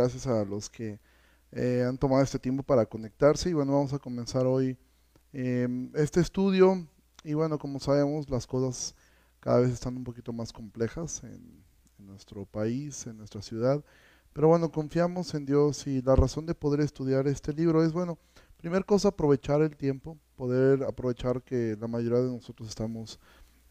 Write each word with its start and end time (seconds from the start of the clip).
gracias 0.00 0.26
a 0.26 0.46
los 0.46 0.70
que 0.70 0.98
eh, 1.52 1.84
han 1.86 1.98
tomado 1.98 2.22
este 2.22 2.38
tiempo 2.38 2.62
para 2.62 2.86
conectarse. 2.86 3.50
Y 3.50 3.52
bueno, 3.52 3.72
vamos 3.72 3.92
a 3.92 3.98
comenzar 3.98 4.46
hoy 4.46 4.78
em, 5.32 5.90
este 5.94 6.20
estudio. 6.20 6.86
Y 7.22 7.34
bueno, 7.34 7.58
como 7.58 7.78
sabemos, 7.78 8.30
las 8.30 8.46
cosas 8.46 8.94
cada 9.40 9.60
vez 9.60 9.70
están 9.70 9.96
un 9.96 10.04
poquito 10.04 10.32
más 10.32 10.52
complejas 10.52 11.22
en, 11.24 11.60
nuestro 11.98 12.46
país, 12.46 13.06
en 13.06 13.18
nuestra 13.18 13.42
ciudad. 13.42 13.84
Pero 14.32 14.48
bueno, 14.48 14.72
confiamos 14.72 15.34
en 15.34 15.44
Dios 15.44 15.86
y 15.86 16.00
la 16.00 16.16
razón 16.16 16.46
de 16.46 16.54
poder 16.54 16.80
estudiar 16.80 17.28
este 17.28 17.52
libro 17.52 17.84
es, 17.84 17.92
bueno, 17.92 18.18
primer 18.56 18.86
cosa, 18.86 19.08
aprovechar 19.08 19.60
el 19.60 19.76
tiempo, 19.76 20.16
poder 20.34 20.82
aprovechar 20.84 21.42
que 21.42 21.76
la 21.78 21.88
mayoría 21.88 22.20
de 22.20 22.30
nosotros 22.30 22.70
estamos 22.70 23.20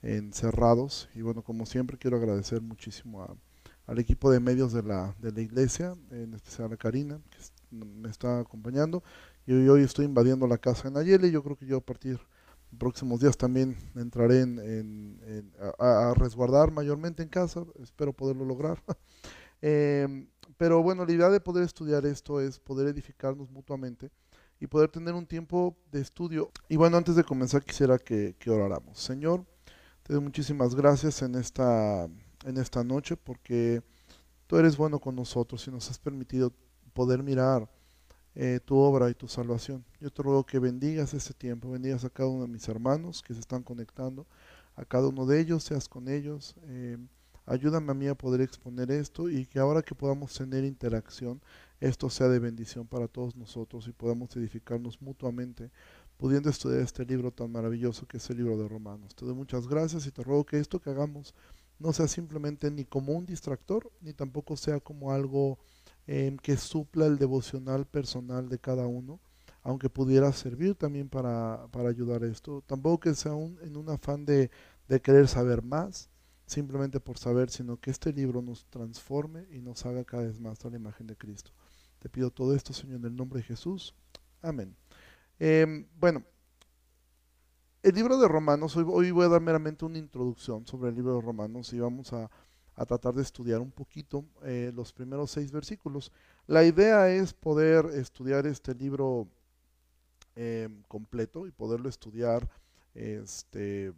encerrados. 0.04 1.10
Y 1.16 1.24
bueno, 1.24 1.42
como 1.42 1.66
siempre, 1.66 1.98
quiero 1.98 2.18
agradecer 2.18 2.62
muchísimo 2.62 3.24
a 3.24 3.36
al 3.90 3.98
equipo 3.98 4.30
de 4.30 4.40
medios 4.40 4.72
de 4.72 4.84
la, 4.84 5.16
de 5.20 5.32
la 5.32 5.42
iglesia, 5.42 5.96
en 6.12 6.36
especial 6.36 6.72
a 6.72 6.78
Karina, 6.78 7.20
que 7.32 7.76
me 7.76 8.08
está 8.08 8.40
acompañando. 8.40 9.04
Y 9.48 9.68
hoy 9.68 9.82
estoy 9.82 10.06
invadiendo 10.06 10.46
la 10.46 10.60
casa 10.60 10.88
en 10.88 10.94
Nayeli. 10.94 11.32
Yo 11.32 11.42
creo 11.44 11.56
que 11.56 11.66
yo 11.66 11.78
a 11.78 11.82
partir 11.82 12.20
de 12.72 12.78
próximos 12.78 13.20
días 13.20 13.36
también 13.36 13.76
entraré 13.96 14.42
en, 14.42 15.52
a, 15.80 16.14
resguardar 16.16 16.72
mayormente 16.72 17.24
en 17.24 17.30
casa. 17.30 17.66
Espero 17.82 18.14
poderlo 18.14 18.46
lograr. 18.46 18.82
Em, 19.62 20.30
pero 20.56 20.82
bueno, 20.82 21.06
la 21.06 21.12
idea 21.12 21.28
de 21.28 21.42
poder 21.42 21.66
estudiar 21.66 22.06
esto 22.06 22.40
es 22.40 22.62
poder 22.62 22.88
edificarnos 22.88 23.52
mutuamente 23.52 24.10
y 24.58 24.68
poder 24.68 24.90
tener 24.90 25.16
un 25.16 25.26
tiempo 25.26 25.76
de 25.92 26.00
estudio. 26.00 26.50
Y 26.70 26.78
bueno, 26.78 26.96
antes 26.96 27.18
de 27.18 27.26
comenzar 27.26 27.62
quisiera 27.66 27.98
que, 27.98 28.38
que 28.40 28.50
oráramos. 28.50 28.98
Señor, 28.98 29.44
te 30.04 30.14
doy 30.14 30.22
muchísimas 30.22 30.76
gracias 30.76 31.22
en 31.24 31.36
esta 31.36 32.08
en 32.46 32.58
esta 32.58 32.84
noche 32.84 33.18
porque 33.18 33.82
tú 34.48 34.58
eres 34.58 34.78
bueno 34.78 35.00
con 35.00 35.16
nosotros 35.16 35.68
y 35.68 35.72
nos 35.72 35.90
has 35.90 36.00
permitido 36.00 36.54
poder 36.94 37.24
mirar 37.24 37.70
eh, 38.36 38.60
tu 38.64 38.78
obra 38.78 39.10
y 39.10 39.14
tu 39.14 39.28
salvación. 39.28 39.84
Yo 40.00 40.12
te 40.12 40.24
ruego 40.24 40.46
que 40.46 40.60
bendigas 40.60 41.14
este 41.14 41.34
tiempo, 41.34 41.72
bendigas 41.72 42.06
a 42.06 42.10
cada 42.10 42.30
uno 42.30 42.44
de 42.44 42.48
mis 42.48 42.68
hermanos 42.68 43.22
que 43.22 43.34
se 43.34 43.40
están 43.40 43.64
conectando, 43.64 44.28
a 44.76 44.86
cada 44.86 45.08
uno 45.08 45.26
de 45.26 45.40
ellos, 45.40 45.64
seas 45.64 45.90
con 45.90 46.08
ellos. 46.08 46.56
Eh, 46.64 46.98
ayúdame 47.46 47.92
a 47.92 47.96
mí 47.96 48.08
a 48.08 48.16
poder 48.16 48.42
exponer 48.42 48.92
esto 48.92 49.30
y 49.30 49.46
que 49.46 49.60
ahora 49.60 49.82
que 49.82 49.96
podamos 49.96 50.34
tener 50.34 50.64
interacción, 50.64 51.42
esto 51.80 52.10
sea 52.10 52.28
de 52.28 52.40
bendición 52.40 52.88
para 52.88 53.08
todos 53.08 53.36
nosotros 53.36 53.88
y 53.88 53.92
podamos 53.92 54.36
edificarnos 54.36 55.02
mutuamente, 55.02 55.72
pudiendo 56.18 56.50
estudiar 56.50 56.82
este 56.82 57.06
libro 57.06 57.32
tan 57.32 57.52
maravilloso 57.52 58.08
que 58.08 58.18
es 58.18 58.30
el 58.30 58.38
libro 58.38 58.58
de 58.58 58.68
Romanos. 58.68 59.16
Te 59.16 59.26
doy 59.26 59.34
muchas 59.34 59.68
gracias 59.68 60.06
y 60.06 60.12
te 60.12 60.24
ruego 60.24 60.46
que 60.46 60.60
esto 60.60 60.80
que 60.80 60.92
hagamos 60.92 61.34
no 61.80 61.94
sea 61.94 62.08
simplemente 62.08 62.70
ni 62.72 62.86
como 62.86 63.14
un 63.14 63.26
distractor, 63.26 63.92
ni 64.02 64.14
tampoco 64.14 64.58
sea 64.58 64.80
como 64.80 65.12
algo 65.12 65.58
em, 66.08 66.38
que 66.38 66.58
supla 66.58 67.06
el 67.06 67.18
devocional 67.18 67.86
personal 67.86 68.50
de 68.50 68.60
cada 68.60 68.86
uno, 68.88 69.20
aunque 69.64 69.90
pudiera 69.90 70.32
servir 70.34 70.76
también 70.76 71.10
para, 71.10 71.68
ayudar 71.88 72.24
a 72.24 72.28
esto. 72.28 72.64
Tampoco 72.68 73.00
que 73.00 73.16
sea 73.16 73.34
un, 73.34 73.58
en 73.62 73.78
un 73.78 73.90
afán 73.90 74.26
de, 74.26 74.52
de 74.88 75.02
querer 75.02 75.28
saber 75.28 75.64
más, 75.64 76.10
simplemente 76.46 77.00
por 77.00 77.18
saber, 77.18 77.50
sino 77.50 77.78
que 77.78 77.92
este 77.92 78.12
libro 78.12 78.42
nos 78.42 78.66
transforme 78.66 79.46
y 79.52 79.60
nos 79.60 79.86
haga 79.86 80.04
cada 80.04 80.24
vez 80.24 80.40
más 80.40 80.64
a 80.66 80.70
la 80.70 80.78
imagen 80.78 81.08
de 81.08 81.16
Cristo. 81.16 81.52
Te 82.00 82.10
pido 82.10 82.32
todo 82.32 82.56
esto, 82.56 82.74
Señor, 82.74 83.00
en 83.00 83.06
el 83.06 83.16
nombre 83.16 83.40
de 83.40 83.46
Jesús. 83.46 83.94
Amén. 84.42 84.76
Em, 85.38 85.86
bueno, 86.00 86.24
el 87.82 87.96
libro 87.96 88.18
de 88.18 88.28
Romanos, 88.28 88.76
hoy, 88.76 89.12
voy 89.12 89.26
a 89.26 89.30
dar 89.30 89.42
meramente 89.42 89.86
una 89.86 89.98
introducción 89.98 90.68
sobre 90.68 90.90
el 90.90 90.96
libro 90.96 91.16
de 91.16 91.22
Romanos 91.22 91.72
y 91.74 91.80
vamos 91.80 92.12
a, 92.14 92.30
tratar 92.88 93.14
de 93.14 93.22
estudiar 93.22 93.60
un 93.60 93.72
poquito 93.72 94.24
eh, 94.44 94.72
los 94.74 94.94
primeros 94.94 95.32
seis 95.32 95.52
versículos. 95.52 96.14
La 96.48 96.64
idea 96.64 97.10
es 97.10 97.34
poder 97.34 97.86
estudiar 97.88 98.48
este 98.48 98.74
libro 98.74 99.28
em, 100.36 100.82
completo 100.88 101.46
y 101.46 101.52
poderlo 101.52 101.90
estudiar 101.90 102.50
este, 102.96 103.92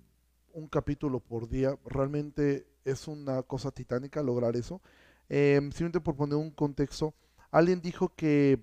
un 0.54 0.68
capítulo 0.68 1.20
por 1.20 1.48
día. 1.48 1.78
Realmente 1.86 2.66
es 2.84 3.08
una 3.08 3.44
cosa 3.44 3.70
titánica 3.70 4.24
lograr 4.24 4.56
eso. 4.56 4.82
Em, 5.30 5.72
simplemente 5.72 6.02
por 6.02 6.16
poner 6.16 6.38
un 6.38 6.50
contexto, 6.50 7.14
alguien 7.52 7.82
dijo 7.82 8.10
que 8.16 8.60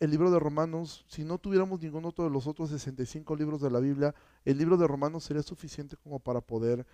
el 0.00 0.10
libro 0.10 0.32
de 0.32 0.40
Romanos, 0.40 1.04
si 1.06 1.24
no 1.24 1.38
tuviéramos 1.38 1.80
ningún 1.80 2.06
otro 2.06 2.24
de 2.24 2.30
los 2.30 2.48
otros 2.48 2.70
65 2.70 3.36
libros 3.36 3.60
de 3.60 3.70
la 3.70 3.78
Biblia, 3.78 4.16
el 4.44 4.58
libro 4.58 4.76
de 4.76 4.86
Romanos 4.86 5.24
sería 5.24 5.42
suficiente 5.42 5.96
como 5.96 6.18
para 6.18 6.40
poder 6.40 6.86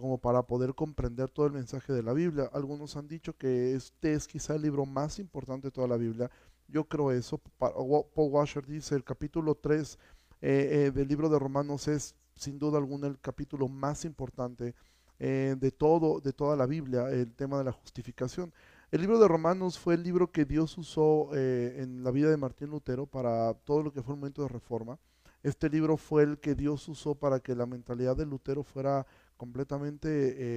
como 0.00 0.18
para 0.18 0.42
poder 0.42 0.74
comprender 0.74 1.30
todo 1.30 1.46
el 1.46 1.52
mensaje 1.52 1.92
de 1.92 2.02
la 2.02 2.12
Biblia. 2.12 2.50
Algunos 2.52 2.96
han 2.96 3.06
dicho 3.06 3.36
que 3.36 3.74
este 3.74 4.14
es 4.14 4.26
quizá 4.26 4.56
el 4.56 4.62
libro 4.62 4.84
más 4.86 5.20
importante 5.20 5.68
de 5.68 5.70
toda 5.70 5.86
la 5.86 5.96
Biblia. 5.96 6.30
Yo 6.66 6.84
creo 6.88 7.12
eso. 7.12 7.38
Paul 7.58 8.04
Washer 8.16 8.66
dice, 8.66 8.96
el 8.96 9.04
capítulo 9.04 9.54
3 9.54 9.98
eh, 10.42 10.86
eh, 10.86 10.90
del 10.90 11.06
libro 11.06 11.28
de 11.28 11.38
Romanos 11.38 11.86
es 11.86 12.16
sin 12.34 12.58
duda 12.58 12.78
alguna 12.78 13.06
el 13.06 13.20
capítulo 13.20 13.68
más 13.68 14.04
importante 14.04 14.74
eh, 15.20 15.54
de, 15.56 15.70
todo, 15.70 16.20
de 16.20 16.32
toda 16.32 16.56
la 16.56 16.66
Biblia, 16.66 17.08
el 17.10 17.32
tema 17.32 17.58
de 17.58 17.64
la 17.64 17.72
justificación. 17.72 18.52
El 18.90 19.00
libro 19.00 19.20
de 19.20 19.28
Romanos 19.28 19.78
fue 19.78 19.94
el 19.94 20.02
libro 20.02 20.32
que 20.32 20.44
Dios 20.44 20.76
usó 20.76 21.34
en 21.34 22.02
la 22.02 22.10
vida 22.10 22.30
de 22.30 22.36
Martín 22.36 22.70
Lutero 22.70 23.06
para 23.06 23.54
todo 23.54 23.82
lo 23.82 23.92
que 23.92 24.02
fue 24.02 24.14
el 24.14 24.20
momento 24.20 24.42
de 24.42 24.48
reforma. 24.48 24.98
Este 25.44 25.68
libro 25.68 25.98
fue 25.98 26.22
el 26.22 26.38
que 26.38 26.54
Dios 26.54 26.88
usó 26.88 27.14
para 27.14 27.38
que 27.38 27.54
la 27.54 27.66
mentalidad 27.66 28.16
de 28.16 28.24
Lutero 28.24 28.64
fuera 28.64 29.06
completamente 29.36 30.08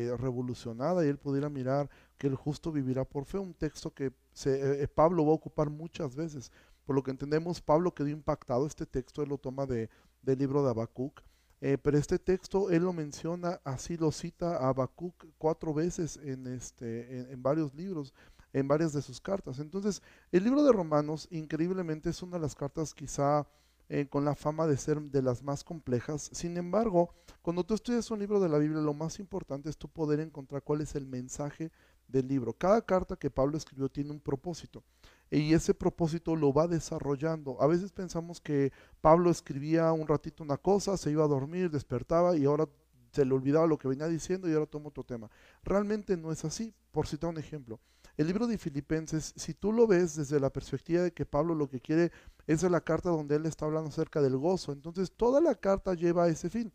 eh, 0.06 0.16
revolucionada 0.16 1.06
y 1.06 1.10
él 1.10 1.18
pudiera 1.18 1.50
mirar 1.50 1.90
que 2.18 2.28
el 2.28 2.36
justo 2.36 2.72
vivirá 2.72 3.04
por 3.04 3.26
fe, 3.26 3.38
un 3.38 3.54
texto 3.54 3.94
que 3.94 4.14
eh, 4.46 4.88
Pablo 4.96 5.26
va 5.26 5.34
a 5.34 5.36
ocupar 5.36 5.70
muchas 5.70 6.16
veces. 6.16 6.54
Por 6.86 6.96
lo 6.96 7.04
que 7.04 7.12
entendemos, 7.12 7.60
Pablo 7.60 7.94
quedó 7.94 8.08
impactado, 8.08 8.66
este 8.66 8.86
texto 8.86 9.22
él 9.22 9.28
lo 9.28 9.38
toma 9.38 9.66
de, 9.66 9.90
del 10.22 10.40
libro 10.40 10.64
de 10.64 10.70
Habacuc, 10.70 11.22
pero 11.60 11.98
este 11.98 12.18
texto 12.18 12.70
él 12.70 12.84
lo 12.84 12.94
menciona, 12.94 13.60
así 13.66 13.98
lo 13.98 14.14
cita 14.14 14.56
a 14.56 14.70
Habacuc 14.70 15.26
cuatro 15.38 15.74
veces 15.74 16.16
en, 16.24 16.48
este, 16.48 17.34
en, 17.34 17.44
varios 17.44 17.74
libros, 17.74 18.14
en 18.54 18.70
varias 18.70 18.94
de 18.94 19.02
sus 19.02 19.20
cartas. 19.20 19.60
Entonces, 19.60 20.02
el 20.32 20.46
libro 20.46 20.64
de 20.64 20.72
Romanos, 20.72 21.28
increíblemente, 21.30 22.10
es 22.10 22.24
una 22.24 22.38
de 22.38 22.44
las 22.44 22.56
cartas 22.56 22.94
quizá 22.94 23.46
eh, 23.90 24.08
con 24.08 24.26
la 24.26 24.36
fama 24.36 24.68
de 24.68 24.78
ser 24.78 25.00
de 25.02 25.22
las 25.22 25.44
más 25.44 25.64
complejas. 25.64 26.30
Sin 26.34 26.58
embargo, 26.58 27.14
cuando 27.42 27.64
tú 27.64 27.74
estudias 27.74 28.12
un 28.12 28.20
libro 28.20 28.40
de 28.40 28.50
la 28.50 28.58
Biblia, 28.58 28.82
lo 28.82 28.94
más 28.94 29.20
importante 29.20 29.70
es 29.70 29.78
tú 29.78 29.88
poder 29.88 30.20
encontrar 30.20 30.64
cuál 30.64 30.82
es 30.82 30.96
el 30.96 31.06
mensaje 31.06 31.72
del 32.08 32.28
libro. 32.28 32.54
Cada 32.54 32.82
carta 32.82 33.16
que 33.16 33.30
Pablo 33.30 33.58
escribió 33.58 33.90
tiene 33.90 34.12
un 34.12 34.20
propósito 34.20 34.84
y 35.30 35.54
ese 35.54 35.74
propósito 35.74 36.36
lo 36.36 36.54
va 36.54 36.68
desarrollando. 36.68 37.62
A 37.62 37.68
veces 37.68 37.92
pensamos 37.92 38.40
que 38.40 38.72
Pablo 39.02 39.30
escribía 39.30 39.92
un 39.92 40.08
ratito 40.08 40.44
una 40.44 40.58
cosa, 40.58 40.98
se 40.98 41.12
iba 41.12 41.24
a 41.24 41.28
dormir, 41.28 41.70
despertaba 41.70 42.38
y 42.38 42.46
ahora 42.46 42.68
se 43.12 43.26
le 43.26 43.34
olvidaba 43.34 43.68
lo 43.68 43.78
que 43.78 43.88
venía 43.88 44.08
diciendo 44.08 44.50
y 44.50 44.54
ahora 44.54 44.66
toma 44.66 44.90
otro 44.90 45.04
tema. 45.04 45.30
Realmente 45.64 46.16
no 46.18 46.32
es 46.32 46.46
así. 46.46 46.74
Por 46.92 47.08
citar 47.08 47.30
un 47.30 47.38
ejemplo, 47.38 47.80
el 48.16 48.26
libro 48.26 48.48
de 48.48 48.58
Filipenses, 48.58 49.34
si 49.36 49.54
tú 49.54 49.72
lo 49.72 49.86
ves 49.86 50.16
desde 50.16 50.40
la 50.40 50.50
perspectiva 50.50 51.04
de 51.04 51.12
que 51.12 51.26
Pablo 51.26 51.54
lo 51.54 51.70
que 51.70 51.80
quiere 51.80 52.12
es 52.48 52.64
la 52.64 52.82
carta 52.82 53.10
donde 53.10 53.36
él 53.36 53.46
está 53.46 53.66
hablando 53.66 53.90
acerca 53.90 54.22
del 54.22 54.38
gozo, 54.38 54.72
entonces 54.72 55.12
toda 55.12 55.42
la 55.42 55.56
carta 55.56 55.94
lleva 55.94 56.24
a 56.24 56.30
ese 56.30 56.50
fin, 56.50 56.72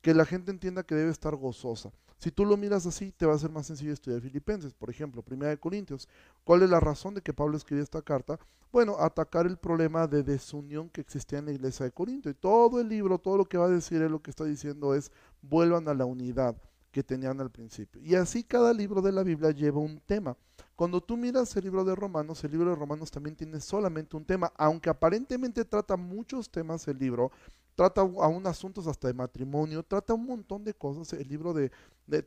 que 0.00 0.14
la 0.14 0.24
gente 0.24 0.50
entienda 0.50 0.84
que 0.84 0.94
debe 0.94 1.10
estar 1.10 1.34
gozosa. 1.34 1.90
Si 2.18 2.32
tú 2.32 2.44
lo 2.44 2.56
miras 2.56 2.84
así, 2.84 3.12
te 3.12 3.26
va 3.26 3.34
a 3.34 3.38
ser 3.38 3.50
más 3.50 3.68
sencillo 3.68 3.92
estudiar 3.92 4.20
Filipenses. 4.20 4.74
Por 4.74 4.90
ejemplo, 4.90 5.22
Primera 5.22 5.50
de 5.50 5.58
Corintios. 5.58 6.08
¿Cuál 6.42 6.62
es 6.62 6.70
la 6.70 6.80
razón 6.80 7.14
de 7.14 7.22
que 7.22 7.32
Pablo 7.32 7.56
escribió 7.56 7.84
esta 7.84 8.02
carta? 8.02 8.40
Bueno, 8.72 8.96
atacar 8.98 9.46
el 9.46 9.56
problema 9.56 10.08
de 10.08 10.24
desunión 10.24 10.90
que 10.90 11.00
existía 11.00 11.38
en 11.38 11.46
la 11.46 11.52
iglesia 11.52 11.86
de 11.86 11.92
Corinto. 11.92 12.28
Y 12.28 12.34
todo 12.34 12.80
el 12.80 12.88
libro, 12.88 13.18
todo 13.18 13.36
lo 13.36 13.44
que 13.44 13.56
va 13.56 13.66
a 13.66 13.70
decir 13.70 14.02
él, 14.02 14.10
lo 14.10 14.20
que 14.20 14.30
está 14.30 14.44
diciendo 14.44 14.96
es, 14.96 15.12
vuelvan 15.42 15.86
a 15.86 15.94
la 15.94 16.06
unidad 16.06 16.56
que 16.90 17.04
tenían 17.04 17.40
al 17.40 17.50
principio. 17.50 18.02
Y 18.02 18.16
así 18.16 18.42
cada 18.42 18.72
libro 18.72 19.00
de 19.00 19.12
la 19.12 19.22
Biblia 19.22 19.52
lleva 19.52 19.78
un 19.78 20.00
tema. 20.00 20.36
Cuando 20.78 21.00
tú 21.00 21.16
miras 21.16 21.56
el 21.56 21.64
libro 21.64 21.84
de 21.84 21.96
Romanos, 21.96 22.44
el 22.44 22.52
libro 22.52 22.70
de 22.70 22.76
Romanos 22.76 23.10
también 23.10 23.34
tiene 23.34 23.60
solamente 23.60 24.16
un 24.16 24.24
tema, 24.24 24.52
aunque 24.56 24.88
aparentemente 24.88 25.64
trata 25.64 25.96
muchos 25.96 26.48
temas 26.48 26.86
el 26.86 27.00
libro, 27.00 27.32
trata 27.74 28.02
aún 28.02 28.46
asuntos 28.46 28.86
hasta 28.86 29.08
de 29.08 29.14
matrimonio, 29.14 29.82
trata 29.82 30.14
un 30.14 30.24
montón 30.24 30.62
de 30.62 30.74
cosas, 30.74 31.12
el 31.14 31.26
libro 31.26 31.52
de, 31.52 31.72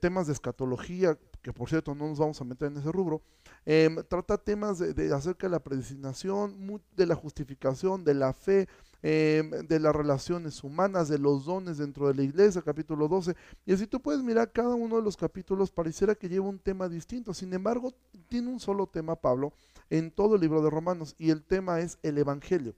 temas 0.01 0.27
de 0.27 0.33
escatología, 0.33 1.17
que 1.41 1.53
por 1.53 1.69
cierto 1.69 1.95
no 1.95 2.09
nos 2.09 2.19
vamos 2.19 2.41
a 2.41 2.43
meter 2.43 2.67
en 2.67 2.75
ese 2.75 2.91
rubro, 2.91 3.21
em, 3.65 3.95
trata 4.09 4.37
temas 4.37 4.79
de, 4.79 5.13
acerca 5.13 5.47
de 5.47 5.51
la 5.51 5.63
predestinación, 5.63 6.81
de 6.97 7.05
la 7.05 7.15
justificación, 7.15 8.03
de 8.03 8.15
la 8.15 8.33
fe, 8.33 8.67
em, 9.01 9.49
de 9.49 9.79
las 9.79 9.95
relaciones 9.95 10.63
humanas, 10.63 11.07
de 11.07 11.17
los 11.17 11.45
dones 11.45 11.77
dentro 11.77 12.07
de 12.07 12.15
la 12.15 12.23
iglesia, 12.23 12.61
capítulo 12.61 13.07
12, 13.07 13.35
y 13.65 13.73
así 13.73 13.87
tú 13.87 14.01
puedes 14.01 14.23
mirar 14.23 14.51
cada 14.51 14.75
uno 14.75 14.97
de 14.97 15.01
los 15.01 15.17
capítulos, 15.17 15.71
pareciera 15.71 16.15
que 16.15 16.29
lleva 16.29 16.47
un 16.47 16.59
tema 16.59 16.87
distinto, 16.89 17.33
sin 17.33 17.53
embargo, 17.53 17.93
tiene 18.27 18.49
un 18.49 18.59
solo 18.59 18.87
tema, 18.87 19.15
Pablo, 19.15 19.53
en 19.89 20.11
todo 20.11 20.35
el 20.35 20.41
libro 20.41 20.61
de 20.61 20.69
Romanos, 20.69 21.15
y 21.17 21.29
el 21.29 21.43
tema 21.43 21.79
es 21.79 21.97
el 22.03 22.17
Evangelio. 22.17 22.75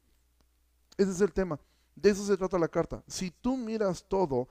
Ese 0.98 1.12
es 1.12 1.22
el 1.22 1.34
tema. 1.34 1.60
De 1.96 2.10
eso 2.10 2.26
se 2.26 2.38
trata 2.38 2.58
la 2.58 2.68
carta. 2.68 3.04
Si 3.08 3.32
tú 3.32 3.58
miras 3.58 4.04
todo 4.08 4.48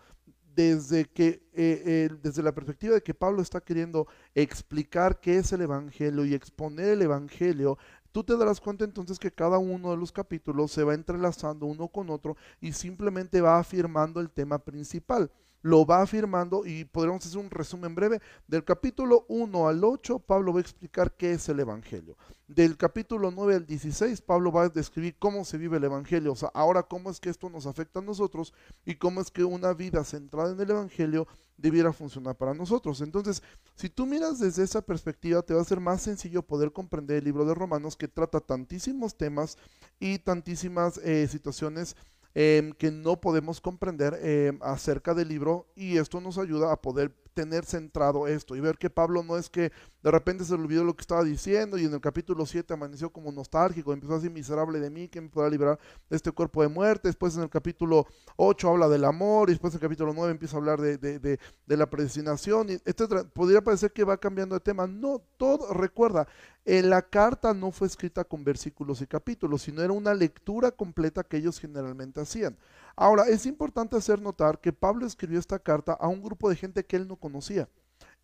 desde 0.54 1.06
que 1.06 1.42
eh, 1.54 2.10
desde 2.22 2.42
la 2.42 2.52
perspectiva 2.52 2.94
de 2.94 3.02
que 3.02 3.14
Pablo 3.14 3.40
está 3.42 3.60
queriendo 3.60 4.06
explicar 4.34 5.18
qué 5.18 5.38
es 5.38 5.52
el 5.52 5.62
evangelio 5.62 6.24
y 6.24 6.34
exponer 6.34 6.88
el 6.90 7.02
evangelio, 7.02 7.78
tú 8.12 8.22
te 8.22 8.36
darás 8.36 8.60
cuenta 8.60 8.84
entonces 8.84 9.18
que 9.18 9.32
cada 9.32 9.58
uno 9.58 9.90
de 9.90 9.96
los 9.96 10.12
capítulos 10.12 10.70
se 10.70 10.84
va 10.84 10.94
entrelazando 10.94 11.66
uno 11.66 11.88
con 11.88 12.10
otro 12.10 12.36
y 12.60 12.72
simplemente 12.72 13.40
va 13.40 13.58
afirmando 13.58 14.20
el 14.20 14.30
tema 14.30 14.58
principal 14.58 15.30
lo 15.62 15.86
va 15.86 16.02
afirmando 16.02 16.66
y 16.66 16.84
podríamos 16.84 17.24
hacer 17.24 17.38
un 17.38 17.50
resumen 17.50 17.94
breve. 17.94 18.20
Del 18.46 18.64
capítulo 18.64 19.24
1 19.28 19.68
al 19.68 19.82
8, 19.82 20.18
Pablo 20.18 20.52
va 20.52 20.58
a 20.58 20.62
explicar 20.62 21.12
qué 21.16 21.32
es 21.32 21.48
el 21.48 21.60
Evangelio. 21.60 22.16
Del 22.48 22.76
capítulo 22.76 23.30
9 23.30 23.54
al 23.54 23.66
16, 23.66 24.20
Pablo 24.20 24.52
va 24.52 24.64
a 24.64 24.68
describir 24.68 25.16
cómo 25.18 25.44
se 25.44 25.56
vive 25.56 25.78
el 25.78 25.84
Evangelio, 25.84 26.32
o 26.32 26.36
sea, 26.36 26.50
ahora 26.52 26.82
cómo 26.82 27.10
es 27.10 27.18
que 27.18 27.30
esto 27.30 27.48
nos 27.48 27.66
afecta 27.66 28.00
a 28.00 28.02
nosotros 28.02 28.52
y 28.84 28.96
cómo 28.96 29.22
es 29.22 29.30
que 29.30 29.44
una 29.44 29.72
vida 29.72 30.04
centrada 30.04 30.52
en 30.52 30.60
el 30.60 30.70
Evangelio 30.70 31.26
debiera 31.56 31.92
funcionar 31.92 32.36
para 32.36 32.52
nosotros. 32.52 33.00
Entonces, 33.00 33.42
si 33.74 33.88
tú 33.88 34.04
miras 34.04 34.38
desde 34.38 34.64
esa 34.64 34.82
perspectiva, 34.82 35.40
te 35.42 35.54
va 35.54 35.62
a 35.62 35.64
ser 35.64 35.80
más 35.80 36.02
sencillo 36.02 36.42
poder 36.42 36.72
comprender 36.72 37.18
el 37.18 37.24
libro 37.24 37.46
de 37.46 37.54
Romanos 37.54 37.96
que 37.96 38.08
trata 38.08 38.40
tantísimos 38.40 39.16
temas 39.16 39.56
y 39.98 40.18
tantísimas 40.18 40.98
eh, 40.98 41.28
situaciones 41.28 41.96
Em, 42.34 42.72
que 42.72 42.90
no 42.90 43.20
podemos 43.20 43.60
comprender 43.60 44.18
em, 44.22 44.58
acerca 44.62 45.12
del 45.12 45.28
libro 45.28 45.66
y 45.76 45.98
esto 45.98 46.18
nos 46.18 46.38
ayuda 46.38 46.72
a 46.72 46.80
poder 46.80 47.12
tener 47.34 47.64
centrado 47.64 48.26
esto 48.26 48.56
y 48.56 48.60
ver 48.60 48.78
que 48.78 48.90
Pablo 48.90 49.22
no 49.22 49.36
es 49.36 49.48
que 49.48 49.72
de 50.02 50.10
repente 50.10 50.44
se 50.44 50.56
le 50.56 50.62
olvidó 50.62 50.84
lo 50.84 50.94
que 50.94 51.02
estaba 51.02 51.22
diciendo 51.22 51.78
y 51.78 51.84
en 51.84 51.94
el 51.94 52.00
capítulo 52.00 52.44
7 52.44 52.74
amaneció 52.74 53.10
como 53.10 53.30
nostálgico, 53.30 53.92
empezó 53.92 54.14
así 54.14 54.28
miserable 54.28 54.80
de 54.80 54.90
mí, 54.90 55.08
que 55.08 55.20
me 55.20 55.28
podrá 55.28 55.48
librar 55.48 55.78
de 56.10 56.16
este 56.16 56.32
cuerpo 56.32 56.62
de 56.62 56.68
muerte, 56.68 57.08
después 57.08 57.36
en 57.36 57.42
el 57.42 57.50
capítulo 57.50 58.06
8 58.36 58.68
habla 58.68 58.88
del 58.88 59.04
amor 59.04 59.48
y 59.48 59.52
después 59.52 59.72
en 59.72 59.78
el 59.78 59.82
capítulo 59.82 60.12
9 60.12 60.32
empieza 60.32 60.56
a 60.56 60.58
hablar 60.58 60.80
de, 60.80 60.98
de, 60.98 61.18
de, 61.18 61.38
de 61.66 61.76
la 61.76 61.88
predestinación, 61.88 62.70
etcétera. 62.70 63.24
Podría 63.24 63.62
parecer 63.62 63.92
que 63.92 64.04
va 64.04 64.16
cambiando 64.16 64.54
de 64.54 64.60
tema, 64.60 64.86
no, 64.86 65.22
todo, 65.36 65.72
recuerda, 65.72 66.26
en 66.64 66.90
la 66.90 67.02
carta 67.02 67.54
no 67.54 67.72
fue 67.72 67.86
escrita 67.86 68.24
con 68.24 68.44
versículos 68.44 69.00
y 69.00 69.06
capítulos, 69.06 69.62
sino 69.62 69.82
era 69.82 69.92
una 69.92 70.14
lectura 70.14 70.70
completa 70.70 71.24
que 71.24 71.36
ellos 71.36 71.58
generalmente 71.58 72.20
hacían. 72.20 72.56
Ahora, 72.96 73.24
es 73.28 73.46
importante 73.46 73.96
hacer 73.96 74.20
notar 74.20 74.60
que 74.60 74.72
Pablo 74.72 75.06
escribió 75.06 75.38
esta 75.38 75.58
carta 75.58 75.92
a 75.92 76.08
un 76.08 76.22
grupo 76.22 76.48
de 76.48 76.56
gente 76.56 76.84
que 76.84 76.96
él 76.96 77.08
no 77.08 77.16
conocía. 77.16 77.68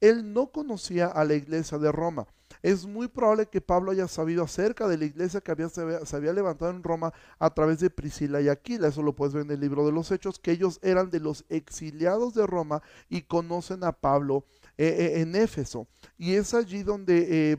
Él 0.01 0.33
no 0.33 0.51
conocía 0.53 1.07
a 1.07 1.25
la 1.25 1.35
iglesia 1.35 1.79
de 1.79 1.91
Roma. 1.91 2.27
Es 2.63 2.87
muy 2.87 3.09
probable 3.09 3.47
que 3.47 3.61
Pablo 3.61 3.93
haya 3.93 4.09
sabido 4.09 4.43
acerca 4.43 4.89
de 4.89 4.99
la 4.99 5.05
iglesia 5.05 5.41
que 5.41 5.51
había, 5.51 5.69
se, 5.69 6.17
había, 6.17 6.33
levantado 6.33 6.71
en 6.71 6.83
Roma 6.83 7.13
a 7.39 7.51
través 7.51 7.79
de 7.81 7.91
Priscila 7.91 8.41
y 8.41 8.49
Aquila. 8.49 8.89
Eso 8.89 9.03
lo 9.03 9.15
puedes 9.15 9.35
ver 9.35 9.45
en 9.45 9.51
el 9.51 9.61
libro 9.61 9.87
de 9.87 9.93
los 9.93 10.11
Hechos, 10.11 10.39
que 10.39 10.53
ellos 10.53 10.79
eran 10.83 11.11
de 11.11 11.21
los 11.21 11.45
exiliados 11.49 12.35
de 12.35 12.47
Roma 12.47 12.83
y 13.09 13.23
conocen 13.23 13.85
a 13.85 13.93
Pablo 13.93 14.45
eh, 14.81 14.87
eh, 14.87 15.21
en 15.23 15.35
Éfeso. 15.35 15.89
Y 16.17 16.35
es 16.35 16.55
allí 16.55 16.85
donde 16.85 17.53
eh, 17.53 17.57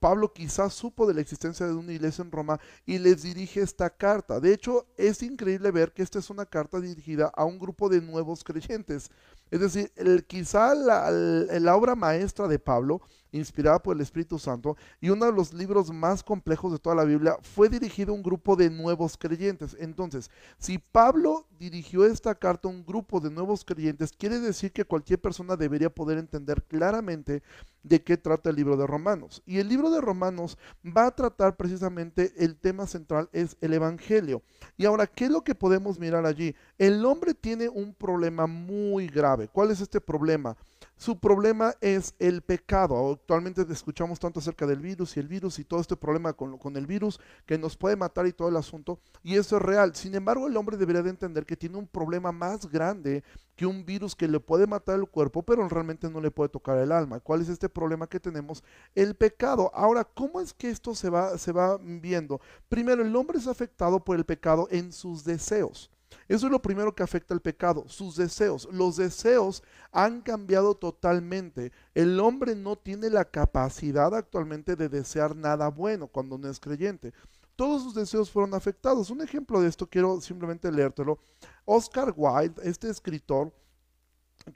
Pablo 0.00 0.32
quizás 0.32 0.72
supo 0.72 1.06
de 1.06 1.12
la 1.12 1.20
existencia 1.20 1.66
de 1.66 1.74
una 1.74 1.92
iglesia 1.92 2.24
en 2.24 2.32
Roma 2.32 2.58
y 2.86 2.98
les 2.98 3.22
dirige 3.22 3.60
esta 3.60 3.90
carta. 3.90 4.40
De 4.40 4.54
hecho, 4.54 4.86
es 4.96 5.22
increíble 5.22 5.70
ver 5.70 5.92
que 5.92 6.02
esta 6.02 6.18
es 6.18 6.30
una 6.30 6.46
carta 6.46 6.80
dirigida 6.80 7.30
a 7.36 7.44
un 7.44 7.58
grupo 7.58 7.90
de 7.90 8.00
nuevos 8.00 8.42
creyentes. 8.42 9.10
Es 9.50 9.60
decir, 9.60 9.92
el, 9.96 10.24
quizá 10.24 10.74
la, 10.74 11.10
la, 11.10 11.76
obra 11.76 11.94
maestra 11.94 12.48
de 12.48 12.58
Pablo, 12.58 13.02
inspirada 13.38 13.82
por 13.82 13.96
el 13.96 14.02
Espíritu 14.02 14.38
Santo, 14.38 14.76
y 15.00 15.10
uno 15.10 15.26
de 15.26 15.32
los 15.32 15.52
libros 15.52 15.92
más 15.92 16.22
complejos 16.22 16.72
de 16.72 16.78
toda 16.78 16.96
la 16.96 17.04
Biblia, 17.04 17.36
fue 17.42 17.68
dirigido 17.68 18.12
a 18.12 18.16
un 18.16 18.22
grupo 18.22 18.56
de 18.56 18.70
nuevos 18.70 19.16
creyentes. 19.16 19.76
Entonces, 19.78 20.30
si 20.58 20.78
Pablo 20.78 21.46
dirigió 21.58 22.04
esta 22.06 22.34
carta 22.34 22.68
a 22.68 22.70
un 22.70 22.84
grupo 22.84 23.20
de 23.20 23.30
nuevos 23.30 23.64
creyentes, 23.64 24.12
quiere 24.12 24.38
decir 24.38 24.72
que 24.72 24.84
cualquier 24.84 25.20
persona 25.20 25.56
debería 25.56 25.90
poder 25.90 26.18
entender 26.18 26.62
claramente 26.64 27.42
de 27.82 28.02
qué 28.02 28.16
trata 28.16 28.50
el 28.50 28.56
libro 28.56 28.76
de 28.76 28.86
Romanos. 28.86 29.42
Y 29.46 29.58
el 29.58 29.68
libro 29.68 29.90
de 29.90 30.00
Romanos 30.00 30.58
va 30.84 31.06
a 31.06 31.14
tratar 31.14 31.56
precisamente 31.56 32.32
el 32.36 32.56
tema 32.56 32.86
central 32.86 33.28
es 33.32 33.56
el 33.60 33.74
Evangelio. 33.74 34.42
Y 34.76 34.86
ahora, 34.86 35.06
¿qué 35.06 35.26
es 35.26 35.30
lo 35.30 35.44
que 35.44 35.54
podemos 35.54 35.98
mirar 35.98 36.24
allí? 36.26 36.54
El 36.78 37.04
hombre 37.04 37.34
tiene 37.34 37.68
un 37.68 37.94
problema 37.94 38.46
muy 38.46 39.06
grave. 39.06 39.48
¿Cuál 39.48 39.70
es 39.70 39.80
este 39.80 40.00
problema? 40.00 40.56
Su 41.04 41.18
problema 41.18 41.74
es 41.82 42.14
el 42.18 42.40
pecado. 42.40 43.12
Actualmente 43.12 43.66
escuchamos 43.68 44.18
tanto 44.18 44.40
acerca 44.40 44.66
del 44.66 44.80
virus 44.80 45.14
y 45.14 45.20
el 45.20 45.28
virus 45.28 45.58
y 45.58 45.64
todo 45.64 45.82
este 45.82 45.96
problema 45.96 46.32
con, 46.32 46.56
con, 46.56 46.78
el 46.78 46.86
virus 46.86 47.20
que 47.44 47.58
nos 47.58 47.76
puede 47.76 47.94
matar 47.94 48.26
y 48.26 48.32
todo 48.32 48.48
el 48.48 48.56
asunto. 48.56 48.98
Y 49.22 49.34
eso 49.34 49.58
es 49.58 49.62
real. 49.62 49.94
Sin 49.94 50.14
embargo, 50.14 50.46
el 50.46 50.56
hombre 50.56 50.78
debería 50.78 51.02
de 51.02 51.10
entender 51.10 51.44
que 51.44 51.58
tiene 51.58 51.76
un 51.76 51.86
problema 51.86 52.32
más 52.32 52.70
grande 52.70 53.22
que 53.54 53.66
un 53.66 53.84
virus 53.84 54.16
que 54.16 54.26
le 54.26 54.40
puede 54.40 54.66
matar 54.66 54.98
el 54.98 55.06
cuerpo, 55.06 55.42
pero 55.42 55.68
realmente 55.68 56.08
no 56.08 56.22
le 56.22 56.30
puede 56.30 56.48
tocar 56.48 56.78
el 56.78 56.90
alma. 56.90 57.20
¿Cuál 57.20 57.42
es 57.42 57.50
este 57.50 57.68
problema 57.68 58.06
que 58.06 58.18
tenemos? 58.18 58.64
El 58.94 59.14
pecado. 59.14 59.70
Ahora, 59.74 60.04
¿cómo 60.04 60.40
es 60.40 60.54
que 60.54 60.70
esto 60.70 60.94
se 60.94 61.10
va, 61.10 61.36
se 61.36 61.52
va 61.52 61.76
viendo? 61.76 62.40
Primero, 62.70 63.02
el 63.02 63.14
hombre 63.14 63.36
es 63.36 63.46
afectado 63.46 64.02
por 64.02 64.16
el 64.16 64.24
pecado 64.24 64.68
en 64.70 64.90
sus 64.90 65.22
deseos. 65.22 65.90
Eso 66.28 66.46
es 66.46 66.52
lo 66.52 66.62
primero 66.62 66.94
que 66.94 67.02
afecta 67.02 67.34
al 67.34 67.40
pecado, 67.40 67.84
sus 67.88 68.16
deseos. 68.16 68.68
Los 68.72 68.96
deseos 68.96 69.62
han 69.92 70.20
cambiado 70.20 70.74
totalmente. 70.74 71.72
El 71.94 72.18
hombre 72.20 72.54
no 72.54 72.76
tiene 72.76 73.10
la 73.10 73.24
capacidad 73.24 74.14
actualmente 74.14 74.76
de 74.76 74.88
desear 74.88 75.36
nada 75.36 75.68
bueno 75.68 76.06
cuando 76.08 76.38
no 76.38 76.48
es 76.48 76.60
creyente. 76.60 77.12
Todos 77.56 77.82
sus 77.82 77.94
deseos 77.94 78.30
fueron 78.30 78.54
afectados. 78.54 79.10
Un 79.10 79.20
ejemplo 79.20 79.60
de 79.60 79.68
esto 79.68 79.88
quiero 79.88 80.20
simplemente 80.20 80.70
leértelo. 80.72 81.18
Oscar 81.64 82.12
Wilde, 82.16 82.60
este 82.64 82.90
escritor, 82.90 83.52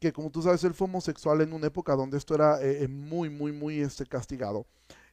que 0.00 0.12
como 0.12 0.30
tú 0.30 0.42
sabes, 0.42 0.64
él 0.64 0.74
fue 0.74 0.86
homosexual 0.86 1.40
en 1.40 1.52
una 1.52 1.68
época 1.68 1.94
donde 1.94 2.18
esto 2.18 2.34
era 2.34 2.60
eh, 2.60 2.84
eh, 2.84 2.88
muy, 2.88 3.30
muy, 3.30 3.52
muy 3.52 3.80
este, 3.80 4.04
castigado. 4.04 4.66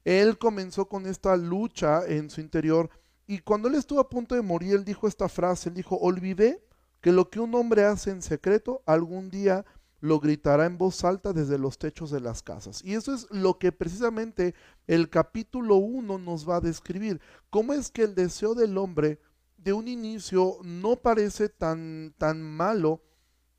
Él 0.03 0.37
comenzó 0.37 0.87
con 0.87 1.05
esta 1.07 1.35
lucha 1.35 2.05
en 2.05 2.29
su 2.29 2.41
interior 2.41 2.89
y 3.27 3.39
cuando 3.39 3.67
él 3.67 3.75
estuvo 3.75 3.99
a 3.99 4.09
punto 4.09 4.35
de 4.35 4.41
morir, 4.41 4.73
él 4.73 4.85
dijo 4.85 5.07
esta 5.07 5.29
frase, 5.29 5.69
él 5.69 5.75
dijo, 5.75 5.97
olvidé 5.97 6.63
que 7.01 7.11
lo 7.11 7.29
que 7.29 7.39
un 7.39 7.55
hombre 7.55 7.83
hace 7.83 8.11
en 8.11 8.21
secreto 8.21 8.81
algún 8.85 9.29
día 9.29 9.65
lo 9.99 10.19
gritará 10.19 10.65
en 10.65 10.77
voz 10.77 11.03
alta 11.03 11.33
desde 11.33 11.57
los 11.57 11.79
techos 11.79 12.11
de 12.11 12.19
las 12.19 12.43
casas. 12.43 12.83
Y 12.83 12.93
eso 12.93 13.13
es 13.13 13.27
lo 13.31 13.57
que 13.57 13.71
precisamente 13.71 14.53
el 14.85 15.09
capítulo 15.09 15.77
1 15.77 16.19
nos 16.19 16.47
va 16.47 16.57
a 16.57 16.61
describir. 16.61 17.19
¿Cómo 17.49 17.73
es 17.73 17.89
que 17.89 18.03
el 18.03 18.13
deseo 18.13 18.53
del 18.53 18.77
hombre 18.77 19.19
de 19.57 19.73
un 19.73 19.87
inicio 19.87 20.59
no 20.63 20.95
parece 20.95 21.49
tan, 21.49 22.13
tan 22.19 22.41
malo, 22.41 23.01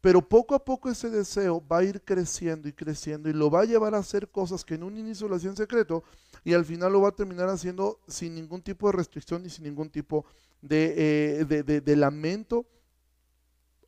pero 0.07 0.23
poco 0.23 0.55
a 0.55 0.65
poco 0.65 0.89
ese 0.89 1.11
deseo 1.11 1.61
va 1.67 1.79
a 1.79 1.83
ir 1.83 2.01
creciendo 2.01 2.69
y 2.69 2.73
creciendo 2.73 3.29
y 3.29 3.33
lo 3.33 3.51
va 3.51 3.63
a 3.63 3.65
llevar 3.65 3.93
a 3.97 3.99
hacer 3.99 4.29
cosas 4.29 4.65
que 4.65 4.75
en 4.75 4.85
un 4.85 4.97
inicio 4.97 5.27
lo 5.27 5.35
hacía 5.35 5.51
en 5.51 5.57
secreto 5.57 6.05
y 6.45 6.55
al 6.55 6.65
final 6.65 6.93
lo 6.93 7.01
va 7.01 7.09
a 7.09 7.17
terminar 7.17 7.49
haciendo 7.49 7.99
sin 8.07 8.37
ningún 8.37 8.63
tipo 8.63 8.87
de 8.87 8.93
restricción 8.93 9.45
y 9.45 9.51
sin 9.51 9.65
ningún 9.65 9.91
tipo 9.91 10.25
de, 10.63 11.41
eh, 11.41 11.45
de, 11.45 11.97
lamento 11.97 12.67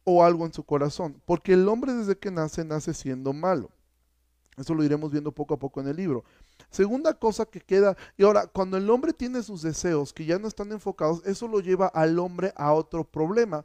o 0.03 0.25
algo 0.25 0.45
en 0.45 0.53
su 0.53 0.65
corazón. 0.65 1.23
Porque 1.25 1.53
el 1.53 1.69
hombre 1.69 1.93
desde 1.93 2.19
que 2.19 2.33
nace 2.33 2.65
nace 2.65 2.95
siendo 2.95 3.33
malo. 3.33 3.71
Eso 4.57 4.75
lo 4.75 4.83
iremos 4.83 5.13
viendo 5.13 5.31
poco 5.31 5.55
a 5.55 5.59
poco 5.61 5.81
en 5.81 5.87
el 5.87 5.95
libro. 5.95 6.25
Segunda 6.69 7.15
cosa 7.15 7.47
que 7.47 7.61
queda, 7.61 7.97
y 8.17 8.25
ahora, 8.25 8.49
cuando 8.49 8.77
el 8.77 8.91
hombre 8.91 9.13
tiene 9.13 9.41
sus 9.45 9.63
deseos 9.63 10.13
que 10.13 10.27
ya 10.27 10.41
no 10.41 10.49
están 10.49 10.73
enfocados, 10.73 11.25
eso 11.25 11.47
lo 11.47 11.61
lleva 11.61 11.87
al 11.87 12.19
hombre 12.19 12.53
a 12.57 12.73
otro 12.73 13.05
problema. 13.05 13.65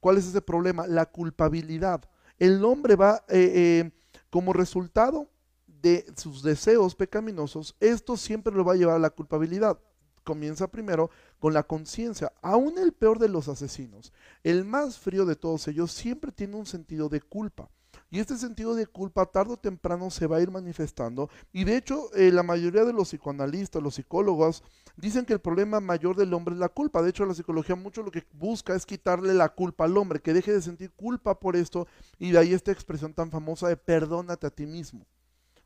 ¿Cuál 0.00 0.16
es 0.16 0.26
ese 0.26 0.40
problema? 0.40 0.86
La 0.86 1.06
culpabilidad. 1.06 2.02
El 2.38 2.64
hombre 2.64 2.96
va, 2.96 3.22
eh, 3.28 3.52
eh, 3.84 3.90
como 4.30 4.52
resultado 4.52 5.28
de 5.66 6.06
sus 6.16 6.42
deseos 6.42 6.94
pecaminosos, 6.94 7.76
esto 7.80 8.16
siempre 8.16 8.54
lo 8.54 8.64
va 8.64 8.72
a 8.72 8.76
llevar 8.76 8.96
a 8.96 9.00
la 9.00 9.10
culpabilidad. 9.10 9.78
Comienza 10.24 10.70
primero 10.70 11.10
con 11.38 11.52
la 11.52 11.62
conciencia. 11.62 12.32
Aún 12.42 12.78
el 12.78 12.92
peor 12.92 13.18
de 13.18 13.28
los 13.28 13.48
asesinos, 13.48 14.12
el 14.42 14.64
más 14.64 14.98
frío 14.98 15.24
de 15.24 15.36
todos 15.36 15.68
ellos, 15.68 15.92
siempre 15.92 16.32
tiene 16.32 16.56
un 16.56 16.66
sentido 16.66 17.08
de 17.08 17.20
culpa. 17.20 17.70
Y 18.10 18.18
este 18.18 18.36
sentido 18.36 18.74
de 18.74 18.86
culpa 18.86 19.24
tarde 19.26 19.52
o 19.52 19.56
temprano 19.56 20.10
se 20.10 20.26
va 20.26 20.38
a 20.38 20.40
ir 20.40 20.50
manifestando. 20.50 21.30
Y 21.52 21.62
de 21.62 21.76
hecho, 21.76 22.12
eh, 22.14 22.32
la 22.32 22.42
mayoría 22.42 22.84
de 22.84 22.92
los 22.92 23.08
psicoanalistas, 23.08 23.80
los 23.80 23.94
psicólogos, 23.94 24.64
dicen 24.96 25.24
que 25.24 25.32
el 25.32 25.40
problema 25.40 25.78
mayor 25.78 26.16
del 26.16 26.34
hombre 26.34 26.54
es 26.54 26.60
la 26.60 26.68
culpa. 26.68 27.02
De 27.02 27.10
hecho, 27.10 27.24
la 27.24 27.34
psicología 27.34 27.76
mucho 27.76 28.02
lo 28.02 28.10
que 28.10 28.26
busca 28.32 28.74
es 28.74 28.84
quitarle 28.84 29.32
la 29.32 29.48
culpa 29.50 29.84
al 29.84 29.96
hombre, 29.96 30.20
que 30.20 30.32
deje 30.32 30.52
de 30.52 30.60
sentir 30.60 30.90
culpa 30.90 31.38
por 31.38 31.54
esto. 31.54 31.86
Y 32.18 32.32
de 32.32 32.38
ahí 32.38 32.52
esta 32.52 32.72
expresión 32.72 33.14
tan 33.14 33.30
famosa 33.30 33.68
de 33.68 33.76
perdónate 33.76 34.48
a 34.48 34.50
ti 34.50 34.66
mismo. 34.66 35.06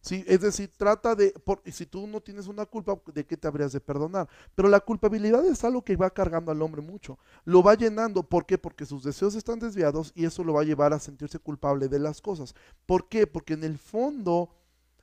¿Sí? 0.05 0.23
Es 0.27 0.43
decir, 0.43 0.71
trata 0.77 1.15
de, 1.15 1.31
por, 1.31 1.63
si 1.65 1.87
tú 1.87 2.07
no 2.07 2.21
tienes 2.21 2.47
una 2.47 2.67
culpa, 2.67 2.95
¿de 3.15 3.25
qué 3.25 3.39
te 3.39 3.49
habrías 3.49 3.73
de 3.73 3.81
perdonar? 3.81 4.29
Pero 4.55 4.69
la 4.69 4.81
culpabilidad 4.81 5.43
es 5.47 5.65
algo 5.65 5.83
que 5.83 5.97
va 5.97 6.11
cargando 6.11 6.53
al 6.53 6.61
hombre 6.61 6.83
mucho. 6.83 7.19
Lo 7.47 7.63
va 7.63 7.75
llenando. 7.75 8.23
¿Por 8.23 8.45
qué? 8.45 8.59
Porque 8.59 8.85
sus 8.85 9.03
deseos 9.03 9.35
están 9.35 9.61
desviados 9.61 10.13
y 10.15 10.27
eso 10.27 10.45
lo 10.45 10.53
va 10.53 10.61
a 10.61 10.65
llevar 10.65 10.93
a 10.93 10.99
sentirse 10.99 11.39
culpable 11.39 11.89
de 11.89 11.99
las 11.99 12.21
cosas. 12.21 12.55
¿Por 12.85 13.09
qué? 13.09 13.27
Porque 13.27 13.55
en 13.55 13.65
el 13.65 13.79
fondo 13.79 14.51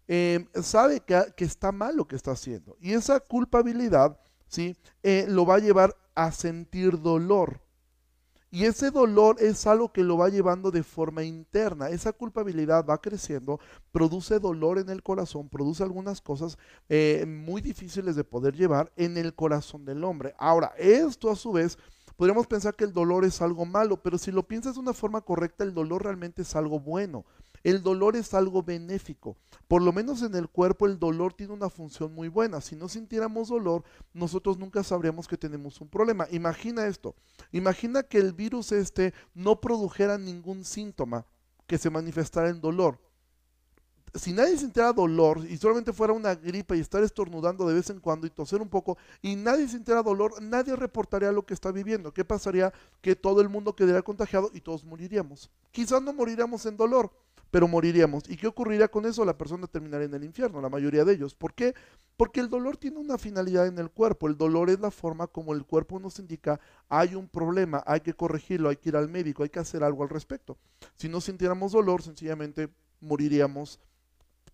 em, 0.07 0.47
sabe 0.61 0.99
que, 0.99 1.19
que, 1.35 1.45
está 1.45 1.71
mal 1.71 1.97
lo 1.97 2.07
que 2.07 2.15
está 2.15 2.33
haciendo. 2.33 2.77
Y 2.79 2.93
esa 2.93 3.19
culpabilidad, 3.21 4.19
¿sí? 4.47 4.77
Eh, 5.01 5.25
lo 5.27 5.47
va 5.47 5.55
a 5.55 5.59
llevar 5.59 5.97
a 6.13 6.31
sentir 6.31 7.01
dolor. 7.01 7.59
Y 8.53 8.65
ese 8.65 8.91
dolor 8.91 9.37
es 9.39 9.65
algo 9.65 9.93
que 9.93 10.03
lo 10.03 10.17
va 10.17 10.27
llevando 10.27 10.71
de 10.71 10.83
forma 10.83 11.23
interna. 11.23 11.87
Esa 11.87 12.11
culpabilidad 12.11 12.85
va 12.85 12.99
creciendo, 12.99 13.61
produce 13.93 14.39
dolor 14.39 14.77
en 14.77 14.89
el 14.89 15.01
corazón, 15.01 15.47
produce 15.47 15.83
algunas 15.83 16.19
cosas 16.19 16.57
eh, 16.89 17.25
muy 17.25 17.61
difíciles 17.61 18.17
de 18.17 18.25
poder 18.25 18.53
llevar 18.53 18.91
en 18.97 19.15
el 19.15 19.33
corazón 19.33 19.85
del 19.85 20.03
hombre. 20.03 20.35
Ahora, 20.37 20.73
esto 20.77 21.31
a 21.31 21.37
su 21.37 21.53
vez, 21.53 21.77
podríamos 22.17 22.45
pensar 22.45 22.75
que 22.75 22.83
el 22.83 22.91
dolor 22.91 23.23
es 23.23 23.41
algo 23.41 23.65
malo, 23.65 24.03
pero 24.03 24.17
si 24.17 24.31
lo 24.31 24.43
piensas 24.43 24.73
de 24.73 24.81
una 24.81 24.93
forma 24.93 25.21
correcta, 25.21 25.63
el 25.63 25.73
dolor 25.73 26.03
realmente 26.03 26.41
es 26.41 26.53
algo 26.53 26.77
bueno. 26.77 27.23
El 27.63 27.83
dolor 27.83 28.15
es 28.15 28.33
algo 28.33 28.63
benéfico. 28.63 29.37
Por 29.67 29.81
lo 29.81 29.93
menos 29.93 30.21
en 30.23 30.35
el 30.35 30.49
cuerpo 30.49 30.85
el 30.85 30.99
dolor 30.99 31.33
tiene 31.33 31.53
una 31.53 31.69
función 31.69 32.13
muy 32.13 32.27
buena. 32.27 32.61
Si 32.61 32.75
no 32.75 32.89
sintiéramos 32.89 33.49
dolor, 33.49 33.83
nosotros 34.13 34.57
nunca 34.57 34.83
sabríamos 34.83 35.27
que 35.27 35.37
tenemos 35.37 35.79
un 35.79 35.89
problema. 35.89 36.27
Imagina 36.31 36.87
esto. 36.87 37.15
Imagina 37.51 38.03
que 38.03 38.17
el 38.17 38.33
virus 38.33 38.71
este 38.71 39.13
no 39.33 39.61
produjera 39.61 40.17
ningún 40.17 40.63
síntoma 40.63 41.25
que 41.67 41.77
se 41.77 41.89
manifestara 41.89 42.49
en 42.49 42.61
dolor. 42.61 42.99
Si 44.13 44.33
nadie 44.33 44.57
sintiera 44.57 44.91
dolor 44.91 45.45
y 45.49 45.55
solamente 45.55 45.93
fuera 45.93 46.11
una 46.11 46.35
gripa 46.35 46.75
y 46.75 46.81
estar 46.81 47.01
estornudando 47.01 47.65
de 47.65 47.75
vez 47.75 47.89
en 47.89 48.01
cuando 48.01 48.27
y 48.27 48.29
toser 48.29 48.61
un 48.61 48.67
poco 48.67 48.97
y 49.21 49.37
nadie 49.37 49.69
sintiera 49.69 50.03
dolor, 50.03 50.41
nadie 50.41 50.75
reportaría 50.75 51.31
lo 51.31 51.45
que 51.45 51.53
está 51.53 51.71
viviendo. 51.71 52.13
¿Qué 52.13 52.25
pasaría? 52.25 52.73
Que 52.99 53.15
todo 53.15 53.39
el 53.39 53.47
mundo 53.47 53.73
quedaría 53.73 54.01
contagiado 54.01 54.51
y 54.53 54.59
todos 54.59 54.83
moriríamos. 54.83 55.49
Quizás 55.71 56.01
no 56.01 56.11
moriríamos 56.11 56.65
en 56.65 56.75
dolor, 56.75 57.09
pero 57.51 57.67
moriríamos. 57.67 58.23
¿Y 58.29 58.37
qué 58.37 58.47
ocurriría 58.47 58.87
con 58.87 59.05
eso? 59.05 59.25
La 59.25 59.37
persona 59.37 59.67
terminaría 59.67 60.07
en 60.07 60.13
el 60.13 60.23
infierno, 60.23 60.61
la 60.61 60.69
mayoría 60.69 61.03
de 61.03 61.13
ellos. 61.13 61.35
¿Por 61.35 61.53
qué? 61.53 61.75
Porque 62.15 62.39
el 62.39 62.49
dolor 62.49 62.77
tiene 62.77 62.97
una 62.97 63.17
finalidad 63.17 63.67
en 63.67 63.77
el 63.77 63.91
cuerpo. 63.91 64.27
El 64.27 64.37
dolor 64.37 64.69
es 64.69 64.79
la 64.79 64.89
forma 64.89 65.27
como 65.27 65.53
el 65.53 65.65
cuerpo 65.65 65.99
nos 65.99 66.17
indica 66.17 66.59
hay 66.87 67.13
un 67.15 67.27
problema, 67.27 67.83
hay 67.85 67.99
que 67.99 68.13
corregirlo, 68.13 68.69
hay 68.69 68.77
que 68.77 68.89
ir 68.89 68.95
al 68.95 69.09
médico, 69.09 69.43
hay 69.43 69.49
que 69.49 69.59
hacer 69.59 69.83
algo 69.83 70.03
al 70.03 70.09
respecto. 70.09 70.57
Si 70.95 71.09
no 71.09 71.19
sintiéramos 71.19 71.73
dolor, 71.73 72.01
sencillamente 72.01 72.69
moriríamos 73.01 73.79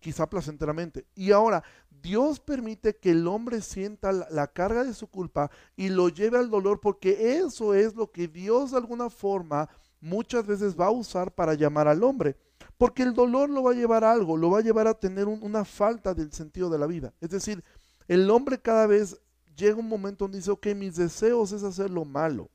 quizá 0.00 0.28
placenteramente. 0.28 1.06
Y 1.14 1.30
ahora, 1.30 1.62
Dios 2.02 2.40
permite 2.40 2.96
que 2.96 3.10
el 3.10 3.26
hombre 3.28 3.60
sienta 3.60 4.12
la, 4.12 4.26
la, 4.30 4.48
carga 4.48 4.84
de 4.84 4.94
su 4.94 5.06
culpa 5.06 5.50
y 5.76 5.88
lo 5.88 6.08
lleve 6.08 6.38
al 6.38 6.50
dolor 6.50 6.80
porque 6.80 7.38
eso 7.38 7.74
es 7.74 7.94
lo 7.94 8.10
que 8.10 8.28
Dios 8.28 8.72
de 8.72 8.76
alguna 8.76 9.10
forma 9.10 9.68
muchas 10.00 10.46
veces 10.46 10.78
va 10.78 10.86
a 10.86 10.90
usar 10.90 11.32
para 11.32 11.54
llamar 11.54 11.88
al 11.88 12.02
hombre. 12.02 12.36
Porque 12.78 13.02
el 13.02 13.12
dolor 13.12 13.50
lo 13.50 13.64
va 13.64 13.72
a 13.72 13.74
llevar 13.74 14.04
a 14.04 14.12
algo, 14.12 14.36
lo 14.36 14.50
va 14.50 14.60
a 14.60 14.62
llevar 14.62 14.86
a 14.86 14.94
tener 14.94 15.26
una 15.26 15.64
falta 15.64 16.14
del 16.14 16.32
sentido 16.32 16.70
de 16.70 16.78
la 16.78 16.86
vida. 16.86 17.12
Es 17.20 17.30
decir, 17.30 17.62
el 18.06 18.30
hombre 18.30 18.58
cada 18.58 18.86
vez 18.86 19.20
llega 19.56 19.76
un 19.76 19.88
momento 19.88 20.24
donde 20.24 20.38
dice, 20.38 20.52
ok, 20.52 20.68
mis 20.76 20.94
deseos 20.94 21.50
es 21.50 21.64
hacer 21.64 21.90
lo 21.90 22.04
malo. 22.04 22.48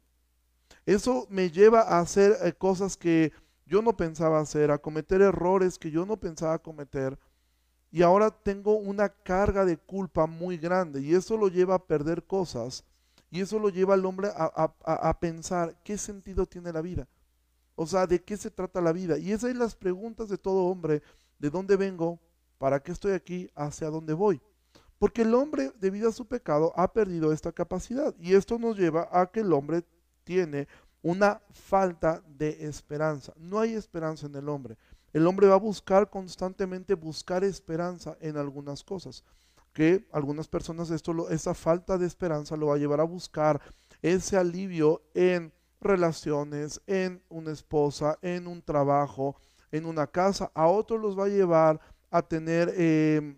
Eso 0.85 1.27
me 1.29 1.51
lleva 1.51 1.81
a 1.81 1.99
hacer 1.99 2.37
eh, 2.41 2.53
cosas 2.53 2.95
que 2.95 3.33
yo 3.65 3.81
no 3.81 3.95
pensaba 3.97 4.39
hacer, 4.39 4.71
a 4.71 4.77
cometer 4.77 5.21
errores 5.21 5.77
que 5.77 5.91
yo 5.91 6.05
no 6.05 6.17
pensaba 6.17 6.57
cometer. 6.59 7.19
Y 7.91 8.01
ahora 8.01 8.31
tengo 8.31 8.75
una 8.75 9.09
carga 9.09 9.65
de 9.65 9.77
culpa 9.77 10.25
muy 10.25 10.57
grande 10.57 11.01
y 11.01 11.13
eso 11.13 11.37
lo 11.37 11.49
lleva 11.49 11.75
a 11.75 11.85
perder 11.85 12.23
cosas 12.23 12.85
y 13.29 13.41
eso 13.41 13.59
lo 13.59 13.69
lleva 13.69 13.93
al 13.93 14.05
hombre 14.05 14.29
a, 14.35 14.73
a 14.83 15.19
pensar 15.19 15.75
qué 15.83 15.97
sentido 15.97 16.45
tiene 16.45 16.71
la 16.71 16.81
vida. 16.81 17.07
O 17.75 17.87
sea, 17.87 18.05
¿de 18.07 18.23
qué 18.23 18.37
se 18.37 18.51
trata 18.51 18.81
la 18.81 18.93
vida? 18.93 19.17
Y 19.17 19.31
esas 19.31 19.51
son 19.51 19.59
las 19.59 19.75
preguntas 19.75 20.29
de 20.29 20.37
todo 20.37 20.65
hombre. 20.65 21.01
¿De 21.39 21.49
dónde 21.49 21.75
vengo? 21.75 22.19
¿Para 22.57 22.79
qué 22.81 22.91
estoy 22.91 23.13
aquí? 23.13 23.49
¿Hacia 23.55 23.89
dónde 23.89 24.13
voy? 24.13 24.41
Porque 24.99 25.23
el 25.23 25.33
hombre, 25.33 25.71
debido 25.79 26.09
a 26.09 26.13
su 26.13 26.25
pecado, 26.25 26.71
ha 26.75 26.93
perdido 26.93 27.33
esta 27.33 27.51
capacidad. 27.51 28.15
Y 28.19 28.35
esto 28.35 28.57
nos 28.57 28.77
lleva 28.77 29.09
a 29.11 29.29
que 29.31 29.41
el 29.41 29.51
hombre 29.51 29.83
tiene 30.23 30.67
una 31.01 31.41
falta 31.51 32.23
de 32.25 32.65
esperanza. 32.65 33.33
No 33.35 33.59
hay 33.59 33.73
esperanza 33.73 34.27
en 34.27 34.35
el 34.35 34.47
hombre. 34.47 34.77
El 35.11 35.27
hombre 35.27 35.47
va 35.47 35.55
a 35.55 35.59
buscar 35.59 36.09
constantemente 36.09 36.95
buscar 36.95 37.43
esperanza 37.43 38.17
en 38.21 38.37
algunas 38.37 38.83
cosas. 38.83 39.23
Que 39.73 40.07
algunas 40.11 40.47
personas 40.47 40.89
esto 40.91 41.29
esa 41.29 41.53
falta 41.53 41.97
de 41.97 42.05
esperanza 42.05 42.55
lo 42.55 42.67
va 42.67 42.75
a 42.75 42.79
llevar 42.79 43.01
a 43.01 43.03
buscar 43.03 43.59
ese 44.01 44.37
alivio 44.37 45.01
en 45.13 45.51
relaciones, 45.83 46.81
en 46.87 47.21
una 47.29 47.51
esposa, 47.51 48.17
en 48.21 48.47
un 48.47 48.61
trabajo, 48.61 49.35
en 49.71 49.85
una 49.85 50.07
casa. 50.07 50.51
A 50.53 50.67
otros 50.67 51.01
los 51.01 51.17
va 51.17 51.25
a 51.25 51.29
llevar 51.29 51.79
a 52.09 52.21
tener 52.21 52.73
em, 52.77 53.37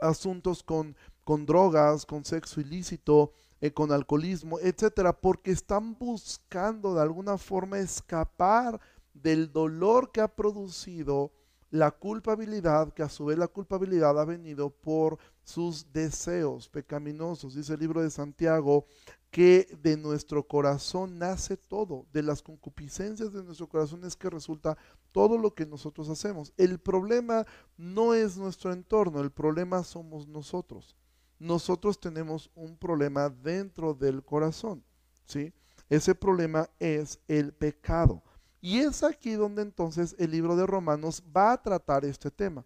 asuntos 0.00 0.62
con, 0.62 0.96
con, 1.24 1.46
drogas, 1.46 2.06
con 2.06 2.24
sexo 2.24 2.60
ilícito, 2.60 3.32
eh, 3.60 3.72
con 3.72 3.92
alcoholismo, 3.92 4.58
etcétera, 4.60 5.12
porque 5.12 5.50
están 5.50 5.98
buscando 5.98 6.94
de 6.94 7.02
alguna 7.02 7.38
forma 7.38 7.78
escapar 7.78 8.80
del 9.12 9.52
dolor 9.52 10.12
que 10.12 10.20
ha 10.20 10.28
producido 10.28 11.32
la 11.70 11.90
culpabilidad, 11.92 12.92
que 12.92 13.02
a 13.02 13.08
su 13.08 13.26
vez 13.26 13.38
la 13.38 13.46
culpabilidad 13.46 14.18
ha 14.18 14.24
venido 14.24 14.70
por 14.70 15.18
sus 15.44 15.92
deseos 15.92 16.68
pecaminosos. 16.68 17.54
Dice 17.54 17.74
el 17.74 17.80
libro 17.80 18.02
de 18.02 18.10
Santiago 18.10 18.86
que 19.30 19.68
de 19.80 19.96
nuestro 19.96 20.46
corazón 20.46 21.18
nace 21.18 21.56
todo, 21.56 22.06
de 22.12 22.22
las 22.22 22.42
concupiscencias 22.42 23.32
de 23.32 23.44
nuestro 23.44 23.68
corazón 23.68 24.04
es 24.04 24.16
que 24.16 24.28
resulta 24.28 24.76
todo 25.12 25.38
lo 25.38 25.54
que 25.54 25.66
nosotros 25.66 26.08
hacemos. 26.08 26.52
El 26.56 26.80
problema 26.80 27.46
no 27.76 28.14
es 28.14 28.36
nuestro 28.36 28.72
entorno, 28.72 29.20
el 29.20 29.30
problema 29.30 29.84
somos 29.84 30.26
nosotros. 30.26 30.96
Nosotros 31.38 32.00
tenemos 32.00 32.50
un 32.54 32.76
problema 32.76 33.30
dentro 33.30 33.94
del 33.94 34.22
corazón, 34.24 34.84
¿sí? 35.24 35.52
Ese 35.88 36.14
problema 36.14 36.68
es 36.78 37.18
el 37.28 37.52
pecado. 37.52 38.22
Y 38.60 38.80
es 38.80 39.02
aquí 39.02 39.32
donde 39.32 39.62
entonces 39.62 40.14
el 40.18 40.32
libro 40.32 40.54
de 40.54 40.66
Romanos 40.66 41.22
va 41.34 41.52
a 41.52 41.62
tratar 41.62 42.04
este 42.04 42.30
tema. 42.30 42.64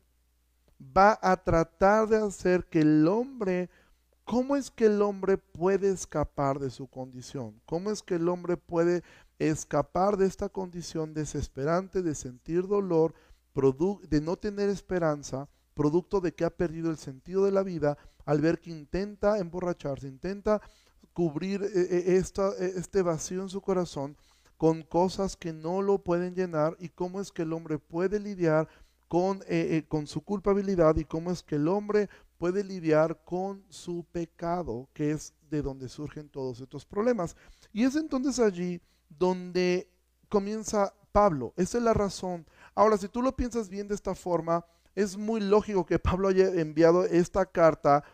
Va 0.81 1.19
a 1.23 1.37
tratar 1.37 2.09
de 2.09 2.17
hacer 2.17 2.65
que 2.67 2.81
el 2.81 3.07
hombre 3.07 3.71
¿Cómo 4.25 4.57
es 4.57 4.71
que 4.71 4.87
el 4.87 5.03
hombre 5.03 5.37
puede 5.37 5.91
escapar 5.91 6.59
de 6.59 6.71
su 6.71 6.87
condición? 6.87 7.61
¿Cómo 7.67 7.91
es 7.91 8.03
que 8.03 8.15
el 8.15 8.29
hombre 8.29 8.57
puede 8.57 9.03
escapar 9.39 10.17
de 10.17 10.27
esta 10.27 10.49
condición 10.49 11.13
desesperante 11.13 12.03
de 12.03 12.15
sentir 12.15 12.67
dolor, 12.67 13.15
de 13.55 14.21
no 14.21 14.37
tener 14.37 14.69
esperanza, 14.71 15.49
producto 15.75 16.21
de 16.21 16.33
que 16.33 16.45
ha 16.45 16.51
perdido 16.51 16.91
el 16.91 16.97
sentido 16.97 17.45
de 17.45 17.53
la 17.53 17.63
vida 17.63 17.99
al 18.25 18.41
ver 18.41 18.61
que 18.61 18.71
intenta 18.71 19.39
emborracharse, 19.39 20.09
intenta 20.09 20.61
cubrir 21.13 21.63
eh, 21.63 21.69
eh, 21.75 22.05
eh, 22.17 22.73
este 22.77 23.03
vacío 23.03 23.43
en 23.43 23.49
su 23.49 23.61
corazón 23.61 24.17
con 24.57 24.83
cosas 24.83 25.37
que 25.37 25.53
no 25.53 25.83
lo 25.83 25.99
pueden 25.99 26.35
llenar 26.35 26.77
y 26.79 26.89
cómo 26.89 27.21
es 27.21 27.31
que 27.31 27.43
el 27.43 27.53
hombre 27.53 27.79
puede 27.79 28.19
lidiar 28.19 28.69
con, 29.09 29.43
con 29.89 30.07
su 30.07 30.23
culpabilidad 30.23 30.97
y 30.97 31.05
cómo 31.05 31.31
es 31.31 31.43
que 31.43 31.57
el 31.57 31.69
hombre 31.69 32.09
puede 32.45 32.63
lidiar 32.63 33.25
con 33.25 33.65
su 33.71 34.05
pecado, 34.13 34.87
que 34.93 35.13
es 35.13 35.33
de 35.49 35.63
donde 35.63 35.89
surgen 35.89 36.29
todos 36.29 36.61
estos 36.61 36.85
problemas. 36.85 37.35
Y 37.73 37.85
es 37.85 37.97
entonces 37.97 38.39
allí 38.39 38.83
donde 39.09 39.91
comienza 40.29 40.93
Pablo. 41.11 41.55
Esa 41.57 41.79
es 41.79 41.85
la 41.85 41.95
razón. 41.95 42.45
Ahora, 42.75 42.99
si 42.99 43.09
tú 43.09 43.23
lo 43.23 43.35
piensas 43.35 43.71
bien 43.71 43.89
de 43.89 43.95
esta 43.95 44.15
forma, 44.15 44.63
es 44.95 45.17
muy 45.17 45.41
lógico 45.41 45.87
que 45.87 45.99
Pablo 45.99 46.29
haya 46.29 46.49
enviado 46.49 47.07
esta 47.07 47.47
carta 47.47 48.05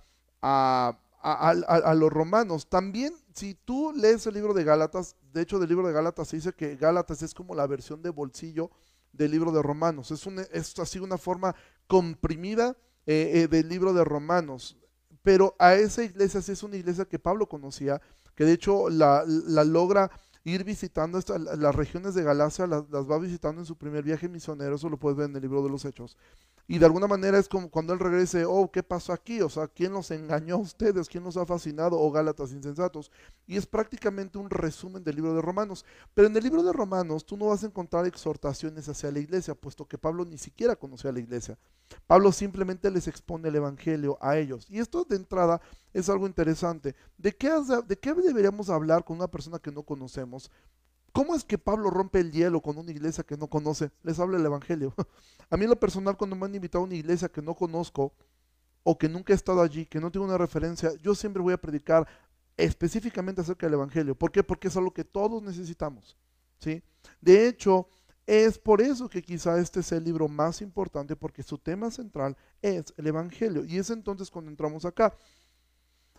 a, 0.41 0.97
a, 1.21 1.95
los 1.95 2.13
romanos. 2.13 2.69
También, 2.69 3.13
si 3.35 3.55
tú 3.55 3.93
lees 3.97 4.25
el 4.29 4.35
libro 4.35 4.55
de 4.55 4.63
Gálatas, 4.63 5.17
de 5.33 5.43
hecho, 5.43 5.59
del 5.59 5.71
libro 5.71 5.89
de 5.89 5.93
Gálatas 5.93 6.29
se 6.29 6.37
dice 6.37 6.53
que 6.53 6.77
Gálatas 6.77 7.21
es 7.23 7.35
como 7.35 7.57
la 7.57 7.67
versión 7.67 8.01
de 8.01 8.11
bolsillo 8.11 8.71
del 9.13 9.33
libro 9.33 9.51
de 9.51 9.61
Romanos. 9.61 10.13
Es, 10.13 10.25
un, 10.25 10.39
es 10.39 10.79
así 10.79 11.01
una 11.01 11.19
forma 11.19 11.57
comprimida 11.89 12.77
eh, 13.13 13.43
eh, 13.43 13.49
del 13.49 13.69
libro 13.69 13.93
de 13.93 14.05
Romanos. 14.05 14.77
Pero 15.23 15.57
a 15.59 15.75
esa 15.75 16.05
iglesia 16.05 16.41
sí 16.41 16.53
es 16.53 16.63
una 16.63 16.77
iglesia 16.77 17.07
que 17.07 17.19
Pablo 17.19 17.49
conocía, 17.49 18.01
que 18.37 18.45
de 18.45 18.53
hecho 18.53 18.89
la, 18.89 19.25
logra 19.27 20.13
ir 20.45 20.63
visitando 20.63 21.19
las 21.59 21.75
regiones 21.75 22.15
de 22.15 22.23
Galacia, 22.23 22.69
las, 22.69 22.85
va 22.85 23.19
visitando 23.19 23.63
en 23.63 23.67
su 23.67 23.77
primer 23.77 24.05
viaje 24.05 24.29
misionero, 24.29 24.77
eso 24.77 24.89
lo 24.89 24.97
puedes 24.97 25.19
ver 25.19 25.29
en 25.29 25.35
el 25.35 25.43
libro 25.43 25.61
de 25.61 25.71
los 25.71 25.85
Hechos. 25.85 26.17
Y 26.69 26.79
de 26.79 26.87
alguna 26.87 27.09
manera 27.09 27.37
es 27.37 27.49
como 27.49 27.69
cuando 27.69 27.93
él 27.93 27.99
regrese, 27.99 28.45
oh, 28.45 28.71
¿qué 28.71 28.85
pasó 28.85 29.13
aquí? 29.13 29.41
O 29.41 29.49
sea, 29.49 29.67
¿quién 29.67 29.93
los 29.93 30.13
engañó 30.13 30.55
a 30.55 30.59
ustedes? 30.59 31.09
¿Quién 31.09 31.25
los 31.25 31.37
ha 31.37 31.45
fascinado? 31.45 31.99
Oh, 31.99 32.13
Gálatas 32.13 32.53
insensatos. 32.53 33.11
Y 33.45 33.57
es 33.57 33.67
prácticamente 33.67 34.39
un 34.39 34.49
resumen 34.49 35.03
del 35.03 35.17
libro 35.17 35.35
de 35.35 35.43
Romanos. 35.43 35.85
Pero 36.15 36.29
en 36.29 36.37
el 36.37 36.45
libro 36.45 36.63
de 36.63 36.73
Romanos 36.73 37.27
tú 37.27 37.37
no 37.37 37.47
vas 37.47 37.65
a 37.65 37.67
encontrar 37.67 38.07
exhortaciones 38.07 38.89
hacia 38.89 39.11
la 39.11 39.19
iglesia, 39.19 39.57
puesto 39.57 39.89
que 39.89 39.99
Pablo 39.99 40.25
ni 40.25 40.39
siquiera 40.39 40.77
conocía 40.77 41.11
a 41.11 41.13
la 41.13 41.19
iglesia. 41.19 41.59
Pablo 42.07 42.33
simplemente 42.33 42.91
les 42.91 43.09
expone 43.09 43.49
el 43.49 43.57
Evangelio 43.57 44.19
a 44.21 44.37
ellos. 44.37 44.67
Y 44.69 44.79
esto 44.79 45.05
de 45.05 45.17
entrada 45.17 45.61
es 45.93 46.09
algo 46.09 46.27
interesante. 46.27 46.95
¿De 47.19 47.35
qué, 47.35 47.51
¿De 47.87 47.99
qué 47.99 48.15
deberíamos 48.15 48.71
hablar 48.71 49.05
con 49.05 49.17
una 49.17 49.29
persona 49.29 49.59
que 49.59 49.73
no 49.73 49.83
conocemos? 49.83 50.51
¿Cómo 51.13 51.35
es 51.35 51.45
que 51.45 51.59
Pablo 51.59 51.91
rompe 51.91 52.21
el 52.21 52.31
hielo 52.31 52.61
con 52.61 52.79
una 52.79 52.91
iglesia 52.91 53.25
que 53.25 53.37
no 53.37 53.49
conoce? 53.49 53.91
Les 54.03 54.19
habla 54.21 54.39
el 54.39 54.47
Evangelio. 54.47 54.95
A 55.51 55.57
mí 55.57 55.65
en 55.65 55.71
lo 55.71 55.81
personal, 55.81 56.17
cuando 56.17 56.37
me 56.37 56.47
han 56.47 56.55
invitado 56.55 56.85
a 56.85 56.87
una 56.87 56.95
iglesia 56.95 57.29
que 57.29 57.43
no 57.43 57.55
conozco 57.55 58.13
o 58.85 58.97
que 58.97 59.09
nunca 59.09 59.33
he 59.33 59.37
estado 59.37 59.61
allí, 59.61 59.85
que 59.85 59.99
no 59.99 60.13
tengo 60.13 60.25
una 60.25 60.39
referencia, 60.39 60.93
yo 61.03 61.15
siempre 61.17 61.43
voy 61.43 61.53
a 61.53 61.61
predicar 61.61 62.07
específicamente 62.57 63.41
acerca 63.41 63.67
del 63.67 63.75
Evangelio. 63.75 64.15
¿Por 64.15 64.31
qué? 64.31 64.45
Porque 64.45 64.69
es 64.69 64.77
algo 64.77 64.93
que 64.93 65.03
todos 65.05 65.43
necesitamos. 65.43 66.17
¿sí? 66.61 66.83
De 67.21 67.49
hecho, 67.49 67.89
es 68.31 68.61
por 68.61 68.81
eso 68.81 69.09
que 69.09 69.23
quizá 69.23 69.59
este 69.59 69.81
es 69.81 69.91
el 69.91 70.05
libro 70.05 70.29
más 70.29 70.63
importante, 70.63 71.17
porque 71.17 71.43
su 71.43 71.59
tema 71.59 71.91
central 71.91 72.37
es 72.63 72.95
el 72.97 73.09
Evangelio. 73.09 73.65
Y 73.65 73.77
es 73.77 73.91
entonces 73.91 74.31
cuando 74.31 74.53
entramos 74.53 74.85
acá. 74.85 75.13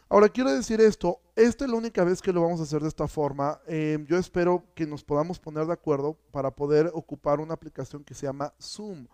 Ahora 0.10 0.28
quiero 0.28 0.52
decir 0.52 0.82
esto, 0.82 1.22
esta 1.38 1.64
es 1.64 1.72
la 1.72 1.78
única 1.78 2.04
vez 2.04 2.22
que 2.22 2.34
lo 2.34 2.42
vamos 2.42 2.60
a 2.60 2.64
hacer 2.64 2.82
de 2.82 2.90
esta 2.90 3.08
forma. 3.08 3.62
Em, 3.66 4.06
yo 4.08 4.18
espero 4.18 4.66
que 4.76 4.86
nos 4.86 5.06
podamos 5.06 5.40
poner 5.40 5.66
de 5.66 5.72
acuerdo 5.72 6.18
para 6.32 6.52
poder 6.52 6.92
ocupar 6.94 7.40
una 7.40 7.54
aplicación 7.54 8.04
que 8.04 8.14
se 8.14 8.26
llama 8.26 8.54
Zoom. 8.62 9.08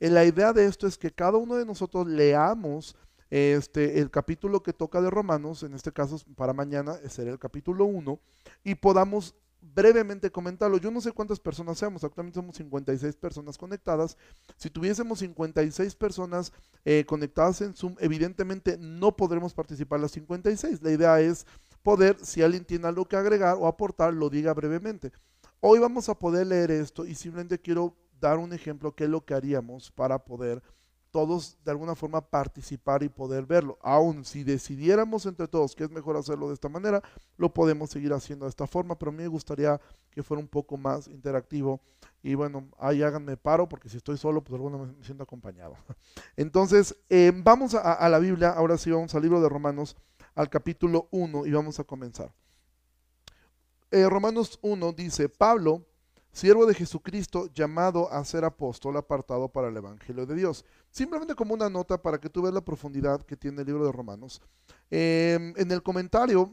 Eh, 0.00 0.10
la 0.10 0.24
idea 0.24 0.52
de 0.52 0.64
esto 0.64 0.88
es 0.88 0.98
que 0.98 1.12
cada 1.12 1.38
uno 1.38 1.54
de 1.54 1.64
nosotros 1.64 2.08
leamos 2.08 2.96
este, 3.30 4.00
el 4.00 4.10
capítulo 4.10 4.60
que 4.60 4.72
toca 4.72 5.00
de 5.00 5.08
Romanos, 5.08 5.62
en 5.62 5.72
este 5.74 5.92
caso 5.92 6.18
para 6.34 6.52
mañana 6.52 6.96
será 7.08 7.30
el 7.30 7.38
capítulo 7.38 7.84
1, 7.84 8.18
y 8.64 8.74
podamos 8.74 9.36
brevemente 9.60 10.30
comentarlo. 10.30 10.78
Yo 10.78 10.90
no 10.90 11.00
sé 11.00 11.12
cuántas 11.12 11.38
personas 11.38 11.78
seamos, 11.78 12.04
actualmente 12.04 12.38
somos 12.38 12.56
56 12.56 13.16
personas 13.16 13.58
conectadas. 13.58 14.16
Si 14.56 14.70
tuviésemos 14.70 15.18
56 15.20 15.94
personas 15.94 16.52
eh, 16.84 17.04
conectadas 17.06 17.60
en 17.60 17.74
Zoom, 17.74 17.96
evidentemente 18.00 18.76
no 18.78 19.16
podremos 19.16 19.54
participar 19.54 20.00
las 20.00 20.12
56. 20.12 20.82
La 20.82 20.90
idea 20.90 21.20
es 21.20 21.46
poder, 21.82 22.16
si 22.22 22.42
alguien 22.42 22.64
tiene 22.64 22.86
algo 22.86 23.06
que 23.06 23.16
agregar 23.16 23.56
o 23.58 23.66
aportar, 23.66 24.12
lo 24.14 24.30
diga 24.30 24.54
brevemente. 24.54 25.12
Hoy 25.60 25.78
vamos 25.78 26.08
a 26.08 26.18
poder 26.18 26.46
leer 26.46 26.70
esto 26.70 27.04
y 27.04 27.14
simplemente 27.14 27.58
quiero 27.58 27.96
dar 28.20 28.38
un 28.38 28.52
ejemplo, 28.52 28.94
qué 28.94 29.04
es 29.04 29.10
lo 29.10 29.24
que 29.24 29.34
haríamos 29.34 29.90
para 29.90 30.24
poder 30.24 30.62
todos 31.10 31.58
de 31.64 31.70
alguna 31.70 31.94
forma 31.94 32.20
participar 32.20 33.02
y 33.02 33.08
poder 33.08 33.46
verlo. 33.46 33.78
Aún 33.82 34.24
si 34.24 34.44
decidiéramos 34.44 35.26
entre 35.26 35.48
todos 35.48 35.74
que 35.74 35.84
es 35.84 35.90
mejor 35.90 36.16
hacerlo 36.16 36.48
de 36.48 36.54
esta 36.54 36.68
manera, 36.68 37.02
lo 37.36 37.52
podemos 37.52 37.90
seguir 37.90 38.12
haciendo 38.12 38.46
de 38.46 38.50
esta 38.50 38.66
forma, 38.66 38.98
pero 38.98 39.10
a 39.10 39.12
mí 39.12 39.22
me 39.22 39.28
gustaría 39.28 39.80
que 40.10 40.22
fuera 40.22 40.40
un 40.40 40.48
poco 40.48 40.76
más 40.76 41.08
interactivo. 41.08 41.80
Y 42.22 42.34
bueno, 42.34 42.68
ahí 42.78 43.02
háganme 43.02 43.36
paro, 43.36 43.68
porque 43.68 43.88
si 43.88 43.96
estoy 43.96 44.18
solo, 44.18 44.42
pues 44.42 44.54
alguna 44.54 44.78
me 44.78 45.04
siento 45.04 45.24
acompañado. 45.24 45.76
Entonces, 46.36 46.94
eh, 47.08 47.32
vamos 47.34 47.74
a, 47.74 48.08
la 48.08 48.18
Biblia, 48.18 48.50
ahora 48.50 48.76
sí 48.76 48.90
vamos 48.90 49.14
al 49.14 49.22
libro 49.22 49.40
de 49.40 49.48
Romanos, 49.48 49.96
al 50.34 50.50
capítulo 50.50 51.08
1, 51.10 51.46
y 51.46 51.52
vamos 51.52 51.80
a 51.80 51.84
comenzar. 51.84 52.32
Eh, 53.90 54.08
Romanos 54.08 54.58
1 54.62 54.92
dice, 54.92 55.28
Pablo, 55.28 55.86
siervo 56.32 56.66
de 56.66 56.74
Jesucristo, 56.74 57.48
llamado 57.54 58.10
a 58.12 58.24
ser 58.24 58.44
apóstol, 58.44 58.96
apartado 58.96 59.48
para 59.48 59.68
el 59.68 59.76
Evangelio 59.76 60.26
de 60.26 60.34
Dios. 60.34 60.64
Simplemente 60.90 61.34
como 61.34 61.54
una 61.54 61.68
nota 61.68 62.00
para 62.00 62.18
que 62.18 62.30
tú 62.30 62.42
veas 62.42 62.54
la 62.54 62.64
profundidad 62.64 63.22
que 63.22 63.36
tiene 63.36 63.60
el 63.60 63.66
libro 63.66 63.84
de 63.84 63.92
Romanos. 63.92 64.42
Em, 64.90 65.54
en 65.56 65.70
el 65.70 65.82
comentario 65.82 66.52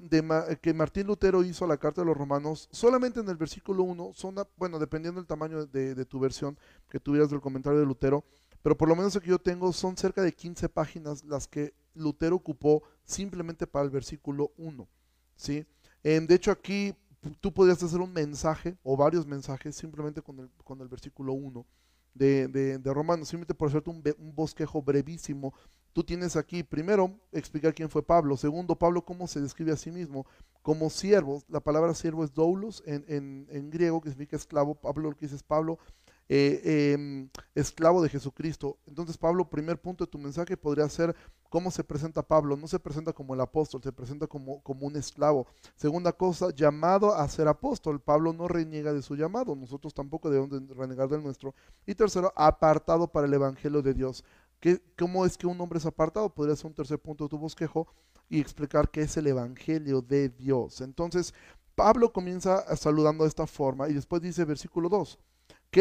que 0.61 0.73
Martín 0.73 1.07
Lutero 1.07 1.43
hizo 1.43 1.65
a 1.65 1.67
la 1.67 1.77
carta 1.77 2.01
de 2.01 2.05
los 2.05 2.17
Romanos, 2.17 2.69
solamente 2.71 3.19
en 3.19 3.29
el 3.29 3.37
versículo 3.37 3.83
1, 3.83 4.11
son, 4.13 4.35
bueno, 4.57 4.79
dependiendo 4.79 5.19
del 5.19 5.27
tamaño 5.27 5.65
de, 5.65 5.95
de, 5.95 6.05
tu 6.05 6.19
versión 6.19 6.57
que 6.89 6.99
tuvieras 6.99 7.29
del 7.29 7.41
comentario 7.41 7.79
de 7.79 7.85
Lutero, 7.85 8.23
pero 8.61 8.77
por 8.77 8.89
lo 8.89 8.95
menos 8.95 9.15
el 9.15 9.21
que 9.21 9.29
yo 9.29 9.39
tengo 9.39 9.71
son 9.73 9.97
cerca 9.97 10.21
de 10.21 10.33
15 10.33 10.69
páginas 10.69 11.23
las 11.23 11.47
que 11.47 11.73
Lutero 11.95 12.35
ocupó 12.35 12.83
simplemente 13.05 13.65
para 13.65 13.85
el 13.85 13.91
versículo 13.91 14.51
1. 14.57 14.87
¿sí? 15.35 15.65
Em, 16.03 16.27
de 16.27 16.35
hecho, 16.35 16.51
aquí 16.51 16.93
tú 17.41 17.53
podrías 17.53 17.81
hacer 17.81 17.99
un 17.99 18.13
mensaje 18.13 18.77
o 18.83 18.95
varios 18.95 19.25
mensajes 19.25 19.75
simplemente 19.75 20.21
con 20.21 20.39
el, 20.39 20.49
con 20.63 20.81
el 20.81 20.87
versículo 20.87 21.33
1 21.33 21.65
de, 22.13 22.47
de, 22.47 22.93
Romanos, 22.93 23.27
simplemente 23.27 23.53
por 23.53 23.69
hacerte 23.69 23.89
un, 23.89 24.01
un, 24.17 24.35
bosquejo 24.35 24.81
brevísimo. 24.81 25.53
Tú 25.93 26.03
tienes 26.03 26.35
aquí, 26.35 26.63
primero, 26.63 27.19
explicar 27.31 27.73
quién 27.73 27.89
fue 27.89 28.03
Pablo. 28.03 28.37
Segundo, 28.37 28.75
Pablo 28.75 29.03
cómo 29.03 29.27
se 29.27 29.41
describe 29.41 29.71
a 29.71 29.77
sí 29.77 29.91
mismo 29.91 30.25
como 30.61 30.89
siervo. 30.89 31.43
La 31.47 31.59
palabra 31.59 31.93
siervo 31.93 32.23
es 32.23 32.33
doulos 32.33 32.83
en, 32.85 33.05
en, 33.07 33.47
en 33.49 33.69
griego, 33.69 34.01
que 34.01 34.09
significa 34.09 34.35
esclavo. 34.35 34.75
Pablo 34.75 35.09
lo 35.09 35.15
que 35.15 35.25
dice 35.25 35.35
es 35.35 35.43
Pablo 35.43 35.79
eh, 36.29 36.93
em, 36.93 37.29
esclavo 37.55 38.01
de 38.01 38.09
Jesucristo. 38.09 38.77
Entonces, 38.85 39.17
Pablo, 39.17 39.49
primer 39.49 39.79
punto 39.79 40.05
de 40.05 40.11
tu 40.11 40.17
mensaje 40.17 40.57
podría 40.57 40.89
ser 40.89 41.15
cómo 41.49 41.71
se 41.71 41.83
presenta 41.83 42.21
Pablo. 42.21 42.57
No 42.57 42.67
se 42.67 42.79
presenta 42.79 43.13
como 43.13 43.33
el 43.33 43.41
apóstol, 43.41 43.81
se 43.81 43.91
presenta 43.93 44.27
como, 44.27 44.61
como 44.61 44.87
un 44.87 44.95
esclavo. 44.95 45.47
Segunda 45.75 46.11
cosa, 46.11 46.49
llamado 46.53 47.13
a 47.13 47.27
ser 47.29 47.47
apóstol. 47.47 48.01
Pablo 48.01 48.33
no 48.33 48.47
reniega 48.47 48.93
de 48.93 49.01
su 49.01 49.15
llamado, 49.15 49.55
nosotros 49.55 49.93
tampoco 49.93 50.29
debemos 50.29 50.51
renegar 50.75 51.07
del 51.07 51.23
nuestro. 51.23 51.55
Y 51.85 51.95
tercero, 51.95 52.33
apartado 52.35 53.07
para 53.07 53.27
el 53.27 53.33
Evangelio 53.33 53.81
de 53.81 53.93
Dios. 53.93 54.23
¿Qué, 54.59 54.81
¿Cómo 54.97 55.25
es 55.25 55.37
que 55.37 55.47
un 55.47 55.59
hombre 55.61 55.79
es 55.79 55.85
apartado? 55.85 56.33
Podría 56.33 56.55
ser 56.55 56.67
un 56.67 56.73
tercer 56.73 56.99
punto 56.99 57.25
de 57.25 57.29
tu 57.29 57.37
bosquejo 57.37 57.87
y 58.27 58.41
explicar 58.41 58.89
qué 58.89 59.01
es 59.01 59.15
el 59.15 59.27
Evangelio 59.27 60.01
de 60.01 60.29
Dios. 60.29 60.81
Entonces, 60.81 61.33
Pablo 61.75 62.11
comienza 62.11 62.75
saludando 62.75 63.23
de 63.23 63.29
esta 63.29 63.45
forma 63.47 63.87
y 63.87 63.93
después 63.93 64.21
dice 64.21 64.43
versículo 64.45 64.89
2 64.89 65.19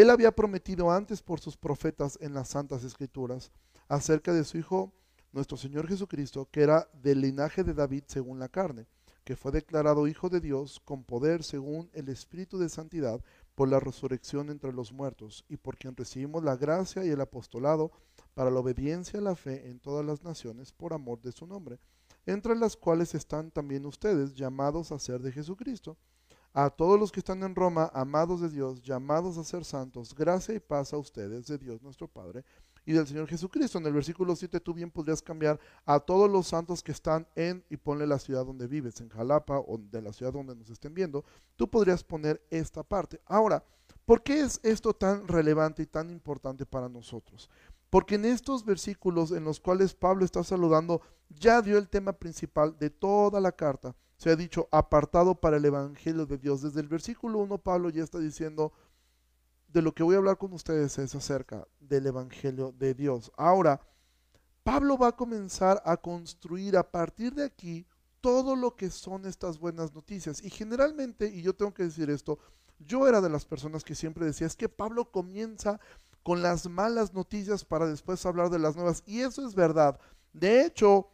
él 0.01 0.11
había 0.11 0.33
prometido 0.33 0.91
antes 0.91 1.23
por 1.23 1.41
sus 1.41 1.57
profetas 1.57 2.19
en 2.21 2.35
las 2.35 2.49
santas 2.49 2.85
escrituras 2.85 3.53
acerca 3.89 4.33
de 4.33 4.45
su 4.45 4.59
Hijo, 4.59 4.93
nuestro 5.33 5.57
Señor 5.57 5.89
Jesucristo, 5.89 6.49
que 6.51 6.63
era 6.63 6.89
del 6.93 7.21
linaje 7.21 7.63
de 7.63 7.75
David 7.75 8.05
según 8.07 8.39
la 8.39 8.49
carne, 8.49 8.87
que 9.25 9.37
fue 9.37 9.53
declarado 9.53 10.07
Hijo 10.07 10.29
de 10.29 10.41
Dios 10.41 10.81
con 10.85 11.05
poder 11.05 11.43
según 11.43 11.91
el 11.95 12.09
Espíritu 12.09 12.59
de 12.59 12.69
Santidad 12.69 13.21
por 13.55 13.69
la 13.69 13.81
resurrección 13.81 14.51
entre 14.51 14.73
los 14.73 14.93
muertos, 14.93 15.45
y 15.49 15.57
por 15.57 15.79
quien 15.79 15.97
recibimos 15.97 16.45
la 16.45 16.57
gracia 16.57 17.05
y 17.05 17.09
el 17.09 17.21
apostolado 17.21 17.91
para 18.35 18.51
la 18.51 18.61
obediencia 18.61 19.19
a 19.19 19.23
la 19.23 19.35
fe 19.35 19.69
en 19.69 19.81
todas 19.81 20.05
las 20.05 20.23
naciones 20.23 20.73
por 20.73 20.93
amor 20.95 21.21
de 21.23 21.33
su 21.33 21.47
nombre, 21.47 21.79
entre 22.27 22.55
las 22.57 22.77
cuales 22.77 23.15
están 23.15 23.51
también 23.51 23.87
ustedes 23.87 24.35
llamados 24.35 24.93
a 24.93 24.99
ser 24.99 25.21
de 25.21 25.33
Jesucristo 25.33 25.97
a 26.57 26.71
todos 26.71 26.99
los 26.99 27.12
que 27.12 27.21
están 27.21 27.42
en 27.42 27.55
Roma, 27.55 27.90
amados 27.92 28.40
de 28.40 28.49
Dios, 28.49 28.81
llamados 28.81 29.37
a 29.37 29.45
ser 29.45 29.62
santos, 29.62 30.14
gracia 30.14 30.55
y 30.55 30.59
paz 30.59 30.95
a 30.95 30.97
ustedes 30.97 31.47
de 31.49 31.59
Dios 31.59 31.83
nuestro 31.83 32.09
Padre 32.09 32.47
y 32.87 32.95
del 32.95 33.07
Señor 33.07 33.29
Jesucristo. 33.29 33.77
En 33.77 33.85
el 33.85 33.92
versículo 33.92 34.35
7 34.35 34.59
tú 34.61 34.73
bien 34.73 34.90
podrías 34.90 35.21
cambiar 35.21 35.61
a 35.85 36.01
todos 36.01 36.31
los 36.31 36.47
santos 36.47 36.83
que 36.83 36.92
están 36.92 37.29
en 37.35 37.62
y 37.69 37.77
ponle 37.77 38.07
la 38.07 38.19
ciudad 38.19 38.47
donde 38.47 38.66
vives, 38.66 39.03
en 39.03 39.11
Jalapa 39.11 39.59
o 39.59 39.77
de 39.77 40.01
la 40.01 40.14
ciudad 40.14 40.33
donde 40.33 40.57
nos 40.57 40.71
estén 40.71 40.95
viendo. 40.95 41.27
Tú 41.57 41.69
podrías 41.69 42.03
poner 42.03 42.42
esta 42.49 42.83
parte. 42.83 43.21
Ahora, 43.27 43.62
¿por 44.07 44.23
qué 44.23 44.40
es 44.40 44.59
esto 44.62 44.95
tan 44.95 45.29
relevante 45.29 45.83
y 45.83 45.87
tan 45.87 46.09
importante 46.09 46.64
para 46.64 46.88
nosotros? 46.88 47.51
Porque 47.90 48.14
en 48.14 48.25
estos 48.25 48.64
versículos 48.64 49.31
en 49.31 49.45
los 49.45 49.61
cuales 49.61 49.95
Pablo 49.95 50.25
está 50.25 50.42
saludando, 50.42 51.03
ya 51.29 51.61
dio 51.61 51.77
el 51.77 51.90
tema 51.90 52.14
principal 52.14 52.79
de 52.79 52.88
toda 52.88 53.42
la 53.42 53.53
carta 53.53 53.95
se 54.17 54.31
ha 54.31 54.37
dicho 54.37 54.69
apartado 54.71 55.35
para 55.35 55.57
el 55.59 55.65
Evangelio 55.65 56.27
de 56.27 56.39
Dios. 56.39 56.63
Desde 56.63 56.81
el 56.81 56.89
versículo 56.89 57.39
1 57.39 57.59
Pablo 57.59 57.91
ya 57.91 58.03
está 58.03 58.19
diciendo, 58.19 58.73
de 59.69 59.83
lo 59.83 59.95
que 59.95 60.03
voy 60.03 60.15
a 60.15 60.19
hablar 60.19 60.39
con 60.39 60.53
ustedes 60.53 60.99
es 60.99 61.15
acerca 61.15 61.67
del 61.81 62.07
Evangelio 62.07 62.73
de 62.73 62.95
Dios. 62.95 63.31
Ahora, 63.37 63.81
Pablo 64.63 64.97
va 64.97 65.09
a 65.09 65.17
comenzar 65.17 65.83
a 65.85 65.97
construir 65.97 66.77
a 66.77 66.91
partir 66.91 67.35
de 67.35 67.45
aquí 67.45 67.87
todo 68.21 68.57
lo 68.57 68.75
que 68.75 68.91
son 68.91 69.27
estas 69.27 69.59
buenas 69.59 69.95
noticias. 69.95 70.43
Y 70.43 70.51
generalmente, 70.51 71.29
y 71.29 71.43
yo 71.43 71.55
tengo 71.55 71.75
que 71.75 71.85
decir 71.85 72.11
esto, 72.11 72.39
yo 72.79 73.07
era 73.07 73.21
de 73.21 73.29
las 73.29 73.45
personas 73.45 73.85
que 73.85 73.95
siempre 73.95 74.25
decía, 74.27 74.47
es 74.47 74.57
que 74.57 74.69
Pablo 74.69 75.11
comienza 75.11 75.79
con 76.23 76.43
las 76.43 76.69
malas 76.69 77.15
noticias 77.15 77.65
para 77.65 77.87
después 77.87 78.25
hablar 78.27 78.51
de 78.51 78.59
las 78.59 78.75
nuevas. 78.75 79.03
Y 79.07 79.21
eso 79.21 79.47
es 79.47 79.55
verdad. 79.55 80.01
De 80.33 80.65
hecho, 80.65 81.09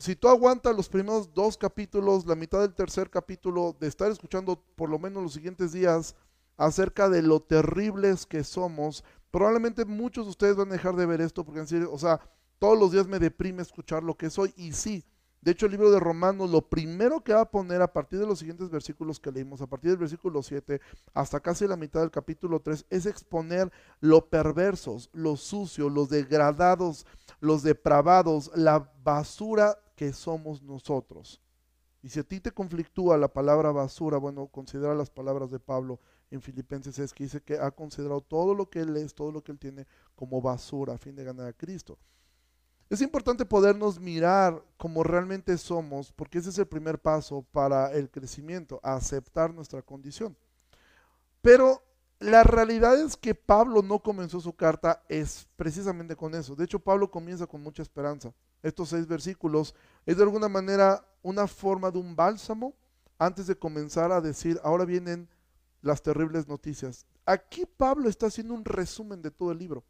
si 0.00 0.16
tú 0.16 0.28
aguantas 0.28 0.74
los 0.74 0.88
primeros 0.88 1.34
dos 1.34 1.58
capítulos, 1.58 2.26
la 2.26 2.34
mitad 2.34 2.60
del 2.60 2.74
tercer 2.74 3.10
capítulo, 3.10 3.76
de 3.78 3.86
estar 3.86 4.10
escuchando 4.10 4.64
por 4.74 4.88
lo 4.88 4.98
menos 4.98 5.22
los 5.22 5.34
siguientes 5.34 5.72
días 5.72 6.16
acerca 6.56 7.10
de 7.10 7.20
lo 7.20 7.40
terribles 7.40 8.24
que 8.24 8.42
somos, 8.42 9.04
probablemente 9.30 9.84
muchos 9.84 10.24
de 10.24 10.30
ustedes 10.30 10.56
van 10.56 10.68
a 10.70 10.72
dejar 10.72 10.96
de 10.96 11.04
ver 11.04 11.20
esto 11.20 11.44
porque 11.44 11.60
en 11.60 11.66
serio, 11.66 11.92
o 11.92 11.98
sea, 11.98 12.18
todos 12.58 12.78
los 12.78 12.92
días 12.92 13.06
me 13.06 13.18
deprime 13.18 13.60
escuchar 13.60 14.02
lo 14.02 14.16
que 14.16 14.30
soy 14.30 14.54
y 14.56 14.72
sí. 14.72 15.04
De 15.40 15.52
hecho, 15.52 15.66
el 15.66 15.72
libro 15.72 15.90
de 15.90 16.00
Romanos, 16.00 16.50
lo 16.50 16.68
primero 16.68 17.24
que 17.24 17.32
va 17.32 17.40
a 17.42 17.50
poner 17.50 17.80
a 17.80 17.92
partir 17.92 18.18
de 18.18 18.26
los 18.26 18.40
siguientes 18.40 18.68
versículos 18.68 19.18
que 19.18 19.32
leímos, 19.32 19.62
a 19.62 19.66
partir 19.66 19.90
del 19.90 19.98
versículo 19.98 20.42
7 20.42 20.80
hasta 21.14 21.40
casi 21.40 21.66
la 21.66 21.76
mitad 21.76 22.00
del 22.00 22.10
capítulo 22.10 22.60
3, 22.60 22.84
es 22.90 23.06
exponer 23.06 23.72
lo 24.00 24.28
perversos, 24.28 25.08
lo 25.14 25.36
sucio, 25.36 25.88
los 25.88 26.10
degradados, 26.10 27.06
los 27.40 27.62
depravados, 27.62 28.50
la 28.54 28.92
basura 29.02 29.78
que 29.96 30.12
somos 30.12 30.62
nosotros. 30.62 31.40
Y 32.02 32.10
si 32.10 32.20
a 32.20 32.22
ti 32.22 32.40
te 32.40 32.52
conflictúa 32.52 33.16
la 33.16 33.28
palabra 33.28 33.72
basura, 33.72 34.18
bueno, 34.18 34.46
considera 34.46 34.94
las 34.94 35.10
palabras 35.10 35.50
de 35.50 35.58
Pablo 35.58 36.00
en 36.30 36.40
Filipenses 36.40 36.98
es 36.98 37.12
que 37.12 37.24
dice 37.24 37.42
que 37.42 37.58
ha 37.58 37.70
considerado 37.70 38.20
todo 38.20 38.54
lo 38.54 38.70
que 38.70 38.80
él 38.80 38.96
es, 38.96 39.14
todo 39.14 39.32
lo 39.32 39.42
que 39.42 39.52
él 39.52 39.58
tiene 39.58 39.86
como 40.14 40.40
basura 40.40 40.94
a 40.94 40.98
fin 40.98 41.16
de 41.16 41.24
ganar 41.24 41.48
a 41.48 41.52
Cristo. 41.52 41.98
Es 42.90 43.00
importante 43.00 43.46
podernos 43.46 44.00
mirar 44.00 44.64
como 44.76 45.04
realmente 45.04 45.56
somos, 45.58 46.12
porque 46.12 46.38
ese 46.38 46.50
es 46.50 46.58
el 46.58 46.66
primer 46.66 46.98
paso 46.98 47.46
para 47.52 47.92
el 47.92 48.10
crecimiento, 48.10 48.80
aceptar 48.82 49.54
nuestra 49.54 49.80
condición. 49.80 50.36
Pero 51.40 51.84
la 52.18 52.42
realidad 52.42 53.00
es 53.00 53.16
que 53.16 53.32
Pablo 53.36 53.80
no 53.80 54.00
comenzó 54.00 54.40
su 54.40 54.54
carta 54.54 55.04
es 55.08 55.46
precisamente 55.54 56.16
con 56.16 56.34
eso. 56.34 56.56
De 56.56 56.64
hecho, 56.64 56.80
Pablo 56.80 57.08
comienza 57.08 57.46
con 57.46 57.62
mucha 57.62 57.80
esperanza. 57.80 58.34
Estos 58.60 58.88
seis 58.88 59.06
versículos 59.06 59.72
es 60.04 60.16
de 60.16 60.24
alguna 60.24 60.48
manera 60.48 61.06
una 61.22 61.46
forma 61.46 61.92
de 61.92 61.98
un 61.98 62.16
bálsamo 62.16 62.74
antes 63.20 63.46
de 63.46 63.56
comenzar 63.56 64.10
a 64.10 64.20
decir, 64.20 64.60
ahora 64.64 64.84
vienen 64.84 65.28
las 65.80 66.02
terribles 66.02 66.48
noticias. 66.48 67.06
Aquí 67.24 67.64
Pablo 67.66 68.08
está 68.08 68.26
haciendo 68.26 68.52
un 68.52 68.64
resumen 68.64 69.22
de 69.22 69.30
todo 69.30 69.52
el 69.52 69.58
libro. 69.58 69.84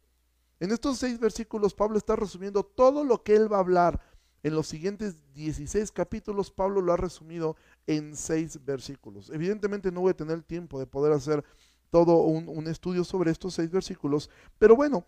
En 0.61 0.71
estos 0.71 0.99
seis 0.99 1.19
versículos 1.19 1.73
Pablo 1.73 1.97
está 1.97 2.15
resumiendo 2.15 2.63
todo 2.63 3.03
lo 3.03 3.23
que 3.23 3.35
él 3.35 3.51
va 3.51 3.57
a 3.57 3.61
hablar. 3.61 3.99
En 4.43 4.53
los 4.53 4.67
siguientes 4.67 5.15
16 5.33 5.91
capítulos 5.91 6.51
Pablo 6.51 6.81
lo 6.81 6.93
ha 6.93 6.97
resumido 6.97 7.55
en 7.87 8.15
seis 8.15 8.63
versículos. 8.63 9.31
Evidentemente 9.31 9.91
no 9.91 10.01
voy 10.01 10.11
a 10.11 10.17
tener 10.17 10.43
tiempo 10.43 10.79
de 10.79 10.85
poder 10.85 11.13
hacer 11.13 11.43
todo 11.89 12.17
un, 12.17 12.67
estudio 12.67 13.03
sobre 13.03 13.31
estos 13.31 13.55
seis 13.55 13.71
versículos, 13.71 14.29
pero 14.59 14.75
bueno, 14.75 15.03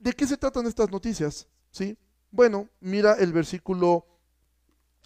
¿de 0.00 0.12
qué 0.12 0.26
se 0.26 0.36
tratan 0.36 0.66
estas 0.66 0.90
noticias? 0.90 1.46
¿Sí? 1.70 1.96
Bueno, 2.32 2.68
mira 2.80 3.14
el 3.14 3.32
versículo 3.32 4.04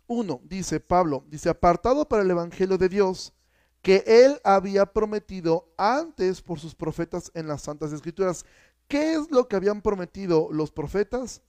1, 0.07 0.40
dice 0.44 0.80
Pablo, 0.80 1.22
dice, 1.28 1.50
apartado 1.50 2.09
para 2.09 2.22
el 2.22 2.30
Evangelio 2.30 2.78
de 2.78 2.88
Dios, 2.88 3.35
que 3.83 4.02
él 4.07 4.40
había 4.42 4.87
prometido 4.87 5.70
antes 5.76 6.40
por 6.40 6.59
sus 6.59 6.74
profetas 6.74 7.30
en 7.35 7.46
las 7.46 7.61
Santas 7.61 7.92
Escrituras. 7.92 8.46
¿Qué 8.88 9.14
es 9.14 9.31
lo 9.31 9.49
que 9.49 9.57
habían 9.57 9.83
prometido 9.83 10.49
los 10.53 10.70
profetas? 10.70 11.42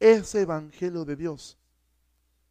Ese 0.00 0.42
Evangelio 0.42 1.04
de 1.04 1.16
Dios. 1.16 1.58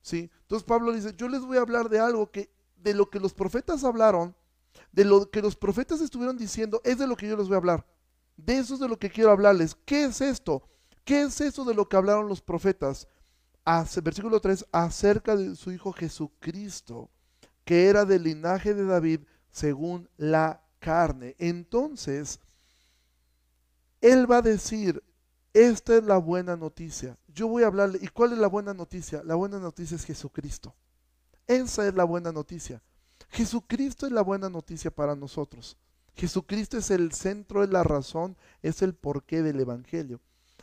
¿Sí? 0.01 0.29
Entonces 0.41 0.65
Pablo 0.65 0.93
dice, 0.93 1.13
yo 1.17 1.27
les 1.27 1.41
voy 1.41 1.57
a 1.57 1.61
hablar 1.61 1.89
de 1.89 1.99
algo 1.99 2.31
que, 2.31 2.49
de 2.77 2.93
lo 2.93 3.09
que 3.09 3.19
los 3.19 3.33
profetas 3.33 3.83
hablaron, 3.83 4.35
de 4.91 5.05
lo 5.05 5.29
que 5.29 5.41
los 5.41 5.55
profetas 5.55 6.01
estuvieron 6.01 6.37
diciendo, 6.37 6.81
es 6.83 6.97
de 6.97 7.07
lo 7.07 7.15
que 7.15 7.27
yo 7.27 7.35
les 7.35 7.47
voy 7.47 7.55
a 7.55 7.57
hablar. 7.57 7.85
De 8.37 8.57
eso 8.57 8.75
es 8.75 8.79
de 8.79 8.87
lo 8.87 8.97
que 8.97 9.09
quiero 9.09 9.31
hablarles. 9.31 9.75
¿Qué 9.85 10.05
es 10.05 10.21
esto? 10.21 10.63
¿Qué 11.03 11.23
es 11.23 11.41
eso 11.41 11.65
de 11.65 11.73
lo 11.73 11.89
que 11.89 11.97
hablaron 11.97 12.27
los 12.27 12.41
profetas? 12.41 13.07
versículo 14.01 14.39
3, 14.39 14.65
acerca 14.71 15.35
de 15.35 15.55
su 15.55 15.71
Hijo 15.71 15.91
Jesucristo, 15.91 17.09
que 17.65 17.87
era 17.87 18.05
del 18.05 18.23
linaje 18.23 18.73
de 18.73 18.85
David 18.85 19.21
según 19.49 20.09
la 20.15 20.63
carne. 20.79 21.35
Entonces, 21.37 22.39
Él 24.01 24.29
va 24.29 24.37
a 24.37 24.41
decir, 24.41 25.03
esta 25.53 25.97
es 25.97 26.03
la 26.03 26.17
buena 26.17 26.55
noticia. 26.55 27.17
Yo 27.27 27.47
voy 27.47 27.63
a 27.63 27.67
hablarle, 27.67 27.99
¿y 28.01 28.07
cuál 28.07 28.33
es 28.33 28.39
la 28.39 28.47
buena 28.47 28.73
noticia? 28.73 29.23
La 29.23 29.35
buena 29.35 29.59
noticia 29.59 29.95
es 29.95 30.05
Jesucristo. 30.05 30.75
Esa 31.47 31.87
es 31.87 31.95
la 31.95 32.03
buena 32.03 32.31
noticia. 32.31 32.81
Jesucristo 33.29 34.05
es 34.05 34.11
la 34.11 34.21
buena 34.21 34.49
noticia 34.49 34.91
para 34.91 35.15
nosotros. 35.15 35.77
Jesucristo 36.15 36.77
es 36.77 36.91
el 36.91 37.11
centro 37.11 37.61
de 37.61 37.71
la 37.71 37.83
razón, 37.83 38.37
es 38.61 38.81
el 38.81 38.93
porqué 38.93 39.41
del 39.41 39.59
Evangelio. 39.59 40.19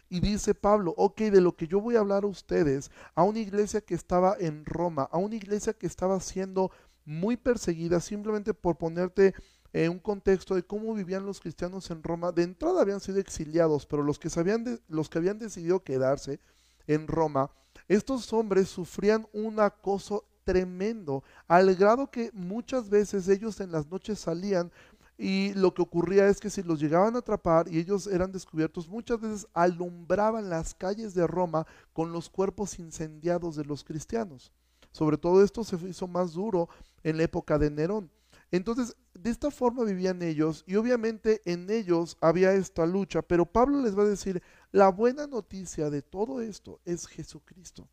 Y 0.08 0.20
dice 0.20 0.54
Pablo, 0.54 0.94
ok, 0.96 1.22
de 1.22 1.40
lo 1.40 1.56
que 1.56 1.66
yo 1.66 1.80
voy 1.80 1.96
a 1.96 2.00
hablar 2.00 2.24
a 2.24 2.28
ustedes, 2.28 2.90
a 3.14 3.22
una 3.22 3.38
iglesia 3.38 3.80
que 3.80 3.94
estaba 3.94 4.36
en 4.38 4.64
Roma, 4.64 5.08
a 5.10 5.18
una 5.18 5.34
iglesia 5.34 5.72
que 5.72 5.86
estaba 5.86 6.20
siendo 6.20 6.70
muy 7.04 7.36
perseguida, 7.36 8.00
simplemente 8.00 8.54
por 8.54 8.76
ponerte 8.76 9.34
en 9.74 9.90
un 9.90 9.98
contexto 9.98 10.54
de 10.54 10.62
cómo 10.62 10.94
vivían 10.94 11.26
los 11.26 11.40
cristianos 11.40 11.90
en 11.90 12.02
Roma. 12.02 12.32
De 12.32 12.44
entrada 12.44 12.80
habían 12.80 13.00
sido 13.00 13.18
exiliados, 13.18 13.84
pero 13.84 14.02
los 14.02 14.18
que, 14.18 14.30
sabían 14.30 14.80
los 14.88 15.10
que 15.10 15.18
habían 15.18 15.38
decidido 15.38 15.82
quedarse 15.82 16.40
en 16.86 17.08
Roma, 17.08 17.50
estos 17.88 18.32
hombres 18.32 18.68
sufrían 18.68 19.26
un 19.32 19.58
acoso 19.60 20.24
tremendo, 20.44 21.24
al 21.48 21.74
grado 21.74 22.10
que 22.10 22.30
muchas 22.34 22.88
veces 22.88 23.28
ellos 23.28 23.60
en 23.60 23.72
las 23.72 23.90
noches 23.90 24.18
salían 24.18 24.70
y 25.16 25.54
lo 25.54 25.72
que 25.74 25.82
ocurría 25.82 26.28
es 26.28 26.38
que 26.38 26.50
si 26.50 26.62
los 26.62 26.80
llegaban 26.80 27.16
a 27.16 27.20
atrapar 27.20 27.66
y 27.68 27.78
ellos 27.78 28.06
eran 28.06 28.30
descubiertos, 28.30 28.88
muchas 28.88 29.20
veces 29.20 29.46
alumbraban 29.54 30.50
las 30.50 30.74
calles 30.74 31.14
de 31.14 31.26
Roma 31.26 31.66
con 31.92 32.12
los 32.12 32.28
cuerpos 32.28 32.78
incendiados 32.78 33.56
de 33.56 33.64
los 33.64 33.84
cristianos. 33.84 34.52
Sobre 34.92 35.16
todo 35.16 35.42
esto 35.42 35.64
se 35.64 35.76
hizo 35.88 36.06
más 36.06 36.32
duro 36.34 36.68
en 37.02 37.16
la 37.16 37.24
época 37.24 37.58
de 37.58 37.70
Nerón. 37.70 38.10
Entonces, 38.50 38.96
de 39.14 39.30
esta 39.30 39.50
forma 39.50 39.84
vivían 39.84 40.22
ellos 40.22 40.64
y 40.66 40.76
obviamente 40.76 41.42
en 41.44 41.70
ellos 41.70 42.16
había 42.20 42.52
esta 42.52 42.86
lucha, 42.86 43.22
pero 43.22 43.46
Pablo 43.46 43.80
les 43.80 43.98
va 43.98 44.02
a 44.02 44.08
decir, 44.08 44.42
la 44.70 44.88
buena 44.90 45.26
noticia 45.26 45.90
de 45.90 46.02
todo 46.02 46.40
esto 46.40 46.80
es 46.84 47.06
Jesucristo. 47.06 47.88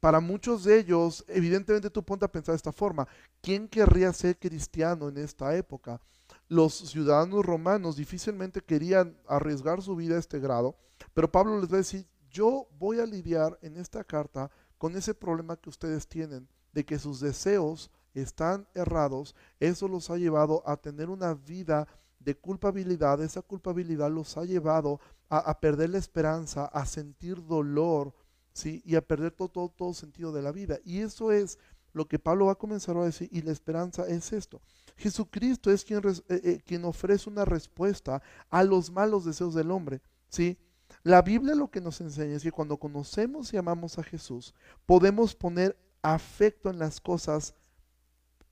Para 0.00 0.20
muchos 0.20 0.64
de 0.64 0.78
ellos, 0.78 1.24
evidentemente 1.28 1.90
tú 1.90 2.04
ponte 2.04 2.24
a 2.24 2.32
pensar 2.32 2.52
de 2.52 2.56
esta 2.56 2.72
forma, 2.72 3.08
¿quién 3.40 3.68
querría 3.68 4.12
ser 4.12 4.38
cristiano 4.38 5.08
en 5.08 5.18
esta 5.18 5.56
época? 5.56 6.00
los 6.48 6.74
ciudadanos 6.74 7.44
romanos 7.44 7.96
difícilmente 7.96 8.60
querían 8.60 9.18
arriesgar 9.26 9.82
su 9.82 9.96
vida 9.96 10.16
a 10.16 10.20
este 10.20 10.38
grado, 10.38 10.76
pero 11.12 11.30
Pablo 11.30 11.60
les 11.60 11.70
va 11.70 11.74
a 11.74 11.78
decir, 11.78 12.06
yo 12.30 12.68
voy 12.78 13.00
a 13.00 13.06
lidiar 13.06 13.58
en 13.62 13.76
esta 13.76 14.04
carta 14.04 14.50
con 14.78 14.96
ese 14.96 15.14
problema 15.14 15.56
que 15.56 15.70
ustedes 15.70 16.06
tienen, 16.06 16.48
de 16.72 16.84
que 16.84 16.98
sus 16.98 17.20
deseos 17.20 17.90
están 18.22 18.66
errados, 18.74 19.34
eso 19.60 19.88
los 19.88 20.10
ha 20.10 20.16
llevado 20.16 20.62
a 20.66 20.76
tener 20.76 21.08
una 21.10 21.34
vida 21.34 21.86
de 22.18 22.34
culpabilidad, 22.34 23.22
esa 23.22 23.42
culpabilidad 23.42 24.10
los 24.10 24.36
ha 24.36 24.44
llevado 24.44 25.00
a, 25.28 25.58
perder 25.60 25.90
la 25.90 25.98
esperanza, 25.98 26.66
a 26.66 26.86
sentir 26.86 27.44
dolor, 27.44 28.14
¿sí? 28.52 28.82
Y 28.84 28.94
a 28.94 29.00
perder 29.06 29.32
todo, 29.32 29.48
todo, 29.48 29.68
todo 29.68 29.94
sentido 29.94 30.32
de 30.32 30.42
la 30.42 30.52
vida. 30.52 30.78
Y 30.84 31.00
eso 31.00 31.32
es 31.32 31.58
lo 31.92 32.06
que 32.06 32.18
Pablo 32.18 32.46
va 32.46 32.52
a 32.52 32.56
comenzar 32.56 32.96
a 32.96 33.04
decir, 33.04 33.28
y 33.32 33.42
la 33.42 33.52
esperanza 33.52 34.06
es 34.06 34.32
esto. 34.32 34.60
Jesucristo 34.96 35.70
es 35.70 35.84
quien, 35.84 36.00
eh, 36.06 36.22
eh, 36.28 36.60
quien 36.64 36.84
ofrece 36.84 37.30
una 37.30 37.44
respuesta 37.44 38.22
a 38.50 38.62
los 38.62 38.90
malos 38.90 39.24
deseos 39.24 39.54
del 39.54 39.70
hombre. 39.70 40.00
¿sí? 40.28 40.58
La 41.02 41.22
Biblia 41.22 41.54
lo 41.54 41.70
que 41.70 41.80
nos 41.80 42.00
enseña 42.00 42.36
es 42.36 42.42
que 42.42 42.52
cuando 42.52 42.76
conocemos 42.76 43.52
y 43.52 43.56
amamos 43.56 43.98
a 43.98 44.02
Jesús, 44.02 44.54
podemos 44.84 45.34
poner 45.34 45.76
afecto 46.02 46.70
en 46.70 46.78
las 46.78 47.00
cosas 47.00 47.54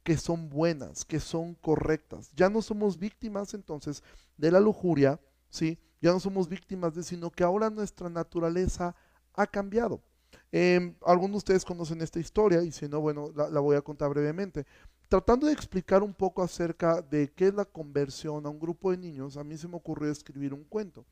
que 0.05 0.17
son 0.17 0.49
buenas, 0.49 1.05
que 1.05 1.19
son 1.19 1.55
correctas. 1.55 2.31
Ya 2.37 2.49
no 2.49 2.63
somos 2.63 2.99
víctimas 2.99 3.55
entonces 3.55 4.03
de 4.37 4.53
la 4.53 4.61
lujuria, 4.61 5.21
¿sí? 5.51 5.79
Ya 6.01 6.13
no 6.13 6.21
somos 6.21 6.49
víctimas 6.49 6.95
de, 6.95 7.03
sino 7.03 7.31
que 7.31 7.43
ahora 7.43 7.71
nuestra 7.71 8.09
naturaleza 8.09 8.95
ha 9.33 9.47
cambiado. 9.47 10.01
Em, 10.53 10.95
algunos 11.05 11.33
de 11.33 11.39
ustedes 11.39 11.65
conocen 11.65 12.01
esta 12.03 12.21
historia 12.21 12.63
y 12.63 12.71
si 12.71 12.89
no, 12.89 13.01
bueno, 13.01 13.33
la 13.35 13.61
voy 13.61 13.77
a 13.77 13.83
contar 13.83 14.11
brevemente 14.11 14.65
tratando 15.09 15.47
de 15.47 15.53
explicar 15.53 16.03
un 16.03 16.13
poco 16.13 16.43
acerca 16.43 17.03
de 17.03 17.33
qué 17.33 17.49
es 17.49 17.55
la 17.55 17.65
conversión 17.65 18.47
a 18.47 18.49
un 18.49 18.59
grupo 18.59 18.91
de 18.91 18.99
niños, 18.99 19.37
a 19.37 19.45
mí 19.45 19.57
se 19.57 19.69
me 19.69 19.77
ocurrió 19.77 20.11
escribir 20.11 20.53
un 20.53 20.65
cuento. 20.65 21.05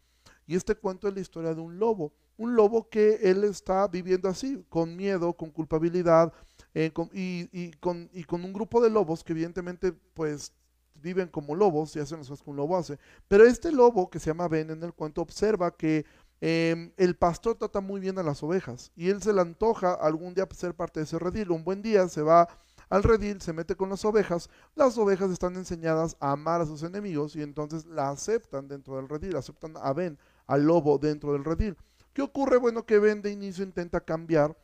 Y 0.47 0.57
este 0.57 0.75
cuento 0.75 1.07
es 1.07 1.15
la 1.15 1.21
historia 1.21 1.55
de 1.55 1.61
un 1.61 1.79
lobo, 1.79 2.13
un 2.37 2.57
lobo 2.57 2.89
que 2.89 3.21
él 3.23 3.45
está 3.45 3.87
viviendo 3.87 4.29
así, 4.29 4.65
con 4.69 4.97
miedo, 4.97 5.33
con 5.35 5.51
culpabilidad, 5.51 6.33
eh, 6.75 6.93
y, 7.13 7.71
con, 7.73 8.09
un 8.31 8.53
grupo 8.53 8.81
de 8.81 8.91
lobos 8.91 9.23
que 9.23 9.33
evidentemente 9.33 9.93
pues 9.93 10.53
viven 10.95 11.29
como 11.29 11.55
lobos 11.55 11.95
y 11.97 12.01
hacen 12.01 12.19
las 12.19 12.29
cosas 12.29 12.45
que 12.45 12.51
un 12.51 12.57
lobo 12.57 12.77
hace. 12.77 12.99
Pero 13.29 13.45
este 13.45 13.73
lobo 13.73 14.09
que 14.09 14.19
se 14.19 14.31
llama 14.31 14.49
Ben 14.49 14.71
en 14.71 14.83
el 14.83 14.93
cuento 14.93 15.21
observa 15.21 15.77
que 15.77 16.07
em, 16.41 16.93
el 16.97 17.17
pastor 17.17 17.57
trata 17.57 17.81
muy 17.81 18.01
bien 18.01 18.19
a 18.19 18.23
las 18.23 18.43
ovejas 18.43 18.93
y 18.95 19.11
él 19.11 19.23
se 19.23 19.33
le 19.33 19.41
antoja 19.41 19.95
algún 19.95 20.35
día 20.35 20.49
ser 20.53 20.75
parte 20.75 21.01
de 21.01 21.05
ese 21.05 21.19
redil. 21.19 21.51
Un 21.51 21.65
buen 21.65 21.83
día 21.83 22.09
se 22.09 22.23
va 22.23 22.49
al 22.89 23.03
redil, 23.03 23.41
se 23.41 23.55
mete 23.55 23.75
con 23.75 23.89
las 23.89 24.05
ovejas, 24.05 24.51
las 24.75 24.99
ovejas 24.99 25.31
están 25.31 25.57
enseñadas 25.57 26.17
a 26.21 26.33
amar 26.33 26.61
a 26.61 26.67
sus 26.67 26.83
enemigos 26.83 27.35
y 27.37 27.43
entonces 27.43 27.87
la 27.87 28.11
aceptan 28.11 28.69
dentro 28.69 28.97
del 28.97 29.09
redil, 29.09 29.35
aceptan 29.37 29.75
a 29.79 29.93
Ben, 29.95 30.19
al 30.47 30.65
lobo 30.65 30.99
dentro 30.99 31.33
del 31.33 31.43
redil. 31.45 31.77
¿Qué 32.13 32.21
ocurre? 32.21 32.59
Bueno, 32.59 32.85
que 32.85 32.99
Ben 32.99 33.23
de 33.23 33.31
inicio 33.31 33.65
intenta 33.65 34.01
cambiar, 34.03 34.55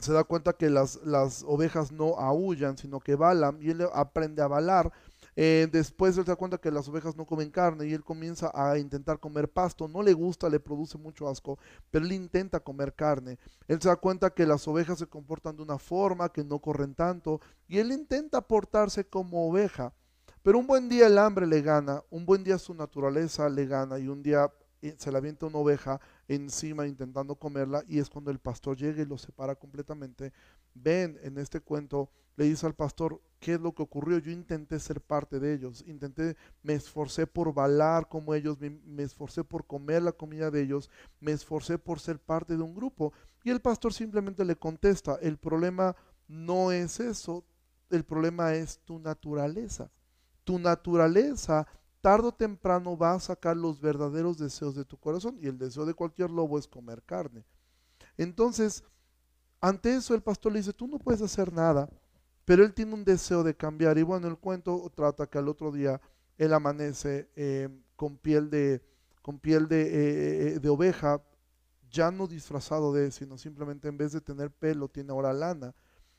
se 0.00 0.12
da 0.12 0.24
cuenta 0.24 0.52
que 0.54 0.70
las, 0.70 0.96
las 1.04 1.42
ovejas 1.44 1.92
no 1.92 2.16
aullan, 2.18 2.76
sino 2.76 3.00
que 3.00 3.14
balan 3.14 3.58
y 3.60 3.70
él 3.70 3.86
aprende 3.92 4.42
a 4.42 4.48
balar 4.48 4.92
eh, 5.36 5.68
después 5.70 6.16
él 6.16 6.24
se 6.24 6.30
da 6.30 6.36
cuenta 6.36 6.58
que 6.58 6.70
las 6.70 6.88
ovejas 6.88 7.16
no 7.16 7.26
comen 7.26 7.50
carne 7.50 7.86
y 7.86 7.92
él 7.92 8.04
comienza 8.04 8.50
a 8.54 8.78
intentar 8.78 9.18
comer 9.18 9.48
pasto. 9.50 9.88
No 9.88 10.02
le 10.02 10.12
gusta, 10.12 10.48
le 10.48 10.60
produce 10.60 10.98
mucho 10.98 11.28
asco, 11.28 11.58
pero 11.90 12.04
él 12.04 12.12
intenta 12.12 12.60
comer 12.60 12.94
carne. 12.94 13.38
Él 13.68 13.80
se 13.80 13.88
da 13.88 13.96
cuenta 13.96 14.30
que 14.30 14.46
las 14.46 14.66
ovejas 14.68 14.98
se 14.98 15.06
comportan 15.06 15.56
de 15.56 15.62
una 15.62 15.78
forma, 15.78 16.28
que 16.28 16.44
no 16.44 16.58
corren 16.60 16.94
tanto, 16.94 17.40
y 17.68 17.78
él 17.78 17.92
intenta 17.92 18.40
portarse 18.40 19.04
como 19.04 19.48
oveja. 19.48 19.92
Pero 20.42 20.58
un 20.58 20.66
buen 20.66 20.88
día 20.88 21.06
el 21.06 21.18
hambre 21.18 21.46
le 21.46 21.62
gana, 21.62 22.02
un 22.10 22.26
buen 22.26 22.44
día 22.44 22.58
su 22.58 22.74
naturaleza 22.74 23.48
le 23.48 23.66
gana 23.66 23.98
y 23.98 24.08
un 24.08 24.22
día 24.22 24.52
se 24.96 25.10
le 25.10 25.18
avienta 25.18 25.46
una 25.46 25.58
oveja 25.58 26.00
encima 26.28 26.86
intentando 26.86 27.34
comerla 27.36 27.84
y 27.88 27.98
es 27.98 28.10
cuando 28.10 28.30
el 28.30 28.38
pastor 28.38 28.76
llega 28.76 29.02
y 29.02 29.06
lo 29.06 29.18
separa 29.18 29.54
completamente. 29.54 30.32
Ven 30.74 31.18
en 31.22 31.38
este 31.38 31.60
cuento 31.60 32.10
le 32.36 32.46
dice 32.46 32.66
al 32.66 32.74
pastor, 32.74 33.20
¿qué 33.38 33.54
es 33.54 33.60
lo 33.60 33.72
que 33.72 33.82
ocurrió? 33.82 34.18
Yo 34.18 34.32
intenté 34.32 34.80
ser 34.80 35.00
parte 35.00 35.38
de 35.38 35.54
ellos, 35.54 35.84
intenté, 35.86 36.36
me 36.62 36.74
esforcé 36.74 37.26
por 37.26 37.54
balar 37.54 38.08
como 38.08 38.34
ellos, 38.34 38.58
me, 38.60 39.02
esforcé 39.02 39.44
por 39.44 39.66
comer 39.66 40.02
la 40.02 40.12
comida 40.12 40.50
de 40.50 40.62
ellos, 40.62 40.90
me 41.20 41.32
esforcé 41.32 41.78
por 41.78 42.00
ser 42.00 42.18
parte 42.18 42.56
de 42.56 42.62
un 42.62 42.74
grupo. 42.74 43.12
Y 43.44 43.50
el 43.50 43.60
pastor 43.60 43.92
simplemente 43.92 44.44
le 44.44 44.56
contesta, 44.56 45.16
el 45.22 45.38
problema 45.38 45.94
no 46.26 46.72
es 46.72 46.98
eso, 46.98 47.44
el 47.90 48.04
problema 48.04 48.54
es 48.54 48.78
tu 48.80 48.98
naturaleza. 48.98 49.90
Tu 50.42 50.58
naturaleza 50.58 51.66
tarde 52.04 52.28
o 52.28 52.32
temprano 52.32 52.98
va 52.98 53.14
a 53.14 53.18
sacar 53.18 53.56
los 53.56 53.80
verdaderos 53.80 54.36
deseos 54.36 54.74
de 54.74 54.84
tu 54.84 54.98
corazón 54.98 55.38
y 55.40 55.46
el 55.46 55.56
deseo 55.56 55.86
de 55.86 55.94
cualquier 55.94 56.30
lobo 56.30 56.58
es 56.58 56.68
comer 56.68 57.02
carne. 57.02 57.46
Entonces, 58.18 58.84
ante 59.58 59.94
eso 59.94 60.14
el 60.14 60.20
pastor 60.20 60.52
le 60.52 60.58
dice, 60.58 60.74
tú 60.74 60.86
no 60.86 60.98
puedes 60.98 61.22
hacer 61.22 61.50
nada, 61.50 61.88
pero 62.44 62.62
él 62.62 62.74
tiene 62.74 62.92
un 62.92 63.06
deseo 63.06 63.42
de 63.42 63.56
cambiar. 63.56 63.96
Y 63.96 64.02
bueno, 64.02 64.28
el 64.28 64.36
cuento 64.36 64.92
trata 64.94 65.26
que 65.26 65.38
al 65.38 65.48
otro 65.48 65.72
día 65.72 65.98
él 66.36 66.52
amanece 66.52 67.30
eh, 67.36 67.70
con 67.96 68.18
piel 68.18 68.50
de, 68.50 68.82
con 69.22 69.38
piel 69.38 69.66
de, 69.66 69.80
eh, 69.80 70.48
eh, 70.48 70.58
de 70.58 70.68
oveja, 70.68 71.22
ya 71.90 72.10
no 72.10 72.26
disfrazado 72.26 72.92
de, 72.92 73.12
sino 73.12 73.38
simplemente 73.38 73.88
en 73.88 73.96
vez 73.96 74.12
de 74.12 74.20
tener 74.20 74.50
pelo, 74.50 74.88
tiene 74.88 75.10
ahora 75.10 75.32
lana. 75.32 75.74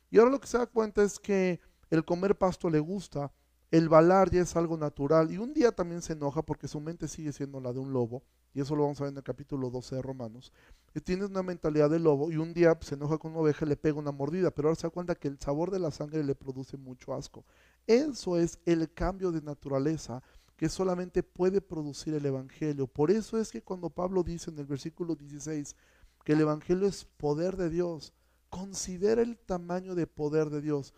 Y 0.09 0.17
ahora 0.17 0.31
lo 0.31 0.39
que 0.39 0.47
se 0.47 0.57
da 0.57 0.65
cuenta 0.65 1.03
es 1.03 1.19
que 1.19 1.59
el 1.91 2.03
comer 2.03 2.35
pasto 2.35 2.71
le 2.71 2.79
gusta, 2.79 3.31
el 3.71 3.89
balar 3.89 4.29
ya 4.31 4.41
es 4.41 4.55
algo 4.55 4.77
natural 4.77 5.31
y 5.31 5.37
un 5.37 5.53
día 5.53 5.71
también 5.71 6.01
se 6.01 6.13
enoja 6.13 6.41
porque 6.41 6.67
su 6.67 6.79
mente 6.79 7.07
sigue 7.07 7.31
siendo 7.33 7.59
la 7.59 7.73
de 7.73 7.79
un 7.79 7.91
lobo, 7.93 8.23
y 8.53 8.61
eso 8.61 8.75
lo 8.75 8.83
vamos 8.83 9.01
a 9.01 9.03
ver 9.03 9.11
en 9.11 9.17
el 9.17 9.23
capítulo 9.23 9.69
12 9.69 9.95
de 9.95 10.01
Romanos. 10.01 10.53
Y 10.93 11.01
tiene 11.01 11.25
una 11.25 11.43
mentalidad 11.43 11.89
de 11.89 11.99
lobo 11.99 12.31
y 12.31 12.37
un 12.37 12.53
día 12.53 12.77
se 12.79 12.95
enoja 12.95 13.17
con 13.17 13.31
una 13.31 13.41
oveja 13.41 13.65
y 13.65 13.69
le 13.69 13.75
pega 13.75 13.99
una 13.99 14.13
mordida, 14.13 14.49
pero 14.49 14.69
ahora 14.69 14.79
se 14.79 14.87
da 14.87 14.91
cuenta 14.91 15.15
que 15.15 15.27
el 15.27 15.37
sabor 15.39 15.71
de 15.71 15.79
la 15.79 15.91
sangre 15.91 16.23
le 16.23 16.35
produce 16.35 16.77
mucho 16.77 17.13
asco. 17.13 17.43
Eso 17.85 18.37
es 18.37 18.59
el 18.65 18.89
cambio 18.93 19.33
de 19.33 19.41
naturaleza 19.41 20.23
que 20.55 20.69
solamente 20.69 21.21
puede 21.21 21.59
producir 21.59 22.13
el 22.13 22.25
Evangelio. 22.25 22.87
Por 22.87 23.11
eso 23.11 23.37
es 23.37 23.51
que 23.51 23.61
cuando 23.61 23.89
Pablo 23.89 24.23
dice 24.23 24.51
en 24.51 24.59
el 24.59 24.65
versículo 24.65 25.15
16 25.15 25.75
que 26.23 26.33
el 26.33 26.41
Evangelio 26.41 26.87
es 26.87 27.03
poder 27.03 27.57
de 27.57 27.69
Dios, 27.69 28.13
considera 28.49 29.21
el 29.21 29.37
tamaño 29.37 29.95
de 29.95 30.07
poder 30.07 30.49
de 30.49 30.61
Dios. 30.61 30.93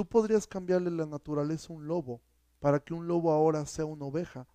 Tú 0.00 0.06
podrías 0.06 0.46
cambiarle 0.46 0.90
la 0.90 1.04
naturaleza 1.04 1.70
a 1.70 1.76
un 1.76 1.86
lobo 1.86 2.22
para 2.58 2.80
que 2.80 2.94
un 2.94 3.06
lobo 3.06 3.30
ahora 3.32 3.66
sea 3.66 3.84
una 3.84 4.06
oveja. 4.06 4.46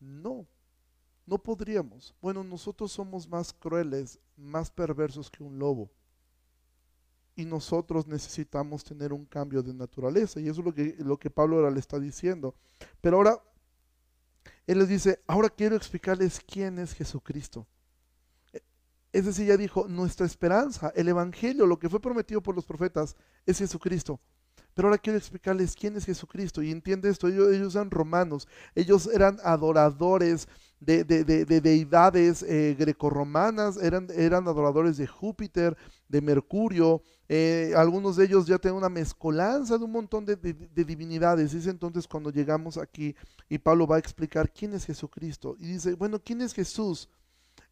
No, 0.00 0.46
no 1.26 1.36
podríamos. 1.36 2.14
Bueno, 2.22 2.42
nosotros 2.42 2.90
somos 2.90 3.28
más 3.28 3.52
crueles, 3.52 4.18
más 4.38 4.70
perversos 4.70 5.30
que 5.30 5.42
un 5.42 5.58
lobo. 5.58 5.90
Y 7.36 7.44
nosotros 7.44 8.06
necesitamos 8.06 8.82
tener 8.82 9.12
un 9.12 9.26
cambio 9.26 9.62
de 9.62 9.74
naturaleza. 9.74 10.40
Y 10.40 10.48
eso 10.48 10.60
es 10.60 10.64
lo 10.64 10.72
que, 10.72 10.96
lo 11.00 11.18
que 11.18 11.28
Pablo 11.28 11.56
ahora 11.56 11.70
le 11.70 11.80
está 11.80 11.98
diciendo. 11.98 12.54
Pero 13.02 13.18
ahora, 13.18 13.44
él 14.66 14.78
les 14.78 14.88
dice, 14.88 15.22
ahora 15.26 15.50
quiero 15.50 15.76
explicarles 15.76 16.40
quién 16.40 16.78
es 16.78 16.94
Jesucristo. 16.94 17.66
Es 19.12 19.26
decir, 19.26 19.46
ya 19.46 19.56
dijo, 19.56 19.88
nuestra 19.88 20.26
esperanza, 20.26 20.92
el 20.94 21.08
Evangelio, 21.08 21.66
lo 21.66 21.78
que 21.78 21.88
fue 21.88 22.00
prometido 22.00 22.42
por 22.42 22.54
los 22.54 22.64
profetas, 22.64 23.16
es 23.44 23.58
Jesucristo. 23.58 24.20
Pero 24.74 24.88
ahora 24.88 24.98
quiero 24.98 25.18
explicarles 25.18 25.74
quién 25.74 25.96
es 25.96 26.04
Jesucristo. 26.04 26.62
Y 26.62 26.70
entiende 26.70 27.10
esto, 27.10 27.28
ellos, 27.28 27.74
eran 27.74 27.90
romanos, 27.90 28.46
ellos 28.74 29.08
eran 29.12 29.38
adoradores 29.42 30.48
de, 30.78 31.04
deidades 31.04 32.42
eh, 32.42 32.74
grecorromanas, 32.78 33.76
eran, 33.76 34.06
eran 34.14 34.48
adoradores 34.48 34.96
de 34.96 35.06
Júpiter, 35.06 35.76
de 36.08 36.22
Mercurio. 36.22 37.02
Eh, 37.28 37.74
algunos 37.76 38.16
de 38.16 38.24
ellos 38.24 38.46
ya 38.46 38.58
tienen 38.58 38.78
una 38.78 38.88
mezcolanza 38.88 39.76
de 39.76 39.84
un 39.84 39.92
montón 39.92 40.24
de, 40.24 40.36
divinidades. 40.36 41.52
Es 41.52 41.66
entonces 41.66 42.06
cuando 42.06 42.30
llegamos 42.30 42.78
aquí 42.78 43.14
y 43.48 43.58
Pablo 43.58 43.86
va 43.86 43.96
a 43.96 44.00
explicar 44.00 44.52
quién 44.52 44.72
es 44.72 44.86
Jesucristo. 44.86 45.56
Y 45.58 45.66
dice, 45.66 45.94
bueno, 45.94 46.20
¿quién 46.22 46.40
es 46.40 46.54
Jesús? 46.54 47.08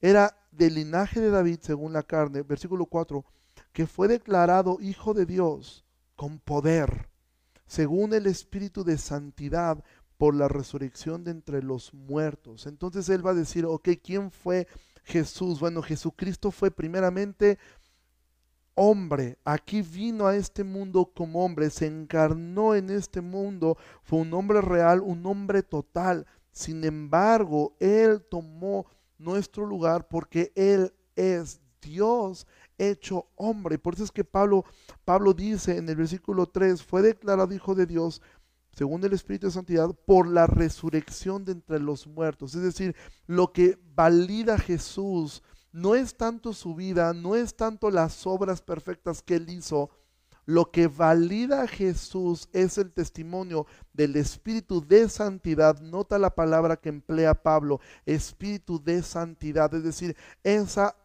Era 0.01 0.37
del 0.53 0.75
linaje 0.75 1.21
de 1.21 1.31
David 1.31 1.59
según 1.63 1.93
la 1.93 2.03
carne, 2.03 2.43
versículo 2.43 2.87
4, 2.87 3.25
que 3.73 3.87
fue 3.87 4.09
declarado 4.09 4.79
hijo 4.81 5.15
de 5.15 5.27
Dios 5.27 5.85
con 6.17 6.39
poder, 6.39 7.09
según 7.67 8.15
el 8.15 8.27
Espíritu 8.27 8.85
de 8.85 8.99
Santidad, 8.99 9.83
por 10.17 10.35
la 10.35 10.49
resurrección 10.49 11.23
de 11.23 11.31
entre 11.31 11.63
los 11.63 11.95
muertos. 11.95 12.67
Entonces 12.67 13.09
él 13.09 13.25
va 13.25 13.31
a 13.31 13.35
decir, 13.35 13.65
ok, 13.65 13.89
¿quién 14.03 14.31
fue 14.33 14.67
Jesús? 15.05 15.61
Bueno, 15.61 15.81
Jesucristo 15.81 16.51
fue 16.51 16.73
primeramente 16.73 17.59
hombre, 18.75 19.39
aquí 19.45 19.83
vino 19.83 20.27
a 20.27 20.37
este 20.37 20.63
mundo 20.63 21.11
como 21.13 21.45
hombre, 21.45 21.69
se 21.71 21.87
encarnó 21.87 22.77
en 22.77 22.91
este 22.91 23.21
mundo, 23.21 23.77
fue 24.03 24.21
un 24.21 24.33
hombre 24.35 24.61
real, 24.61 25.01
un 25.01 25.27
hombre 25.27 25.65
total. 25.65 26.27
Sin 26.53 26.85
embargo, 26.85 27.77
Él 27.81 28.25
tomó 28.29 28.87
nuestro 29.19 29.67
lugar 29.67 30.09
porque 30.09 30.53
Él 30.55 30.95
es 31.17 31.61
Dios 31.81 32.47
hecho 32.79 33.29
hombre. 33.37 33.79
Por 33.79 33.95
eso 33.95 34.05
es 34.05 34.13
que 34.13 34.25
Pablo, 34.25 34.65
Pablo 35.05 35.35
dice 35.35 35.77
en 35.77 35.89
el 35.89 35.97
versículo 35.97 36.47
3, 36.47 36.83
fue 36.83 37.03
declarado 37.03 37.53
hijo 37.53 37.75
de 37.75 37.87
Dios 37.87 38.23
según 38.79 39.03
el 39.05 39.13
Espíritu 39.13 39.49
de 39.49 39.53
Santidad, 39.53 39.91
por 40.07 40.29
la 40.29 40.47
resurrección 40.47 41.45
de 41.45 41.51
entre 41.51 41.81
los 41.81 42.07
muertos. 42.07 42.55
Es 42.55 42.63
decir, 42.63 42.95
lo 43.27 43.53
que 43.53 43.77
valida 43.97 44.57
Jesús 44.57 45.43
no 45.73 45.97
es 45.97 46.17
tanto 46.17 46.53
su 46.53 46.77
vida, 46.77 47.13
no 47.13 47.35
es 47.35 47.57
tanto 47.57 47.91
las 47.91 48.25
obras 48.25 48.63
perfectas 48.63 49.21
que 49.21 49.35
él 49.35 49.51
hizo, 49.51 49.91
lo 50.49 50.71
que 50.71 50.89
valida 50.89 51.65
a 51.65 51.69
Jesús 51.69 52.49
es 52.55 52.79
el 52.79 52.91
testimonio 52.91 53.67
del 53.93 54.17
Espíritu 54.17 54.81
de 54.81 55.07
Santidad. 55.11 55.79
Nota 55.83 56.19
la 56.19 56.35
palabra 56.35 56.79
que 56.79 56.89
emplea 56.89 57.35
Pablo, 57.35 57.81
Espíritu 58.07 58.83
de 58.83 59.03
Santidad, 59.03 59.75
es 59.75 59.85
decir, 59.85 60.17
esa 60.43 60.97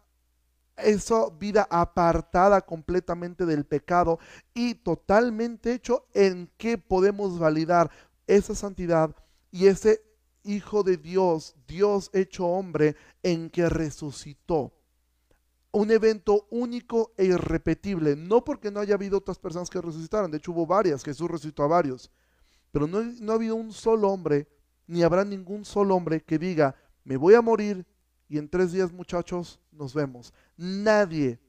esa 0.78 1.30
vida 1.30 1.68
apartada 1.70 2.62
completamente 2.62 3.46
del 3.46 3.66
pecado 3.66 4.18
y 4.54 4.76
totalmente 4.76 5.74
hecho 5.74 6.08
en 6.14 6.50
que 6.56 6.78
podemos 6.78 7.38
validar 7.38 7.92
esa 8.28 8.56
santidad 8.56 9.14
y 9.52 9.68
ese 9.68 10.02
Hijo 10.46 10.84
de 10.84 10.96
Dios, 10.96 11.56
Dios 11.68 12.10
hecho 12.14 12.46
hombre, 12.46 12.96
en 13.24 13.50
que 13.50 13.68
resucitó. 13.68 14.74
Un 15.74 15.92
evento 15.92 16.48
único 16.50 17.12
e 17.18 17.26
irrepetible, 17.26 18.16
no 18.16 18.44
porque 18.44 18.72
no 18.72 18.80
haya 18.80 18.94
habido 18.94 19.18
otras 19.18 19.38
personas 19.38 19.70
que 19.70 19.82
resucitaran, 19.82 20.32
de 20.32 20.38
hecho 20.38 20.54
hubo 20.54 20.66
varias, 20.66 21.04
Jesús 21.04 21.30
resucitó 21.30 21.64
a 21.64 21.68
varios, 21.68 22.10
pero 22.72 22.88
no, 22.88 23.04
no 23.04 23.32
ha 23.34 23.36
habido 23.36 23.56
un 23.56 23.74
solo 23.74 24.10
hombre, 24.10 24.48
ni 24.88 25.04
habrá 25.04 25.26
ningún 25.26 25.66
solo 25.66 25.96
hombre 25.96 26.22
que 26.22 26.40
diga, 26.40 26.76
me 27.04 27.18
voy 27.18 27.34
a 27.34 27.42
morir 27.42 27.86
y 28.30 28.38
en 28.38 28.50
tres 28.50 28.72
días 28.72 28.92
muchachos 28.92 29.60
nos 29.72 29.94
vemos. 29.94 30.34
Nadie. 30.58 31.40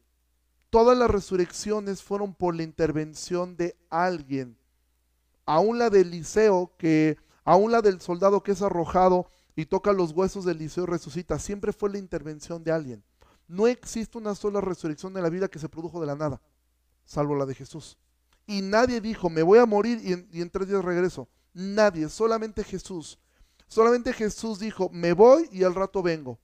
Todas 0.71 0.99
las 0.99 1.11
resurrecciones 1.11 2.03
fueron 2.03 2.35
por 2.35 2.55
la 2.55 2.63
intervención 2.63 3.57
de 3.57 3.77
alguien. 3.91 4.59
Aún 5.47 5.79
la 5.79 5.89
del 5.89 6.09
Eliseo, 6.09 6.73
que, 6.77 7.17
aún 7.45 7.71
la 7.71 7.81
del 7.81 8.01
soldado 8.01 8.43
que 8.43 8.53
es 8.53 8.63
arrojado 8.63 9.29
y 9.55 9.67
toca 9.67 9.93
los 9.93 10.13
huesos 10.13 10.45
del 10.45 10.57
Eliseo 10.57 10.87
resucita, 10.87 11.39
siempre 11.39 11.73
fue 11.73 11.91
la 11.91 11.99
intervención 11.99 12.65
de 12.65 12.73
alguien. 12.73 13.05
No 13.55 13.67
existe 13.69 14.19
una 14.19 14.35
sola 14.35 14.61
resurrección 14.61 15.17
en 15.17 15.23
la 15.23 15.31
vida 15.31 15.49
que 15.49 15.59
se 15.59 15.69
produjo 15.69 16.01
de 16.01 16.07
la 16.07 16.17
nada, 16.17 16.41
salvo 17.05 17.37
la 17.37 17.47
de 17.47 17.55
Jesús. 17.55 17.97
Y 18.47 18.63
nadie 18.63 19.01
dijo, 19.01 19.31
me 19.31 19.43
voy 19.43 19.59
a 19.59 19.67
morir 19.67 20.01
y 20.03 20.13
en, 20.13 20.29
y 20.33 20.43
en 20.43 20.51
tres 20.51 20.69
días 20.69 20.85
regreso. 20.85 21.29
Nadie, 21.53 22.09
solamente 22.09 22.65
Jesús. 22.65 23.19
Solamente 23.69 24.13
Jesús 24.13 24.59
dijo, 24.59 24.91
me 24.93 25.13
voy 25.13 25.49
y 25.53 25.63
al 25.63 25.75
rato 25.75 26.03
vengo. 26.03 26.39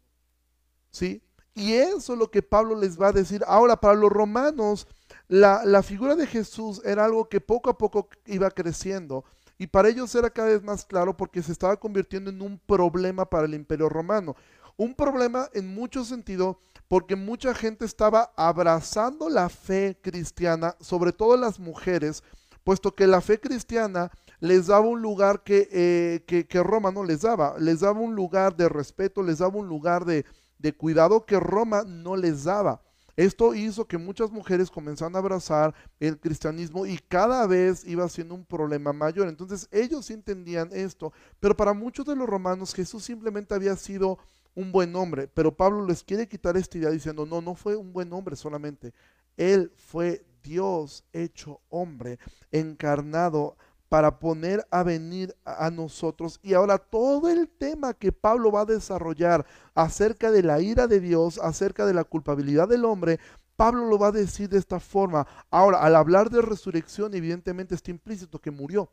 ¿Sí? 0.90 1.23
Y 1.55 1.75
eso 1.75 2.12
es 2.12 2.18
lo 2.18 2.31
que 2.31 2.42
Pablo 2.42 2.75
les 2.75 3.01
va 3.01 3.09
a 3.09 3.12
decir. 3.12 3.42
Ahora, 3.46 3.77
para 3.77 3.94
los 3.94 4.11
romanos, 4.11 4.87
la, 5.29 5.83
figura 5.83 6.14
de 6.14 6.27
Jesús 6.27 6.81
era 6.85 7.05
algo 7.05 7.29
que 7.29 7.40
poco 7.40 7.70
a 7.70 7.77
poco 7.79 8.09
iba 8.27 8.51
creciendo. 8.51 9.25
Y 9.59 9.66
para 9.66 9.88
ellos 9.88 10.14
era 10.14 10.31
cada 10.31 10.49
vez 10.49 10.62
más 10.62 10.85
claro 10.85 11.16
porque 11.16 11.42
se 11.42 11.53
estaba 11.53 11.77
convirtiendo 11.77 12.31
en 12.31 12.40
un 12.40 12.59
problema 12.59 13.27
para 13.27 13.46
el 13.46 13.55
imperio 13.55 13.88
romano. 13.88 14.37
Un 14.81 14.95
problema 14.95 15.51
en 15.53 15.75
mucho 15.75 16.07
sentido 16.07 16.59
porque 16.88 17.14
mucha 17.14 17.53
gente 17.53 17.85
estaba 17.85 18.33
abrazando 18.35 19.29
la 19.29 19.51
fe 19.51 19.99
cristiana, 20.01 20.75
sobre 20.81 21.12
todo 21.12 21.37
las 21.37 21.61
mujeres, 21.61 22.23
puesto 22.64 22.95
que 22.95 23.07
la 23.07 23.21
fe 23.21 23.38
cristiana 23.38 24.11
les 24.38 24.69
daba 24.69 24.87
un 24.87 25.03
lugar 25.03 25.43
que, 25.43 25.69
eh, 25.71 26.25
que, 26.27 26.47
que 26.47 26.62
Roma 26.62 26.90
no 26.90 27.05
les 27.05 27.21
daba. 27.21 27.57
Les 27.59 27.81
daba 27.81 28.01
un 28.01 28.14
lugar 28.14 28.57
de 28.57 28.71
respeto, 28.71 29.23
les 29.23 29.40
daba 29.40 29.59
un 29.59 29.69
lugar 29.69 30.07
de, 30.07 30.25
de 30.59 30.73
cuidado 30.73 31.27
que 31.27 31.38
Roma 31.38 31.83
no 31.87 32.16
les 32.16 32.45
daba. 32.45 32.81
Esto 33.16 33.55
hizo 33.55 33.87
que 33.87 33.99
muchas 33.99 34.31
mujeres 34.31 34.71
comenzaran 34.71 35.14
a 35.14 35.19
abrazar 35.19 35.75
el 35.99 36.19
cristianismo 36.19 36.87
y 36.87 36.97
cada 36.97 37.47
vez 37.47 37.85
iba 37.85 38.09
siendo 38.09 38.35
un 38.35 38.47
problema 38.47 38.95
mayor. 38.95 39.29
Entonces 39.29 39.69
ellos 39.73 40.09
entendían 40.09 40.71
esto, 40.73 41.12
pero 41.38 41.55
para 41.55 41.75
muchos 41.75 42.07
de 42.07 42.16
los 42.16 42.27
romanos 42.27 42.73
Jesús 42.73 43.05
simplemente 43.05 43.55
había 43.55 43.77
sido 43.77 44.19
un 44.61 44.73
buen 44.73 44.94
hombre, 44.94 45.27
pero 45.27 45.57
Pablo 45.57 45.87
les 45.87 46.05
quiere 46.05 46.29
quitar 46.29 46.57
esta 46.57 46.77
idea 46.77 46.90
diciendo, 46.90 47.25
no, 47.25 47.40
no 47.40 47.55
fue 47.55 47.77
un 47.77 47.92
buen 47.92 48.12
hombre 48.12 48.37
solamente, 48.37 48.92
él 49.37 49.73
fue 49.77 50.25
Dios 50.42 51.05
hecho 51.12 51.61
hombre, 51.70 52.18
encarnado 52.53 53.57
para 53.88 54.18
poner 54.20 54.64
a 54.70 54.83
venir 54.85 55.35
a 55.44 55.70
nosotros. 55.70 56.38
Y 56.42 56.55
ahora 56.55 56.79
todo 56.79 57.29
el 57.29 57.49
tema 57.49 57.94
que 57.94 58.12
Pablo 58.12 58.53
va 58.53 58.61
a 58.61 58.66
desarrollar 58.66 59.44
acerca 59.75 60.31
de 60.31 60.42
la 60.42 60.61
ira 60.61 60.87
de 60.87 61.01
Dios, 61.01 61.38
acerca 61.42 61.87
de 61.87 61.94
la 61.94 62.05
culpabilidad 62.05 62.68
del 62.68 62.85
hombre, 62.85 63.18
Pablo 63.57 63.87
lo 63.87 63.99
va 63.99 64.09
a 64.09 64.12
decir 64.12 64.49
de 64.49 64.59
esta 64.59 64.79
forma. 64.79 65.27
Ahora, 65.51 65.83
al 65.83 65.96
hablar 65.96 66.31
de 66.31 66.40
resurrección, 66.40 67.14
evidentemente 67.14 67.75
está 67.75 67.90
implícito 67.90 68.40
que 68.40 68.51
murió. 68.51 68.90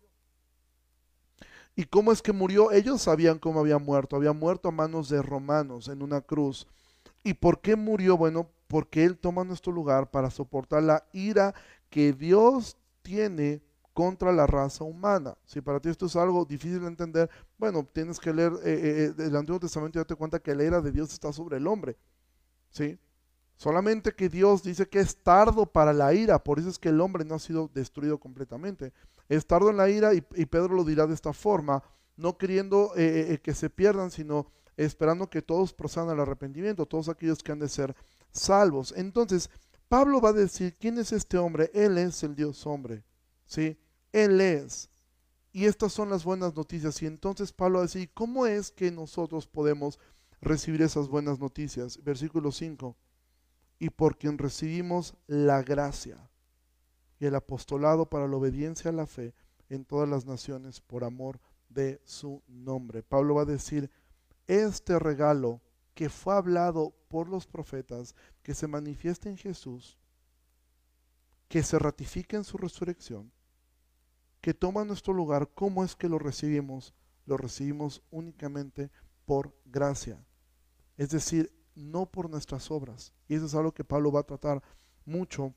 ¿Y 1.80 1.86
cómo 1.86 2.12
es 2.12 2.24
que 2.24 2.34
murió? 2.34 2.72
Ellos 2.72 3.04
sabían 3.04 3.38
cómo 3.38 3.60
había 3.60 3.78
muerto. 3.78 4.16
Había 4.16 4.34
muerto 4.34 4.70
a 4.70 4.72
manos 4.72 5.10
de 5.10 5.22
romanos 5.22 5.90
en 5.90 6.02
una 6.02 6.22
cruz. 6.22 6.66
¿Y 7.24 7.36
por 7.36 7.62
qué 7.62 7.76
murió? 7.76 8.18
Bueno, 8.18 8.50
porque 8.66 9.06
Él 9.06 9.16
toma 9.16 9.44
nuestro 9.44 9.72
lugar 9.72 10.10
para 10.10 10.32
soportar 10.32 10.82
la 10.82 11.04
ira 11.14 11.54
que 11.92 12.14
Dios 12.14 12.78
tiene 13.04 13.62
contra 13.94 14.32
la 14.32 14.48
raza 14.48 14.84
humana. 14.86 15.38
Si 15.46 15.62
para 15.62 15.80
ti 15.80 15.90
esto 15.90 16.08
es 16.08 16.16
algo 16.16 16.46
difícil 16.46 16.82
de 16.82 16.88
entender, 16.88 17.30
bueno, 17.60 17.88
tienes 17.94 18.20
que 18.20 18.34
leer 18.34 18.54
eh, 18.64 19.14
eh, 19.20 19.24
el 19.24 19.36
Antiguo 19.36 19.60
Testamento 19.60 20.00
y 20.00 20.02
darte 20.02 20.16
cuenta 20.16 20.40
que 20.40 20.56
la 20.56 20.64
ira 20.64 20.82
de 20.82 20.92
Dios 20.92 21.14
está 21.14 21.32
sobre 21.32 21.58
el 21.58 21.68
hombre. 21.68 21.96
¿Sí? 22.72 22.98
Solamente 23.58 24.14
que 24.14 24.30
Dios 24.30 24.62
dice 24.62 24.88
que 24.88 25.00
es 25.00 25.18
tardo 25.18 25.66
para 25.66 25.92
la 25.92 26.14
ira, 26.14 26.44
por 26.44 26.60
eso 26.60 26.70
es 26.70 26.78
que 26.78 26.90
el 26.90 27.02
hombre 27.02 27.26
no 27.26 27.36
ha 27.36 27.40
sido 27.40 27.72
destruido 27.74 28.20
completamente. 28.20 28.94
Es 29.30 29.48
tardo 29.48 29.72
en 29.72 29.78
la 29.78 29.90
ira 29.90 30.14
y, 30.14 30.22
Pedro 30.22 30.76
lo 30.76 30.84
dirá 30.84 31.08
de 31.08 31.16
esta 31.16 31.34
forma, 31.34 31.82
no 32.16 32.38
queriendo 32.38 32.94
eh, 32.96 33.34
eh, 33.34 33.40
que 33.40 33.56
se 33.56 33.72
pierdan, 33.72 34.12
sino 34.12 34.52
esperando 34.78 35.28
que 35.28 35.42
todos 35.42 35.74
procedan 35.74 36.10
al 36.10 36.20
arrepentimiento, 36.20 36.86
todos 36.86 37.10
aquellos 37.10 37.42
que 37.42 37.52
han 37.52 37.58
de 37.58 37.68
ser 37.68 37.96
salvos. 38.32 38.94
Entonces, 38.96 39.50
Pablo 39.90 40.22
va 40.22 40.30
a 40.30 40.34
decir, 40.34 40.76
¿quién 40.80 41.00
es 41.00 41.12
este 41.12 41.40
hombre? 41.40 41.72
Él 41.74 41.98
es 41.98 42.22
el 42.22 42.36
Dios 42.36 42.68
hombre, 42.68 43.04
¿sí? 43.48 43.76
Él 44.12 44.40
es. 44.40 44.88
Y 45.52 45.66
estas 45.66 45.94
son 45.94 46.12
las 46.12 46.24
buenas 46.24 46.56
noticias. 46.56 47.02
Y 47.02 47.08
entonces 47.08 47.52
Pablo 47.54 47.80
va 47.80 47.86
a 47.86 47.88
decir, 47.88 48.12
¿cómo 48.14 48.46
es 48.46 48.70
que 48.70 48.92
nosotros 48.92 49.48
podemos 49.48 49.98
recibir 50.42 50.84
esas 50.84 51.08
buenas 51.08 51.40
noticias? 51.40 52.04
Versículo 52.04 52.52
5 52.52 52.96
y 53.80 53.90
por 53.90 54.18
quien 54.18 54.38
recibimos 54.38 55.16
la 55.28 55.62
gracia 55.62 56.30
y 57.20 57.26
el 57.26 57.36
apostolado 57.36 58.10
para 58.10 58.28
la 58.28 58.38
obediencia 58.38 58.90
a 58.90 58.94
la 58.94 59.08
fe 59.08 59.34
en 59.70 59.86
todas 59.86 60.08
las 60.08 60.26
naciones 60.26 60.82
por 60.82 61.04
amor 61.04 61.40
de 61.70 62.02
su 62.06 62.42
nombre. 62.48 63.04
Pablo 63.04 63.36
va 63.36 63.42
a 63.42 63.46
decir, 63.46 63.90
este 64.48 64.98
regalo 65.00 65.62
que 65.94 66.10
fue 66.10 66.36
hablado 66.36 66.94
por 67.08 67.28
los 67.28 67.48
profetas, 67.48 68.16
que 68.44 68.54
se 68.54 68.68
manifiesta 68.68 69.30
en 69.30 69.38
Jesús, 69.38 69.98
que 71.48 71.64
se 71.64 71.80
ratifica 71.80 72.38
en 72.38 72.44
su 72.44 72.58
resurrección, 72.58 73.32
que 74.42 74.54
toma 74.54 74.86
nuestro 74.86 75.14
lugar, 75.14 75.50
¿cómo 75.54 75.84
es 75.84 75.96
que 75.96 76.08
lo 76.08 76.20
recibimos? 76.20 76.94
Lo 77.26 77.36
recibimos 77.36 78.04
únicamente 78.12 78.92
por 79.26 79.56
gracia. 79.66 80.24
Es 80.98 81.10
decir, 81.10 81.52
no 81.78 82.06
por 82.06 82.30
nuestras 82.30 82.70
obras. 82.72 83.14
Y 83.28 83.36
eso 83.36 83.46
es 83.46 83.56
algo 83.56 83.72
que 83.72 83.86
Pablo 83.86 84.12
va 84.12 84.22
a 84.22 84.26
tratar 84.26 84.62
mucho 85.06 85.54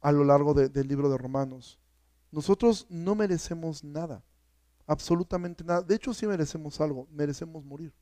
a 0.00 0.10
lo 0.10 0.24
largo 0.24 0.54
del 0.54 0.88
libro 0.88 1.10
de 1.10 1.18
Romanos. 1.18 1.78
Nosotros 2.30 2.86
no 2.88 3.14
merecemos 3.14 3.84
nada, 3.84 4.22
absolutamente 4.86 5.64
nada. 5.64 5.82
De 5.82 5.94
hecho, 5.94 6.12
sí 6.14 6.26
merecemos 6.26 6.80
algo, 6.80 7.06
merecemos 7.10 7.64
morir. 7.64 7.94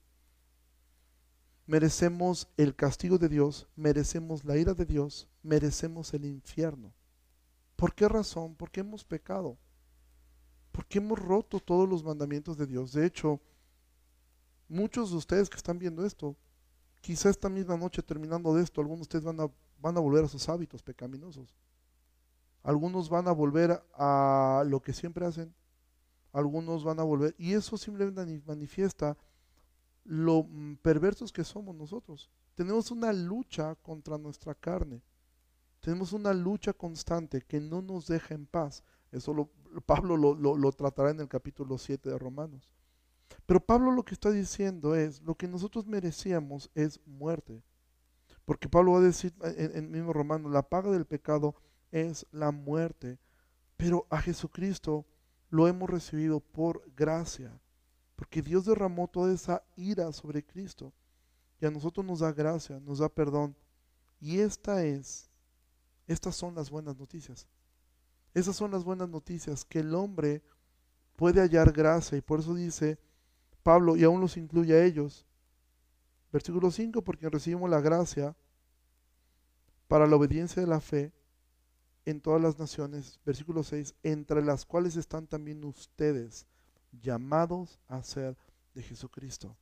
Merecemos 1.67 2.49
el 2.57 2.77
castigo 2.77 3.19
de 3.19 3.29
Dios, 3.29 3.67
merecemos 3.75 4.45
la 4.45 4.57
ira 4.57 4.73
de 4.73 4.85
Dios, 4.85 5.29
merecemos 5.43 6.15
el 6.15 6.25
infierno. 6.25 6.93
¿Por 7.75 7.95
qué 7.95 8.09
razón? 8.09 8.55
Porque 8.55 8.81
hemos 8.81 9.05
pecado. 9.05 9.59
Porque 10.71 10.99
hemos 10.99 11.19
roto 11.19 11.59
todos 11.59 11.89
los 11.89 12.05
mandamientos 12.05 12.57
de 12.57 12.67
Dios. 12.67 12.93
De 12.93 13.05
hecho, 13.05 13.41
muchos 14.69 15.11
de 15.11 15.17
ustedes 15.17 15.51
que 15.51 15.57
están 15.57 15.79
viendo 15.79 16.05
esto 16.05 16.37
Quizá 17.07 17.31
esta 17.31 17.49
misma 17.49 17.77
noche 17.77 18.03
terminando 18.03 18.53
de 18.53 18.65
esto, 18.65 18.81
algunos 18.81 18.99
de 18.99 19.03
ustedes 19.03 19.25
van 19.25 19.39
a, 19.39 19.49
van 19.79 19.97
a 19.97 20.01
volver 20.01 20.25
a 20.25 20.29
sus 20.29 20.49
hábitos 20.49 20.83
pecaminosos. 20.83 21.55
Algunos 22.65 23.09
van 23.09 23.29
a 23.29 23.31
volver 23.31 23.81
a 23.95 24.65
lo 24.67 24.83
que 24.83 24.93
siempre 24.93 25.25
hacen. 25.25 25.55
Algunos 26.33 26.83
van 26.83 26.99
a 26.99 27.05
volver. 27.05 27.33
Y 27.39 27.53
eso 27.53 27.77
simplemente 27.77 28.43
manifiesta 28.45 29.17
lo 30.03 30.49
mm, 30.51 30.79
perversos 30.83 31.31
que 31.31 31.45
somos 31.45 31.77
nosotros. 31.77 32.29
Tenemos 32.57 32.91
una 32.91 33.13
lucha 33.13 33.77
contra 33.77 34.19
nuestra 34.19 34.53
carne. 34.57 35.01
Tenemos 35.79 36.13
una 36.13 36.35
lucha 36.35 36.73
constante 36.73 37.41
que 37.41 37.61
no 37.61 37.83
nos 37.83 38.09
deja 38.09 38.35
en 38.35 38.47
paz. 38.47 38.83
Eso 39.13 39.33
lo, 39.33 39.49
Pablo 39.83 40.17
lo, 40.17 40.35
lo 40.35 40.73
tratará 40.73 41.11
en 41.11 41.21
el 41.21 41.29
capítulo 41.29 41.79
7 41.79 42.11
de 42.11 42.19
Romanos. 42.19 42.69
Pero 43.47 43.65
Pablo 43.65 43.93
lo 43.93 44.05
que 44.05 44.15
está 44.15 44.31
diciendo 44.31 44.95
es, 44.95 45.23
lo 45.23 45.35
que 45.35 45.49
nosotros 45.49 45.87
merecíamos 45.87 46.71
es 46.75 47.01
muerte. 47.07 47.63
Porque 48.45 48.69
Pablo 48.69 48.93
va 48.93 48.99
a 48.99 49.03
decir 49.03 49.35
en, 49.43 49.77
el 49.77 49.89
mismo 49.89 50.13
Romano, 50.13 50.49
la 50.49 50.69
paga 50.69 50.91
del 50.91 51.07
pecado 51.07 51.55
es 51.91 52.27
la 52.31 52.51
muerte. 52.51 53.19
Pero 53.77 54.07
a 54.11 54.21
Jesucristo 54.21 55.05
lo 55.51 55.69
hemos 55.69 55.91
recibido 55.91 56.41
por 56.41 56.83
gracia. 56.97 57.61
Porque 58.15 58.43
Dios 58.43 58.65
derramó 58.65 59.09
toda 59.09 59.33
esa 59.33 59.63
ira 59.77 60.13
sobre 60.13 60.45
Cristo. 60.45 60.93
Y 61.61 61.67
a 61.67 61.71
nosotros 61.71 62.05
nos 62.05 62.21
da 62.21 62.33
gracia, 62.33 62.81
nos 62.81 62.99
da 62.99 63.09
perdón. 63.09 63.57
Y 64.21 64.39
esta 64.39 64.85
es, 64.85 65.31
estas 66.07 66.37
son 66.37 66.55
las 66.55 66.71
buenas 66.71 66.97
noticias. 66.97 67.47
Esas 68.35 68.57
son 68.57 68.71
las 68.71 68.85
buenas 68.85 69.09
noticias, 69.09 69.65
que 69.65 69.81
el 69.81 69.95
hombre 69.95 70.43
puede 71.17 71.41
hallar 71.41 71.73
gracia. 71.73 72.19
Y 72.19 72.21
por 72.21 72.41
eso 72.41 72.55
dice, 72.55 72.99
Pablo, 73.67 73.97
y 73.97 74.05
aún 74.05 74.21
los 74.21 74.37
incluye 74.37 74.73
a 74.75 74.85
ellos. 74.85 75.27
Versículo 76.31 76.71
5, 76.71 77.03
porque 77.03 77.29
recibimos 77.29 77.69
la 77.69 77.81
gracia 77.81 78.37
para 79.89 80.07
la 80.07 80.15
obediencia 80.15 80.63
de 80.63 80.69
la 80.69 80.79
fe 80.79 81.13
en 82.05 82.21
todas 82.21 82.41
las 82.41 82.61
naciones. 82.61 83.19
Versículo 83.27 83.65
6, 83.65 83.97
entre 84.05 84.41
las 84.45 84.65
cuales 84.65 84.95
están 84.95 85.27
también 85.27 85.65
ustedes 85.65 86.47
llamados 86.93 87.81
a 87.89 88.05
ser 88.05 88.37
de 88.73 88.85
Jesucristo. 88.85 89.57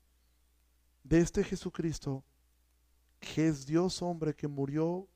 De 1.02 1.20
este 1.20 1.42
Jesucristo, 1.42 2.22
que 3.20 3.48
es 3.48 3.64
Dios 3.64 4.02
hombre 4.02 4.34
que 4.34 4.48
murió 4.48 5.08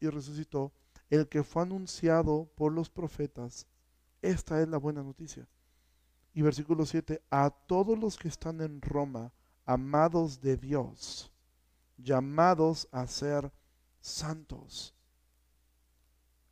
y 0.00 0.08
resucitó, 0.08 0.72
el 1.10 1.28
que 1.28 1.44
fue 1.44 1.64
anunciado 1.64 2.48
por 2.54 2.72
los 2.72 2.88
profetas. 2.88 3.66
Esta 4.22 4.62
es 4.62 4.68
la 4.68 4.78
buena 4.78 5.02
noticia. 5.02 5.46
Y 6.32 6.42
versículo 6.42 6.86
7, 6.86 7.22
a 7.30 7.50
todos 7.50 7.98
los 7.98 8.16
que 8.16 8.28
están 8.28 8.60
en 8.60 8.80
Roma, 8.80 9.32
amados 9.64 10.40
de 10.40 10.56
Dios, 10.56 11.32
llamados 11.96 12.88
a 12.92 13.06
ser 13.06 13.52
santos. 14.00 14.94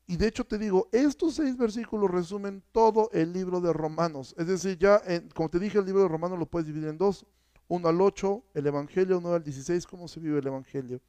Y 0.06 0.16
de 0.16 0.26
hecho 0.26 0.44
te 0.44 0.56
digo, 0.56 0.88
estos 0.90 1.34
seis 1.34 1.56
versículos 1.56 2.10
resumen 2.10 2.62
todo 2.72 3.10
el 3.12 3.32
libro 3.32 3.60
de 3.60 3.72
Romanos. 3.74 4.34
Es 4.38 4.46
decir, 4.46 4.78
ya, 4.78 5.02
como 5.34 5.50
te 5.50 5.58
dije, 5.58 5.78
el 5.78 5.84
libro 5.84 6.02
de 6.02 6.08
Romanos 6.08 6.38
lo 6.38 6.46
puedes 6.46 6.66
dividir 6.66 6.88
en 6.88 6.96
dos. 6.96 7.26
Uno 7.68 7.88
al 7.88 8.00
8, 8.00 8.42
el 8.54 8.66
Evangelio, 8.66 9.18
uno 9.18 9.34
al 9.34 9.44
16, 9.44 9.86
cómo 9.86 10.08
se 10.08 10.20
vive 10.20 10.38
el 10.38 10.46
Evangelio. 10.46 11.02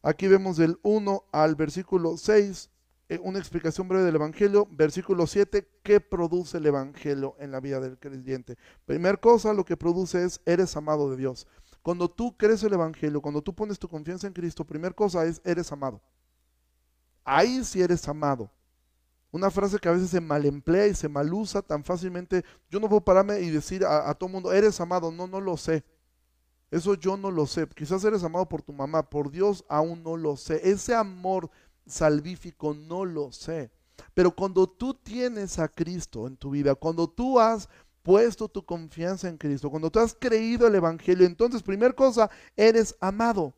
Aquí 0.00 0.26
vemos 0.26 0.56
del 0.56 0.78
1 0.82 1.24
al 1.30 1.54
versículo 1.56 2.16
6, 2.16 2.70
eh, 2.70 2.75
una 3.22 3.38
explicación 3.38 3.88
breve 3.88 4.04
del 4.04 4.16
Evangelio, 4.16 4.66
versículo 4.70 5.26
7, 5.26 5.68
¿qué 5.82 6.00
produce 6.00 6.58
el 6.58 6.66
Evangelio 6.66 7.36
en 7.38 7.52
la 7.52 7.60
vida 7.60 7.78
del 7.80 7.98
creyente? 7.98 8.58
Primera 8.84 9.16
cosa, 9.16 9.52
lo 9.52 9.64
que 9.64 9.76
produce 9.76 10.24
es, 10.24 10.40
eres 10.44 10.76
amado 10.76 11.10
de 11.10 11.16
Dios. 11.16 11.46
Cuando 11.82 12.10
tú 12.10 12.36
crees 12.36 12.64
el 12.64 12.72
Evangelio, 12.72 13.20
cuando 13.20 13.42
tú 13.42 13.54
pones 13.54 13.78
tu 13.78 13.88
confianza 13.88 14.26
en 14.26 14.32
Cristo, 14.32 14.64
primera 14.64 14.92
cosa 14.92 15.24
es, 15.24 15.40
eres 15.44 15.70
amado. 15.70 16.00
Ahí 17.24 17.62
sí 17.62 17.80
eres 17.80 18.08
amado. 18.08 18.50
Una 19.30 19.50
frase 19.50 19.78
que 19.78 19.88
a 19.88 19.92
veces 19.92 20.10
se 20.10 20.20
malemplea 20.20 20.88
y 20.88 20.94
se 20.94 21.08
malusa 21.08 21.62
tan 21.62 21.84
fácilmente. 21.84 22.44
Yo 22.70 22.80
no 22.80 22.88
puedo 22.88 23.04
pararme 23.04 23.40
y 23.40 23.50
decir 23.50 23.84
a, 23.84 24.10
a 24.10 24.14
todo 24.14 24.28
mundo, 24.28 24.52
eres 24.52 24.80
amado. 24.80 25.12
No, 25.12 25.26
no 25.28 25.40
lo 25.40 25.56
sé. 25.56 25.84
Eso 26.70 26.94
yo 26.94 27.16
no 27.16 27.30
lo 27.30 27.46
sé. 27.46 27.68
Quizás 27.68 28.04
eres 28.04 28.24
amado 28.24 28.48
por 28.48 28.62
tu 28.62 28.72
mamá, 28.72 29.08
por 29.08 29.30
Dios 29.30 29.64
aún 29.68 30.02
no 30.02 30.16
lo 30.16 30.36
sé. 30.36 30.60
Ese 30.68 30.94
amor 30.94 31.50
salvífico, 31.86 32.74
no 32.74 33.04
lo 33.04 33.32
sé. 33.32 33.70
Pero 34.14 34.34
cuando 34.34 34.66
tú 34.66 34.94
tienes 34.94 35.58
a 35.58 35.68
Cristo 35.68 36.26
en 36.26 36.36
tu 36.36 36.50
vida, 36.50 36.74
cuando 36.74 37.08
tú 37.08 37.40
has 37.40 37.68
puesto 38.02 38.48
tu 38.48 38.64
confianza 38.64 39.28
en 39.28 39.36
Cristo, 39.36 39.70
cuando 39.70 39.90
tú 39.90 39.98
has 39.98 40.14
creído 40.14 40.66
el 40.66 40.74
Evangelio, 40.74 41.26
entonces, 41.26 41.62
primera 41.62 41.94
cosa, 41.94 42.30
eres 42.56 42.94
amado. 43.00 43.54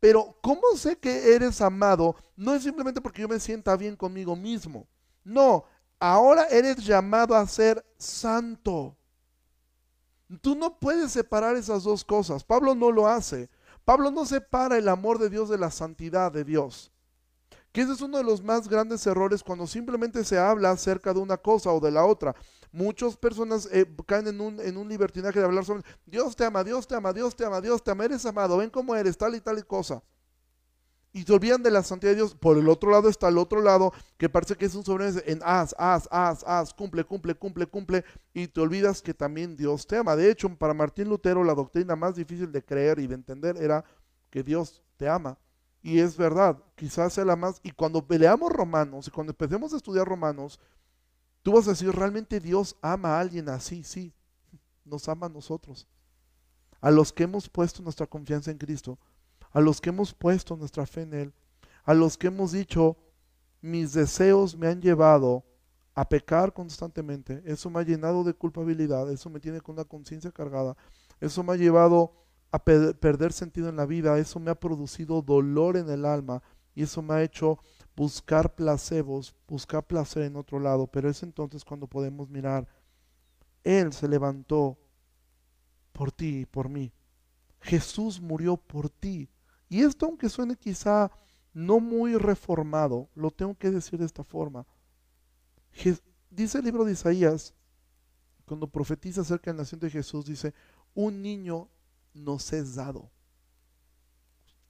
Pero 0.00 0.36
¿cómo 0.40 0.62
sé 0.76 0.96
que 0.96 1.34
eres 1.34 1.60
amado? 1.60 2.16
No 2.36 2.54
es 2.54 2.62
simplemente 2.62 3.00
porque 3.00 3.22
yo 3.22 3.28
me 3.28 3.40
sienta 3.40 3.76
bien 3.76 3.96
conmigo 3.96 4.36
mismo. 4.36 4.86
No, 5.22 5.64
ahora 5.98 6.44
eres 6.44 6.84
llamado 6.84 7.34
a 7.34 7.46
ser 7.46 7.84
santo. 7.98 8.96
Tú 10.40 10.54
no 10.54 10.78
puedes 10.78 11.12
separar 11.12 11.56
esas 11.56 11.84
dos 11.84 12.04
cosas. 12.04 12.44
Pablo 12.44 12.74
no 12.74 12.90
lo 12.90 13.06
hace. 13.06 13.50
Pablo 13.84 14.10
no 14.10 14.24
separa 14.24 14.78
el 14.78 14.88
amor 14.88 15.18
de 15.18 15.28
Dios 15.28 15.48
de 15.48 15.58
la 15.58 15.70
santidad 15.70 16.32
de 16.32 16.44
Dios. 16.44 16.90
Que 17.74 17.80
ese 17.80 17.94
es 17.94 18.00
uno 18.02 18.18
de 18.18 18.22
los 18.22 18.40
más 18.40 18.68
grandes 18.68 19.04
errores 19.04 19.42
cuando 19.42 19.66
simplemente 19.66 20.22
se 20.22 20.38
habla 20.38 20.70
acerca 20.70 21.12
de 21.12 21.18
una 21.18 21.36
cosa 21.36 21.72
o 21.72 21.80
de 21.80 21.90
la 21.90 22.04
otra. 22.04 22.32
Muchas 22.70 23.16
personas 23.16 23.68
eh, 23.72 23.84
caen 24.06 24.28
en 24.28 24.40
un, 24.76 24.88
libertinaje 24.88 25.40
de 25.40 25.44
hablar 25.44 25.64
sobre 25.64 25.82
Dios 26.06 26.36
te 26.36 26.44
ama, 26.44 26.62
Dios 26.62 26.86
te 26.86 26.94
ama, 26.94 27.12
Dios 27.12 27.34
te 27.34 27.44
ama, 27.44 27.60
Dios 27.60 27.82
te 27.82 27.90
ama, 27.90 28.04
eres 28.04 28.24
amado, 28.26 28.58
ven 28.58 28.70
cómo 28.70 28.94
eres, 28.94 29.18
tal 29.18 29.34
y 29.34 29.40
tal 29.40 29.66
cosa. 29.66 30.00
y 31.12 31.24
se 31.24 31.32
olvidan 31.32 31.64
de 31.64 31.72
la 31.72 31.82
santidad 31.82 32.12
de 32.12 32.16
Dios. 32.18 32.36
Por 32.36 32.58
el 32.58 32.68
otro 32.68 32.92
lado 32.92 33.08
está 33.08 33.26
el 33.26 33.38
otro 33.38 33.60
lado, 33.60 33.92
que 34.18 34.28
parece 34.28 34.54
que 34.54 34.66
es 34.66 34.76
un 34.76 34.84
sobreviviente 34.84 35.32
en 35.32 35.40
haz, 35.42 35.74
haz, 35.76 36.06
haz, 36.12 36.44
haz, 36.46 36.72
cumple, 36.72 37.02
cumple, 37.02 37.34
cumple, 37.34 37.66
cumple, 37.66 38.04
y 38.32 38.46
te 38.46 38.60
olvidas 38.60 39.02
que 39.02 39.14
también 39.14 39.56
Dios 39.56 39.84
te 39.84 39.96
ama. 39.96 40.14
De 40.14 40.30
hecho, 40.30 40.48
para 40.56 40.74
Martín 40.74 41.08
Lutero, 41.08 41.42
la 41.42 41.54
doctrina 41.54 41.96
más 41.96 42.14
difícil 42.14 42.52
de 42.52 42.64
creer 42.64 43.00
y 43.00 43.08
de 43.08 43.16
entender 43.16 43.56
era 43.56 43.84
que 44.30 44.44
Dios 44.44 44.80
te 44.96 45.08
ama. 45.08 45.36
Y 45.84 46.00
es 46.00 46.16
verdad, 46.16 46.58
quizás 46.74 47.12
sea 47.12 47.24
la 47.24 47.36
más. 47.36 47.60
Y 47.62 47.70
cuando 47.70 48.04
leamos 48.08 48.50
Romanos 48.50 49.06
y 49.06 49.12
cuando 49.12 49.30
empecemos 49.30 49.72
a 49.72 49.76
estudiar 49.76 50.08
Romanos, 50.08 50.58
tú 51.42 51.52
vas 51.52 51.68
a 51.68 51.70
decir, 51.70 51.92
¿realmente 51.92 52.40
Dios 52.40 52.76
ama 52.82 53.10
a 53.10 53.20
alguien 53.20 53.48
así? 53.48 53.84
Sí, 53.84 54.12
nos 54.84 55.08
ama 55.08 55.26
a 55.26 55.30
nosotros. 55.30 55.86
A 56.80 56.90
los 56.90 57.12
que 57.12 57.22
hemos 57.22 57.48
puesto 57.48 57.82
nuestra 57.82 58.08
confianza 58.08 58.50
en 58.50 58.58
Cristo 58.58 58.98
a 59.54 59.60
los 59.60 59.80
que 59.80 59.88
hemos 59.88 60.12
puesto 60.12 60.56
nuestra 60.56 60.84
fe 60.84 61.02
en 61.02 61.14
Él, 61.14 61.32
a 61.84 61.94
los 61.94 62.18
que 62.18 62.26
hemos 62.26 62.52
dicho, 62.52 62.98
mis 63.62 63.94
deseos 63.94 64.56
me 64.56 64.66
han 64.66 64.82
llevado 64.82 65.44
a 65.94 66.06
pecar 66.06 66.52
constantemente, 66.52 67.40
eso 67.46 67.70
me 67.70 67.78
ha 67.78 67.84
llenado 67.84 68.24
de 68.24 68.34
culpabilidad, 68.34 69.10
eso 69.12 69.30
me 69.30 69.38
tiene 69.38 69.60
con 69.60 69.76
una 69.76 69.84
conciencia 69.84 70.32
cargada, 70.32 70.76
eso 71.20 71.44
me 71.44 71.52
ha 71.52 71.56
llevado 71.56 72.23
a 72.54 72.60
perder 72.62 73.32
sentido 73.32 73.68
en 73.68 73.74
la 73.74 73.84
vida, 73.84 74.16
eso 74.16 74.38
me 74.38 74.52
ha 74.52 74.54
producido 74.54 75.22
dolor 75.22 75.76
en 75.76 75.90
el 75.90 76.04
alma 76.04 76.40
y 76.72 76.84
eso 76.84 77.02
me 77.02 77.14
ha 77.14 77.22
hecho 77.24 77.58
buscar 77.96 78.54
placebos, 78.54 79.34
buscar 79.48 79.84
placer 79.84 80.22
en 80.22 80.36
otro 80.36 80.60
lado, 80.60 80.86
pero 80.86 81.10
es 81.10 81.24
entonces 81.24 81.64
cuando 81.64 81.88
podemos 81.88 82.30
mirar, 82.30 82.68
Él 83.64 83.92
se 83.92 84.06
levantó 84.06 84.78
por 85.90 86.12
ti 86.12 86.42
y 86.42 86.46
por 86.46 86.68
mí. 86.68 86.92
Jesús 87.60 88.20
murió 88.20 88.56
por 88.56 88.88
ti 88.88 89.28
y 89.68 89.82
esto, 89.82 90.06
aunque 90.06 90.28
suene 90.28 90.54
quizá 90.54 91.10
no 91.52 91.80
muy 91.80 92.14
reformado, 92.14 93.08
lo 93.16 93.32
tengo 93.32 93.56
que 93.56 93.72
decir 93.72 93.98
de 93.98 94.06
esta 94.06 94.22
forma. 94.22 94.64
dice 96.30 96.58
el 96.58 96.64
libro 96.64 96.84
de 96.84 96.92
Isaías, 96.92 97.52
cuando 98.44 98.68
profetiza 98.68 99.22
acerca 99.22 99.50
del 99.50 99.58
nacimiento 99.58 99.86
de 99.86 99.90
Jesús, 99.90 100.24
dice, 100.24 100.54
un 100.94 101.20
niño 101.20 101.68
nos 102.14 102.52
es 102.52 102.76
dado. 102.76 103.10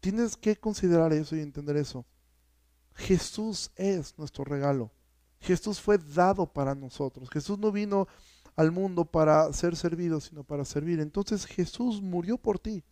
Tienes 0.00 0.36
que 0.36 0.56
considerar 0.56 1.12
eso 1.12 1.36
y 1.36 1.40
entender 1.40 1.76
eso. 1.76 2.04
Jesús 2.94 3.70
es 3.76 4.16
nuestro 4.18 4.44
regalo. 4.44 4.90
Jesús 5.40 5.80
fue 5.80 5.98
dado 5.98 6.46
para 6.46 6.74
nosotros. 6.74 7.30
Jesús 7.30 7.58
no 7.58 7.70
vino 7.70 8.06
al 8.56 8.72
mundo 8.72 9.04
para 9.04 9.52
ser 9.52 9.76
servido, 9.76 10.20
sino 10.20 10.44
para 10.44 10.64
servir. 10.64 11.00
Entonces 11.00 11.44
Jesús 11.44 12.00
murió 12.00 12.38
por 12.38 12.58
ti. 12.58 12.84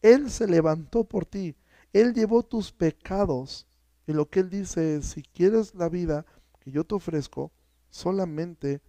Él 0.00 0.30
se 0.30 0.46
levantó 0.46 1.04
por 1.04 1.24
ti. 1.26 1.56
Él 1.92 2.14
llevó 2.14 2.42
tus 2.42 2.72
pecados. 2.72 3.66
Y 4.06 4.12
lo 4.12 4.28
que 4.28 4.40
Él 4.40 4.50
dice 4.50 4.96
es, 4.96 5.06
si 5.06 5.22
quieres 5.22 5.74
la 5.74 5.88
vida 5.88 6.26
que 6.58 6.70
yo 6.70 6.84
te 6.84 6.94
ofrezco, 6.94 7.52
solamente 7.90 8.82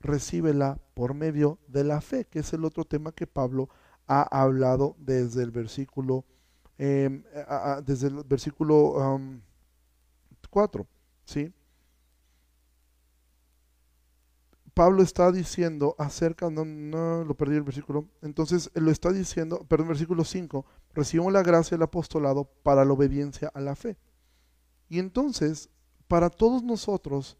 recíbela 0.00 0.78
por 0.94 1.14
medio 1.14 1.58
de 1.66 1.82
la 1.82 2.00
fe, 2.00 2.26
que 2.26 2.40
es 2.40 2.52
el 2.52 2.64
otro 2.64 2.84
tema 2.84 3.12
que 3.12 3.26
Pablo 3.26 3.68
ha 4.06 4.22
hablado 4.22 4.96
desde 4.98 5.42
el 5.42 5.50
versículo, 5.50 6.24
em, 6.78 7.22
desde 7.84 8.08
el 8.08 8.24
versículo 8.24 9.20
4. 10.50 10.86
¿sí? 11.24 11.52
Pablo 14.74 15.02
está 15.02 15.30
diciendo 15.30 15.94
acerca, 15.98 16.50
no, 16.50 16.64
no, 16.64 17.24
lo 17.24 17.34
perdí 17.34 17.54
el 17.56 17.62
versículo, 17.62 18.08
entonces 18.22 18.70
lo 18.74 18.90
está 18.90 19.12
diciendo, 19.12 19.64
perdón, 19.68 19.88
versículo 19.88 20.24
5, 20.24 20.66
recibimos 20.92 21.32
la 21.32 21.44
gracia 21.44 21.76
del 21.76 21.84
apostolado 21.84 22.44
para 22.64 22.84
la 22.84 22.92
obediencia 22.92 23.52
a 23.54 23.60
la 23.60 23.76
fe. 23.76 23.96
Y 24.88 24.98
entonces, 24.98 25.70
para 26.08 26.28
todos 26.28 26.64
nosotros, 26.64 27.38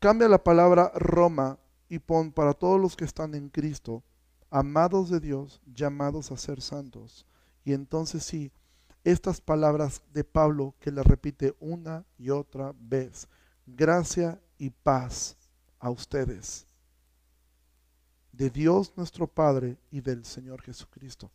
cambia 0.00 0.28
la 0.28 0.42
palabra 0.42 0.90
Roma 0.96 1.58
y 1.88 2.00
pon 2.00 2.32
para 2.32 2.52
todos 2.52 2.80
los 2.80 2.96
que 2.96 3.04
están 3.04 3.36
en 3.36 3.48
Cristo, 3.48 4.02
amados 4.50 5.10
de 5.10 5.20
Dios, 5.20 5.60
llamados 5.74 6.30
a 6.30 6.36
ser 6.36 6.60
santos. 6.60 7.26
Y 7.64 7.72
entonces 7.72 8.24
sí, 8.24 8.52
estas 9.04 9.40
palabras 9.40 10.02
de 10.12 10.24
Pablo 10.24 10.74
que 10.80 10.90
le 10.90 11.02
repite 11.02 11.54
una 11.60 12.04
y 12.18 12.30
otra 12.30 12.74
vez, 12.78 13.28
gracia 13.66 14.40
y 14.58 14.70
paz 14.70 15.36
a 15.78 15.90
ustedes, 15.90 16.66
de 18.32 18.50
Dios 18.50 18.92
nuestro 18.96 19.26
Padre 19.26 19.78
y 19.90 20.00
del 20.00 20.24
Señor 20.24 20.62
Jesucristo. 20.62 21.30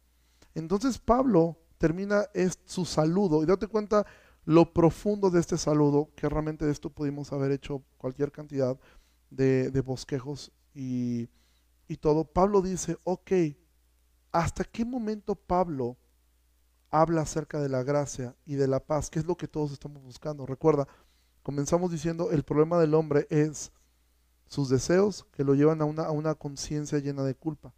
Entonces 0.53 0.99
Pablo 0.99 1.57
termina 1.78 2.26
su 2.66 2.86
saludo 2.86 3.41
y 3.43 3.45
date 3.45 3.68
cuenta 3.68 4.05
lo 4.45 4.74
profundo 4.74 5.30
de 5.30 5.39
este 5.39 5.57
saludo, 5.57 6.09
que 6.16 6.28
realmente 6.28 6.66
de 6.66 6.72
esto 6.72 6.89
pudimos 6.89 7.32
haber 7.32 7.51
hecho 7.51 7.84
cualquier 7.97 8.32
cantidad 8.32 8.78
de, 9.30 9.82
bosquejos 9.82 10.51
y, 10.74 11.28
y 11.91 11.97
todo. 11.97 12.23
Pablo 12.23 12.61
dice, 12.61 12.97
ok, 13.03 13.31
¿hasta 14.31 14.63
qué 14.63 14.85
momento 14.85 15.35
Pablo 15.35 15.97
habla 16.89 17.23
acerca 17.23 17.59
de 17.59 17.67
la 17.67 17.83
gracia 17.83 18.33
y 18.45 18.55
de 18.55 18.67
la 18.69 18.79
paz, 18.79 19.09
que 19.09 19.19
es 19.19 19.25
lo 19.25 19.35
que 19.35 19.49
todos 19.49 19.73
estamos 19.73 20.01
buscando? 20.01 20.45
Recuerda, 20.45 20.87
comenzamos 21.43 21.91
diciendo, 21.91 22.31
el 22.31 22.43
problema 22.43 22.79
del 22.79 22.93
hombre 22.93 23.27
es 23.29 23.73
sus 24.47 24.69
deseos 24.69 25.25
que 25.33 25.43
lo 25.43 25.53
llevan 25.53 25.81
a 25.81 25.85
una, 25.85 26.03
a 26.03 26.11
una 26.11 26.33
conciencia 26.33 26.99
llena 26.99 27.23
de 27.23 27.35
culpa. 27.35 27.73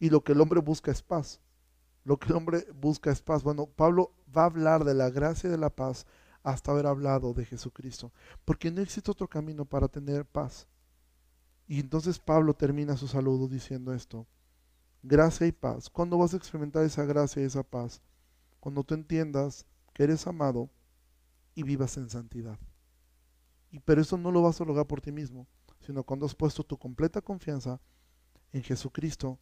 Y 0.00 0.08
lo 0.08 0.24
que 0.24 0.32
el 0.32 0.40
hombre 0.40 0.60
busca 0.60 0.90
es 0.90 1.02
paz. 1.02 1.42
Lo 2.02 2.18
que 2.18 2.28
el 2.28 2.36
hombre 2.36 2.66
busca 2.74 3.10
es 3.10 3.20
paz. 3.20 3.42
Bueno, 3.42 3.66
Pablo 3.66 4.14
va 4.34 4.42
a 4.42 4.46
hablar 4.46 4.84
de 4.84 4.94
la 4.94 5.10
gracia 5.10 5.48
y 5.48 5.50
de 5.50 5.58
la 5.58 5.70
paz 5.70 6.06
hasta 6.42 6.72
haber 6.72 6.86
hablado 6.86 7.34
de 7.34 7.44
Jesucristo. 7.44 8.10
Porque 8.46 8.70
no 8.70 8.80
existe 8.80 9.10
otro 9.10 9.28
camino 9.28 9.66
para 9.66 9.88
tener 9.88 10.24
paz. 10.24 10.66
Y 11.66 11.80
entonces 11.80 12.18
Pablo 12.18 12.54
termina 12.54 12.96
su 12.96 13.08
saludo 13.08 13.48
diciendo 13.48 13.94
esto. 13.94 14.26
Gracia 15.02 15.46
y 15.46 15.52
paz. 15.52 15.90
¿Cuándo 15.90 16.18
vas 16.18 16.34
a 16.34 16.36
experimentar 16.36 16.84
esa 16.84 17.04
gracia 17.04 17.42
y 17.42 17.46
esa 17.46 17.62
paz? 17.62 18.02
Cuando 18.60 18.84
tú 18.84 18.94
entiendas 18.94 19.66
que 19.92 20.04
eres 20.04 20.26
amado 20.26 20.70
y 21.54 21.62
vivas 21.62 21.96
en 21.96 22.10
santidad. 22.10 22.58
Y 23.70 23.80
pero 23.80 24.00
eso 24.00 24.16
no 24.16 24.30
lo 24.30 24.42
vas 24.42 24.60
a 24.60 24.64
lograr 24.64 24.86
por 24.86 25.00
ti 25.00 25.12
mismo 25.12 25.46
sino 25.84 26.02
cuando 26.02 26.26
has 26.26 26.34
puesto 26.34 26.64
tu 26.64 26.78
completa 26.78 27.20
confianza 27.20 27.80
en 28.52 28.62
Jesucristo, 28.62 29.38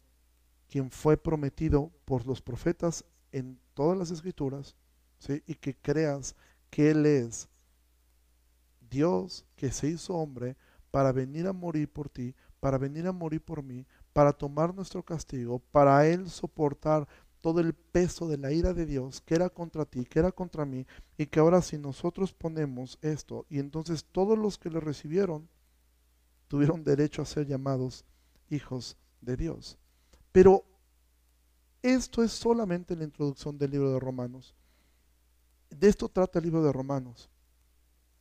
quien 0.69 0.91
fue 0.91 1.17
prometido 1.17 1.91
por 2.05 2.25
los 2.25 2.41
profetas 2.41 3.05
en 3.31 3.59
todas 3.73 3.97
las 3.97 4.11
escrituras, 4.11 4.75
y 5.45 5.55
que 5.55 5.75
creas 5.75 6.35
que 6.69 6.91
Él 6.91 7.05
es 7.05 7.47
Dios 8.89 9.45
que 9.55 9.71
se 9.71 9.87
hizo 9.87 10.15
hombre 10.15 10.57
para 10.93 11.11
venir 11.11 11.47
a 11.47 11.53
morir 11.53 11.91
por 11.91 12.07
ti, 12.07 12.35
para 12.59 12.77
venir 12.77 13.07
a 13.07 13.11
morir 13.11 13.41
por 13.41 13.63
mí, 13.63 13.83
para 14.13 14.31
tomar 14.31 14.75
nuestro 14.75 15.01
castigo, 15.01 15.57
para 15.57 16.05
Él 16.05 16.29
soportar 16.29 17.07
todo 17.41 17.61
el 17.61 17.73
peso 17.73 18.27
de 18.27 18.37
la 18.37 18.51
ira 18.51 18.75
de 18.75 18.85
Dios 18.85 19.19
que 19.19 19.33
era 19.33 19.49
contra 19.49 19.85
ti, 19.85 20.05
que 20.05 20.19
era 20.19 20.31
contra 20.31 20.65
mí, 20.65 20.85
y 21.17 21.25
que 21.25 21.39
ahora 21.39 21.63
si 21.63 21.79
nosotros 21.79 22.31
ponemos 22.31 22.99
esto, 23.01 23.47
y 23.49 23.57
entonces 23.57 24.05
todos 24.05 24.37
los 24.37 24.59
que 24.59 24.69
le 24.69 24.79
recibieron, 24.79 25.49
tuvieron 26.47 26.83
derecho 26.83 27.23
a 27.23 27.25
ser 27.25 27.47
llamados 27.47 28.05
hijos 28.51 28.95
de 29.19 29.35
Dios. 29.35 29.79
Pero 30.31 30.63
esto 31.81 32.21
es 32.21 32.31
solamente 32.31 32.95
la 32.95 33.05
introducción 33.05 33.57
del 33.57 33.71
libro 33.71 33.91
de 33.93 33.99
Romanos. 33.99 34.53
De 35.71 35.89
esto 35.89 36.07
trata 36.07 36.37
el 36.37 36.45
libro 36.45 36.61
de 36.61 36.71
Romanos. 36.71 37.31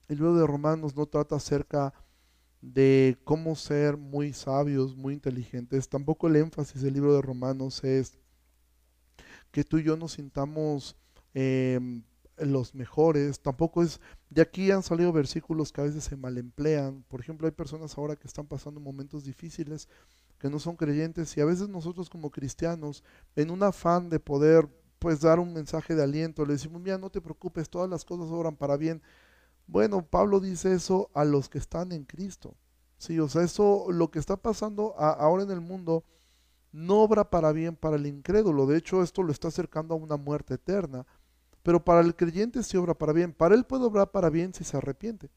El 0.08 0.16
libro 0.16 0.34
de 0.34 0.46
Romanos 0.46 0.96
no 0.96 1.04
trata 1.04 1.36
acerca 1.36 1.90
de 1.90 2.11
cómo 3.24 3.56
ser 3.56 3.96
muy 3.96 4.32
sabios, 4.32 4.96
muy 4.96 5.14
inteligentes. 5.14 5.88
Tampoco 5.88 6.28
el 6.28 6.36
énfasis 6.36 6.82
del 6.82 6.94
libro 6.94 7.14
de 7.14 7.22
Romanos 7.22 7.82
es 7.84 8.18
que 9.50 9.64
tú 9.64 9.78
y 9.78 9.84
yo 9.84 9.96
nos 9.96 10.12
sintamos 10.12 10.96
em, 11.34 12.02
los 12.38 12.74
mejores, 12.74 13.40
tampoco 13.40 13.82
es, 13.82 14.00
de 14.30 14.42
aquí 14.42 14.70
han 14.70 14.82
salido 14.82 15.12
versículos 15.12 15.72
que 15.72 15.80
a 15.80 15.84
veces 15.84 16.04
se 16.04 16.16
malemplean, 16.16 17.04
por 17.08 17.20
ejemplo 17.20 17.46
hay 17.46 17.52
personas 17.52 17.96
ahora 17.98 18.16
que 18.16 18.26
están 18.26 18.46
pasando 18.46 18.80
momentos 18.80 19.24
difíciles, 19.24 19.88
que 20.38 20.48
no 20.48 20.58
son 20.58 20.76
creyentes 20.76 21.36
y 21.36 21.40
a 21.40 21.44
veces 21.44 21.68
nosotros 21.68 22.08
como 22.08 22.30
cristianos, 22.30 23.04
en 23.36 23.50
un 23.50 23.62
afán 23.62 24.08
de 24.08 24.18
poder 24.18 24.68
pues 24.98 25.20
dar 25.20 25.38
un 25.40 25.52
mensaje 25.52 25.94
de 25.94 26.02
aliento, 26.02 26.46
le 26.46 26.54
decimos, 26.54 26.80
mira, 26.80 26.96
no 26.96 27.10
te 27.10 27.20
preocupes, 27.20 27.68
todas 27.68 27.90
las 27.90 28.04
cosas 28.04 28.30
obran 28.30 28.56
para 28.56 28.76
bien. 28.76 29.02
Bueno, 29.72 30.04
Pablo 30.04 30.38
dice 30.38 30.74
eso 30.74 31.10
a 31.14 31.24
los 31.24 31.48
que 31.48 31.56
están 31.56 31.92
en 31.92 32.04
Cristo. 32.04 32.54
Sí, 32.98 33.18
o 33.18 33.26
sea, 33.26 33.42
eso, 33.42 33.86
lo 33.88 34.10
que 34.10 34.18
está 34.18 34.36
pasando 34.36 34.94
ahora 34.98 35.44
en 35.44 35.50
el 35.50 35.62
mundo, 35.62 36.04
no 36.72 37.00
obra 37.00 37.30
para 37.30 37.52
bien 37.52 37.74
para 37.74 37.96
el 37.96 38.06
incrédulo. 38.06 38.66
De 38.66 38.76
hecho, 38.76 39.02
esto 39.02 39.22
lo 39.22 39.32
está 39.32 39.48
acercando 39.48 39.94
a 39.94 39.96
una 39.96 40.18
muerte 40.18 40.54
eterna. 40.54 41.06
Pero 41.62 41.82
para 41.82 42.02
el 42.02 42.14
creyente 42.14 42.62
sí 42.62 42.76
obra 42.76 42.92
para 42.92 43.14
bien. 43.14 43.32
Para 43.32 43.54
él 43.54 43.64
puede 43.64 43.84
obrar 43.84 44.10
para 44.10 44.28
bien 44.28 44.52
si 44.52 44.62
se 44.62 44.76
arrepiente. 44.76 45.30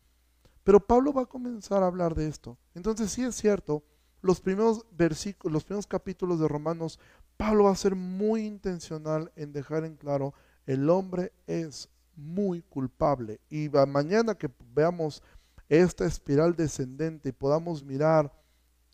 Pero 0.66 0.86
Pablo 0.86 1.14
va 1.14 1.22
a 1.22 1.28
comenzar 1.28 1.82
a 1.82 1.88
hablar 1.88 2.14
de 2.14 2.28
esto. 2.28 2.58
Entonces 2.74 3.12
sí 3.12 3.24
es 3.24 3.36
cierto, 3.36 3.86
los 4.22 4.42
primeros 4.42 4.86
versículos, 4.92 5.54
los 5.54 5.64
primeros 5.64 5.88
capítulos 5.88 6.42
de 6.42 6.50
Romanos, 6.50 7.00
Pablo 7.38 7.64
va 7.64 7.72
a 7.72 7.76
ser 7.76 7.96
muy 7.96 8.46
intencional 8.46 9.32
en 9.38 9.54
dejar 9.54 9.86
en 9.86 9.96
claro, 9.96 10.34
el 10.66 10.90
hombre 10.90 11.32
es 11.48 11.88
muy 12.16 12.62
culpable. 12.62 13.40
Y 13.50 13.70
mañana 13.88 14.36
que 14.36 14.50
veamos 14.74 15.22
esta 15.70 16.06
espiral 16.06 16.56
descendente 16.56 17.30
y 17.30 17.32
podamos 17.32 17.84
mirar 17.84 18.32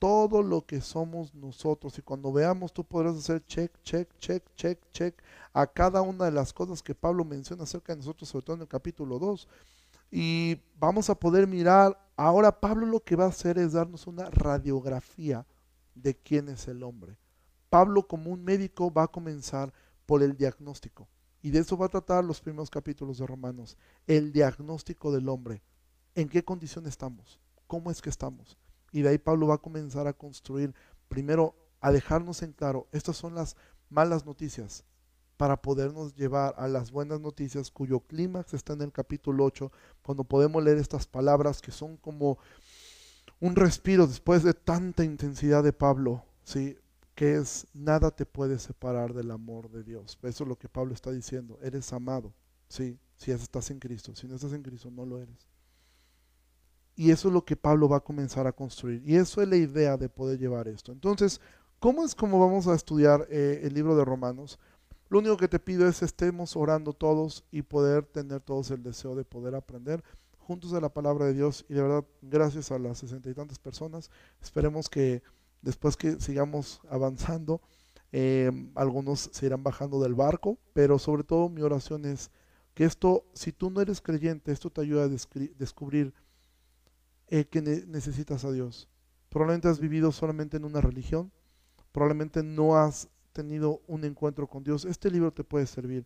todo 0.01 0.41
lo 0.41 0.65
que 0.65 0.81
somos 0.81 1.33
nosotros. 1.35 1.97
Y 1.99 2.01
cuando 2.01 2.33
veamos, 2.33 2.73
tú 2.73 2.83
podrás 2.83 3.15
hacer 3.15 3.45
check, 3.45 3.71
check, 3.83 4.09
check, 4.17 4.43
check, 4.55 4.79
check 4.91 5.21
a 5.53 5.67
cada 5.67 6.01
una 6.01 6.25
de 6.25 6.31
las 6.31 6.51
cosas 6.53 6.81
que 6.81 6.95
Pablo 6.95 7.23
menciona 7.23 7.63
acerca 7.63 7.93
de 7.93 7.97
nosotros, 7.97 8.27
sobre 8.27 8.45
todo 8.45 8.55
en 8.55 8.61
el 8.63 8.67
capítulo 8.67 9.19
2. 9.19 9.47
Y 10.09 10.59
vamos 10.79 11.09
a 11.09 11.15
poder 11.15 11.45
mirar, 11.47 11.97
ahora 12.15 12.59
Pablo 12.59 12.85
lo 12.87 12.99
que 12.99 13.15
va 13.15 13.25
a 13.25 13.29
hacer 13.29 13.59
es 13.59 13.73
darnos 13.73 14.07
una 14.07 14.29
radiografía 14.29 15.45
de 15.93 16.15
quién 16.15 16.49
es 16.49 16.67
el 16.67 16.81
hombre. 16.83 17.15
Pablo 17.69 18.07
como 18.07 18.31
un 18.31 18.43
médico 18.43 18.91
va 18.91 19.03
a 19.03 19.07
comenzar 19.07 19.71
por 20.05 20.23
el 20.23 20.35
diagnóstico. 20.35 21.07
Y 21.41 21.51
de 21.51 21.59
eso 21.59 21.77
va 21.77 21.87
a 21.87 21.89
tratar 21.89 22.23
los 22.23 22.41
primeros 22.41 22.69
capítulos 22.69 23.17
de 23.17 23.27
Romanos. 23.27 23.77
El 24.07 24.31
diagnóstico 24.31 25.11
del 25.11 25.29
hombre. 25.29 25.63
¿En 26.15 26.29
qué 26.29 26.43
condición 26.43 26.85
estamos? 26.87 27.39
¿Cómo 27.67 27.89
es 27.89 28.01
que 28.01 28.09
estamos? 28.09 28.57
Y 28.91 29.01
de 29.01 29.09
ahí 29.09 29.17
Pablo 29.17 29.47
va 29.47 29.55
a 29.55 29.61
comenzar 29.61 30.07
a 30.07 30.13
construir, 30.13 30.75
primero, 31.07 31.55
a 31.79 31.91
dejarnos 31.91 32.43
en 32.43 32.53
claro, 32.53 32.87
estas 32.91 33.17
son 33.17 33.33
las 33.33 33.55
malas 33.89 34.25
noticias 34.25 34.83
para 35.37 35.59
podernos 35.59 36.15
llevar 36.15 36.53
a 36.57 36.67
las 36.67 36.91
buenas 36.91 37.19
noticias 37.19 37.71
cuyo 37.71 38.01
clímax 38.01 38.53
está 38.53 38.73
en 38.73 38.81
el 38.83 38.91
capítulo 38.91 39.43
8, 39.45 39.71
cuando 40.03 40.23
podemos 40.23 40.63
leer 40.63 40.77
estas 40.77 41.07
palabras 41.07 41.61
que 41.61 41.71
son 41.71 41.97
como 41.97 42.37
un 43.39 43.55
respiro 43.55 44.05
después 44.05 44.43
de 44.43 44.53
tanta 44.53 45.03
intensidad 45.03 45.63
de 45.63 45.73
Pablo, 45.73 46.23
¿sí? 46.43 46.77
Que 47.15 47.35
es 47.35 47.67
nada 47.73 48.11
te 48.11 48.25
puede 48.25 48.59
separar 48.59 49.13
del 49.13 49.31
amor 49.31 49.69
de 49.69 49.83
Dios. 49.83 50.17
Eso 50.23 50.43
es 50.43 50.47
lo 50.47 50.57
que 50.57 50.69
Pablo 50.69 50.93
está 50.93 51.11
diciendo, 51.11 51.59
eres 51.61 51.91
amado, 51.93 52.33
¿sí? 52.67 52.97
si 53.17 53.31
estás 53.31 53.69
en 53.69 53.79
Cristo, 53.79 54.15
si 54.15 54.27
no 54.27 54.35
estás 54.35 54.53
en 54.53 54.63
Cristo 54.63 54.89
no 54.89 55.05
lo 55.05 55.19
eres. 55.19 55.47
Y 56.95 57.11
eso 57.11 57.27
es 57.27 57.33
lo 57.33 57.45
que 57.45 57.55
Pablo 57.55 57.87
va 57.87 57.97
a 57.97 58.03
comenzar 58.03 58.47
a 58.47 58.51
construir. 58.51 59.01
Y 59.05 59.15
eso 59.15 59.41
es 59.41 59.47
la 59.47 59.55
idea 59.55 59.97
de 59.97 60.09
poder 60.09 60.39
llevar 60.39 60.67
esto. 60.67 60.91
Entonces, 60.91 61.39
¿cómo 61.79 62.03
es 62.03 62.15
como 62.15 62.39
vamos 62.39 62.67
a 62.67 62.75
estudiar 62.75 63.27
eh, 63.29 63.61
el 63.63 63.73
libro 63.73 63.95
de 63.95 64.05
Romanos? 64.05 64.59
Lo 65.09 65.19
único 65.19 65.37
que 65.37 65.47
te 65.47 65.59
pido 65.59 65.87
es 65.87 66.01
estemos 66.01 66.55
orando 66.55 66.93
todos 66.93 67.43
y 67.51 67.61
poder 67.61 68.05
tener 68.05 68.41
todos 68.41 68.71
el 68.71 68.83
deseo 68.83 69.15
de 69.15 69.25
poder 69.25 69.55
aprender 69.55 70.03
juntos 70.37 70.71
de 70.71 70.81
la 70.81 70.89
palabra 70.89 71.25
de 71.25 71.33
Dios. 71.33 71.65
Y 71.69 71.73
de 71.73 71.81
verdad, 71.81 72.05
gracias 72.21 72.71
a 72.71 72.79
las 72.79 72.97
sesenta 72.97 73.29
y 73.29 73.33
tantas 73.33 73.59
personas. 73.59 74.09
Esperemos 74.41 74.89
que 74.89 75.21
después 75.61 75.97
que 75.97 76.19
sigamos 76.19 76.81
avanzando, 76.89 77.61
eh, 78.11 78.51
algunos 78.75 79.29
se 79.31 79.45
irán 79.45 79.63
bajando 79.63 80.01
del 80.01 80.15
barco, 80.15 80.57
pero 80.73 80.99
sobre 80.99 81.23
todo 81.23 81.49
mi 81.49 81.61
oración 81.61 82.05
es 82.05 82.29
que 82.73 82.83
esto, 82.83 83.25
si 83.33 83.51
tú 83.51 83.69
no 83.69 83.81
eres 83.81 84.01
creyente, 84.01 84.51
esto 84.51 84.69
te 84.69 84.81
ayuda 84.81 85.03
a 85.03 85.07
descubrir 85.07 86.13
eh, 87.27 87.45
que 87.45 87.61
necesitas 87.61 88.43
a 88.43 88.51
Dios. 88.51 88.89
Probablemente 89.29 89.69
has 89.69 89.79
vivido 89.79 90.11
solamente 90.11 90.57
en 90.57 90.65
una 90.65 90.81
religión, 90.81 91.31
probablemente 91.91 92.43
no 92.43 92.75
has 92.77 93.07
tenido 93.31 93.81
un 93.87 94.03
encuentro 94.03 94.47
con 94.47 94.63
Dios. 94.63 94.85
Este 94.85 95.09
libro 95.09 95.31
te 95.31 95.43
puede 95.43 95.65
servir. 95.65 96.05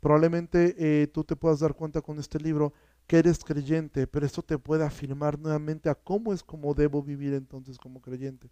Probablemente 0.00 0.74
eh, 0.78 1.06
tú 1.08 1.24
te 1.24 1.34
puedas 1.34 1.60
dar 1.60 1.74
cuenta 1.74 2.00
con 2.00 2.18
este 2.18 2.38
libro 2.38 2.72
que 3.06 3.18
eres 3.18 3.38
creyente, 3.42 4.06
pero 4.06 4.26
esto 4.26 4.42
te 4.42 4.58
puede 4.58 4.84
afirmar 4.84 5.38
nuevamente 5.38 5.88
a 5.88 5.94
cómo 5.94 6.32
es 6.32 6.42
como 6.42 6.74
debo 6.74 7.02
vivir 7.02 7.32
entonces 7.32 7.78
como 7.78 8.00
creyente. 8.00 8.50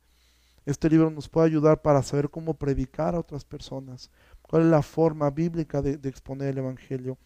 Este 0.67 0.91
libro 0.91 1.11
nos 1.11 1.29
puede 1.29 1.47
ayudar 1.47 1.81
para 1.81 2.03
saber 2.03 2.29
cómo 2.29 2.55
predicar 2.55 3.14
a 3.14 3.21
otras 3.21 3.45
personas, 3.45 4.11
cuál 4.43 4.62
es 4.62 4.69
la 4.69 4.83
forma 4.83 5.31
bíblica 5.31 5.81
de 5.81 6.09
exponer 6.09 6.49
el 6.49 6.59
Evangelio. 6.59 7.17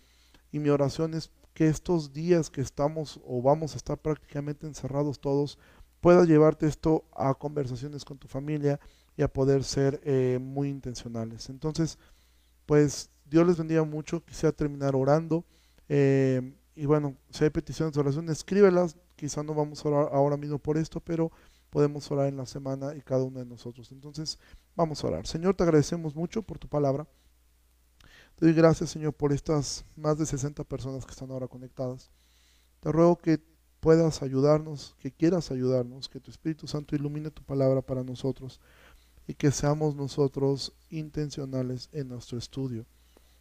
Y 0.53 0.59
mi 0.59 0.68
oración 0.68 1.14
es 1.14 1.30
que 1.55 1.66
estos 1.66 2.12
días 2.12 2.51
que 2.51 2.61
estamos 2.61 3.20
o 3.24 3.43
vamos 3.43 3.74
a 3.74 3.76
estar 3.76 3.99
prácticamente 3.99 4.66
encerrados 4.66 5.20
todos, 5.20 5.59
puedas 6.01 6.26
llevarte 6.26 6.66
esto 6.66 7.05
a 7.14 7.34
conversaciones 7.34 8.05
con 8.05 8.18
tu 8.18 8.28
familia 8.28 8.80
y 9.16 9.22
a 9.22 9.28
poder 9.28 9.64
ser 9.64 10.01
eh, 10.05 10.38
muy 10.41 10.68
intencionales. 10.68 11.51
Entonces, 11.51 11.99
pues 12.66 13.11
Dios 13.26 13.47
les 13.47 13.59
bendiga 13.59 13.84
mucho. 13.84 14.24
Quisiera 14.24 14.53
terminar 14.53 14.95
orando. 14.97 15.45
Eh, 15.88 16.55
y 16.74 16.86
bueno, 16.86 17.16
si 17.30 17.45
hay 17.45 17.51
peticiones 17.51 17.95
de 17.95 18.01
oración, 18.01 18.28
escríbelas. 18.28 18.97
Quizá 19.16 19.43
no 19.43 19.55
vamos 19.55 19.84
a 19.84 19.88
orar 19.88 20.09
ahora 20.12 20.36
mismo 20.36 20.59
por 20.59 20.78
esto, 20.78 21.01
pero 21.01 21.30
podemos 21.71 22.11
orar 22.11 22.29
en 22.29 22.37
la 22.37 22.47
semana 22.47 22.95
y 22.95 23.01
cada 23.01 23.23
uno 23.23 23.39
de 23.39 23.47
nosotros. 23.47 23.91
Entonces, 23.93 24.39
vamos 24.77 25.03
a 25.03 25.07
orar. 25.07 25.27
Señor, 25.27 25.55
te 25.55 25.62
agradecemos 25.62 26.14
mucho 26.14 26.43
por 26.43 26.59
tu 26.59 26.68
palabra. 26.68 27.07
Te 28.35 28.47
doy 28.47 28.55
gracias, 28.55 28.91
Señor, 28.91 29.14
por 29.14 29.33
estas 29.33 29.85
más 29.97 30.18
de 30.18 30.27
60 30.27 30.64
personas 30.64 31.05
que 31.07 31.12
están 31.12 31.31
ahora 31.31 31.49
conectadas. 31.49 32.11
Te 32.81 32.91
ruego 32.91 33.16
que 33.16 33.41
puedas 33.81 34.23
ayudarnos, 34.23 34.97
que 34.99 35.11
quieras 35.11 35.51
ayudarnos, 35.51 36.09
que 36.09 36.21
tu 36.21 36.31
Espíritu 36.31 36.66
Santo 36.66 36.97
ilumine 36.97 37.31
tu 37.31 37.43
palabra 37.43 37.83
para 37.83 38.03
nosotros 38.03 38.61
y 39.27 39.35
que 39.35 39.51
seamos 39.51 39.95
nosotros 39.95 40.73
intencionales 40.91 41.89
en 41.93 42.09
nuestro 42.09 42.37
estudio. 42.39 42.87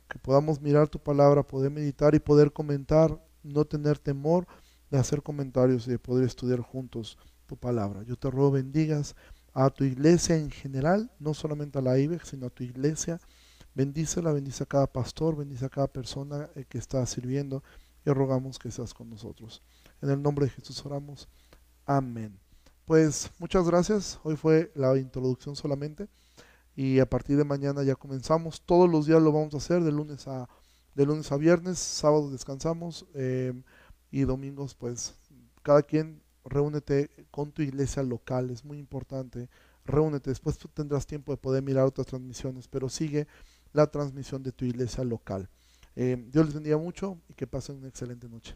Que 0.08 0.20
podamos 0.20 0.62
mirar 0.62 0.88
tu 0.88 1.00
palabra, 1.00 1.44
poder 1.44 1.72
meditar 1.72 2.16
y 2.16 2.20
poder 2.20 2.52
comentar, 2.52 3.22
no 3.44 3.66
tener 3.66 3.98
temor 3.98 4.48
de 4.90 4.98
hacer 4.98 5.22
comentarios 5.22 5.88
y 5.88 5.92
de 5.92 6.00
poder 6.00 6.26
estudiar 6.26 6.62
juntos 6.62 7.18
tu 7.50 7.58
palabra. 7.58 8.04
Yo 8.04 8.16
te 8.16 8.30
ruego 8.30 8.52
bendigas 8.52 9.16
a 9.54 9.70
tu 9.72 9.84
iglesia 9.84 10.38
en 10.38 10.52
general, 10.52 11.12
no 11.20 11.34
solamente 11.34 11.80
a 11.80 11.82
la 11.82 11.98
IBEX, 11.98 12.30
sino 12.30 12.46
a 12.46 12.50
tu 12.50 12.64
iglesia 12.64 13.20
Bendícela, 13.80 14.34
bendice 14.34 14.64
a 14.64 14.66
cada 14.66 14.88
pastor, 14.88 15.38
bendice 15.38 15.66
a 15.66 15.70
cada 15.70 15.88
persona 15.88 16.50
eh, 16.56 16.66
que 16.68 16.78
está 16.78 17.06
sirviendo 17.06 17.64
y 18.06 18.10
rogamos 18.10 18.58
que 18.58 18.72
seas 18.72 18.94
con 18.94 19.10
nosotros. 19.10 19.62
En 20.02 20.10
el 20.10 20.22
nombre 20.22 20.46
de 20.46 20.52
Jesús 20.52 20.86
oramos. 20.86 21.30
Amén. 21.86 22.38
Pues 22.86 23.32
muchas 23.38 23.66
gracias. 23.66 24.20
Hoy 24.24 24.36
fue 24.36 24.72
la 24.76 24.98
introducción 24.98 25.56
solamente 25.56 26.10
y 26.76 27.00
a 27.00 27.10
partir 27.10 27.38
de 27.38 27.44
mañana 27.44 27.84
ya 27.84 27.96
comenzamos. 27.96 28.62
Todos 28.66 28.90
los 28.90 29.06
días 29.06 29.22
lo 29.22 29.32
vamos 29.32 29.54
a 29.54 29.58
hacer 29.58 29.84
de 29.84 29.92
lunes 29.92 30.28
a, 30.28 30.50
de 30.96 31.06
lunes 31.06 31.32
a 31.32 31.38
viernes, 31.38 31.80
sábado 31.80 32.32
descansamos 32.32 33.06
eh, 33.14 33.54
y 34.12 34.22
domingos 34.22 34.76
pues 34.76 35.16
cada 35.62 35.84
quien 35.84 36.22
reúnete 36.50 37.10
con 37.32 37.52
tu 37.52 37.62
iglesia 37.62 38.04
local, 38.04 38.50
es 38.50 38.66
muy 38.66 38.78
importante, 38.78 39.50
reúnete, 39.86 40.30
después 40.30 40.58
tú 40.58 40.68
tendrás 40.68 41.06
tiempo 41.06 41.32
de 41.32 41.38
poder 41.38 41.64
mirar 41.64 41.86
otras 41.86 42.08
transmisiones, 42.08 42.68
pero 42.68 42.90
sigue 42.90 43.28
la 43.72 43.88
transmisión 43.88 44.44
de 44.44 44.52
tu 44.52 44.66
iglesia 44.66 45.04
local. 45.04 45.50
Eh, 45.96 46.18
Dios 46.32 46.46
les 46.46 46.54
bendiga 46.54 46.78
mucho 46.78 47.20
y 47.28 47.34
que 47.34 47.48
pasen 47.48 47.78
una 47.78 47.88
excelente 47.88 48.28
noche. 48.28 48.56